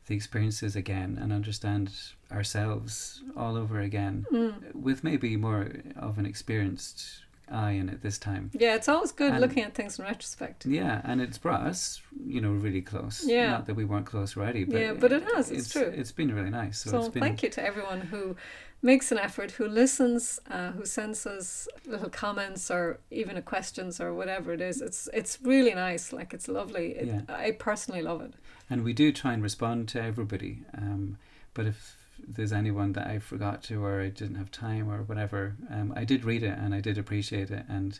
the 0.07 0.15
experiences 0.15 0.75
again 0.75 1.17
and 1.21 1.31
understand 1.33 1.91
ourselves 2.31 3.21
all 3.35 3.55
over 3.57 3.79
again 3.81 4.25
Mm. 4.31 4.73
with 4.75 5.03
maybe 5.03 5.35
more 5.37 5.71
of 5.95 6.17
an 6.17 6.25
experienced 6.25 7.23
eye 7.51 7.71
in 7.71 7.89
it 7.89 8.01
this 8.01 8.17
time. 8.17 8.51
Yeah, 8.53 8.75
it's 8.75 8.87
always 8.87 9.11
good 9.11 9.31
And- 9.31 9.41
looking 9.41 9.63
at 9.63 9.73
things 9.73 9.99
in 9.99 10.05
retrospect. 10.05 10.65
Yeah, 10.65 11.01
and 11.03 11.21
it's 11.21 11.37
brought 11.37 11.61
us, 11.61 12.01
you 12.25 12.41
know, 12.41 12.51
really 12.51 12.81
close. 12.81 13.23
Yeah. 13.25 13.51
Not 13.51 13.65
that 13.67 13.75
we 13.75 13.85
weren't 13.85 14.05
close 14.05 14.35
already, 14.37 14.63
but 14.63 14.79
Yeah, 14.79 14.93
but 14.93 15.11
it 15.11 15.23
has, 15.35 15.49
it's 15.51 15.59
It's 15.61 15.71
true. 15.71 15.83
It's 15.95 16.11
been 16.11 16.33
really 16.33 16.49
nice. 16.49 16.79
So, 16.79 16.89
So, 16.91 16.99
it's 16.99 17.09
been 17.09 17.21
thank 17.23 17.43
you 17.43 17.49
to 17.49 17.63
everyone 17.63 18.01
who 18.01 18.35
makes 18.81 19.11
an 19.11 19.17
effort, 19.17 19.51
who 19.51 19.67
listens, 19.67 20.39
uh, 20.51 20.71
who 20.71 20.85
sends 20.85 21.25
us 21.25 21.67
little 21.85 22.09
comments 22.09 22.69
or 22.69 22.99
even 23.09 23.35
a 23.37 23.41
questions 23.41 23.99
or 23.99 24.13
whatever 24.13 24.53
it 24.53 24.61
is. 24.61 24.81
It's 24.81 25.09
it's 25.13 25.39
really 25.41 25.73
nice. 25.73 26.13
Like 26.13 26.33
it's 26.33 26.47
lovely. 26.47 26.91
It, 26.95 27.07
Yeah. 27.07 27.21
I 27.29 27.51
personally 27.51 28.01
love 28.01 28.21
it. 28.21 28.33
And 28.69 28.83
we 28.83 28.93
do 28.93 29.11
try 29.11 29.33
and 29.33 29.41
respond 29.41 29.87
to 29.89 30.01
everybody. 30.01 30.63
Um, 30.77 31.17
but 31.53 31.65
if 31.65 31.95
there's 32.25 32.53
anyone 32.53 32.93
that 32.93 33.07
I 33.07 33.19
forgot 33.19 33.63
to 33.63 33.83
or 33.83 34.01
I 34.01 34.09
didn't 34.09 34.35
have 34.35 34.51
time 34.51 34.89
or 34.89 35.03
whatever, 35.03 35.55
um, 35.69 35.93
I 35.95 36.03
did 36.05 36.23
read 36.25 36.43
it 36.43 36.57
and 36.57 36.73
I 36.73 36.81
did 36.81 36.97
appreciate 36.97 37.51
it 37.51 37.65
and 37.69 37.99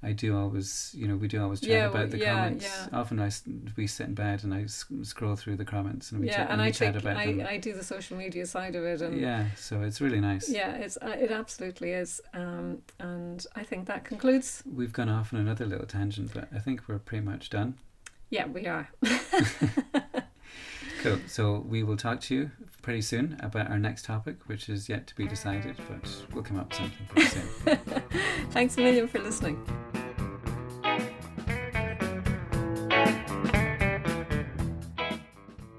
I 0.00 0.12
do 0.12 0.36
always, 0.38 0.92
you 0.96 1.08
know, 1.08 1.16
we 1.16 1.26
do 1.26 1.42
always 1.42 1.60
chat 1.60 1.70
Yeah, 1.70 1.86
about 1.88 2.10
the 2.10 2.18
yeah, 2.18 2.24
comments. 2.32 2.64
yeah. 2.64 2.86
Often 2.92 3.18
I 3.20 3.30
we 3.76 3.88
sit 3.88 4.06
in 4.06 4.14
bed 4.14 4.44
and 4.44 4.54
I 4.54 4.62
s- 4.62 4.84
scroll 5.02 5.34
through 5.34 5.56
the 5.56 5.64
comments 5.64 6.12
and 6.12 6.20
we 6.20 6.28
yeah, 6.28 6.36
chat, 6.36 6.50
and 6.50 6.60
we 6.62 6.68
I 6.68 6.70
chat 6.70 6.94
about 6.94 7.24
them. 7.24 7.40
I, 7.40 7.50
I 7.54 7.56
do 7.56 7.72
the 7.72 7.82
social 7.82 8.16
media 8.16 8.46
side 8.46 8.76
of 8.76 8.84
it, 8.84 9.00
and 9.00 9.20
yeah, 9.20 9.46
so 9.56 9.82
it's 9.82 10.00
really 10.00 10.20
nice. 10.20 10.48
yeah, 10.48 10.76
it's 10.76 10.98
uh, 11.02 11.16
it 11.18 11.32
absolutely 11.32 11.90
is, 11.90 12.20
um, 12.32 12.78
and 13.00 13.44
I 13.56 13.64
think 13.64 13.86
that 13.88 14.04
concludes. 14.04 14.62
We've 14.72 14.92
gone 14.92 15.08
off 15.08 15.34
on 15.34 15.40
another 15.40 15.66
little 15.66 15.86
tangent, 15.86 16.32
but 16.32 16.48
I 16.54 16.60
think 16.60 16.82
we're 16.86 17.00
pretty 17.00 17.24
much 17.24 17.50
done. 17.50 17.74
Yeah, 18.30 18.46
we 18.46 18.66
are. 18.66 18.88
Cool. 21.02 21.18
So 21.28 21.64
we 21.68 21.82
will 21.82 21.96
talk 21.96 22.20
to 22.22 22.34
you 22.34 22.50
pretty 22.82 23.02
soon 23.02 23.36
about 23.40 23.70
our 23.70 23.78
next 23.78 24.04
topic, 24.04 24.36
which 24.46 24.68
is 24.68 24.88
yet 24.88 25.06
to 25.08 25.14
be 25.14 25.26
decided, 25.26 25.76
but 25.88 26.24
we'll 26.32 26.44
come 26.44 26.58
up 26.58 26.68
with 26.68 26.78
something 26.78 27.06
pretty 27.08 27.28
soon. 27.28 28.02
Thanks 28.50 28.76
a 28.76 28.80
million 28.80 29.08
for 29.08 29.18
listening. 29.18 29.64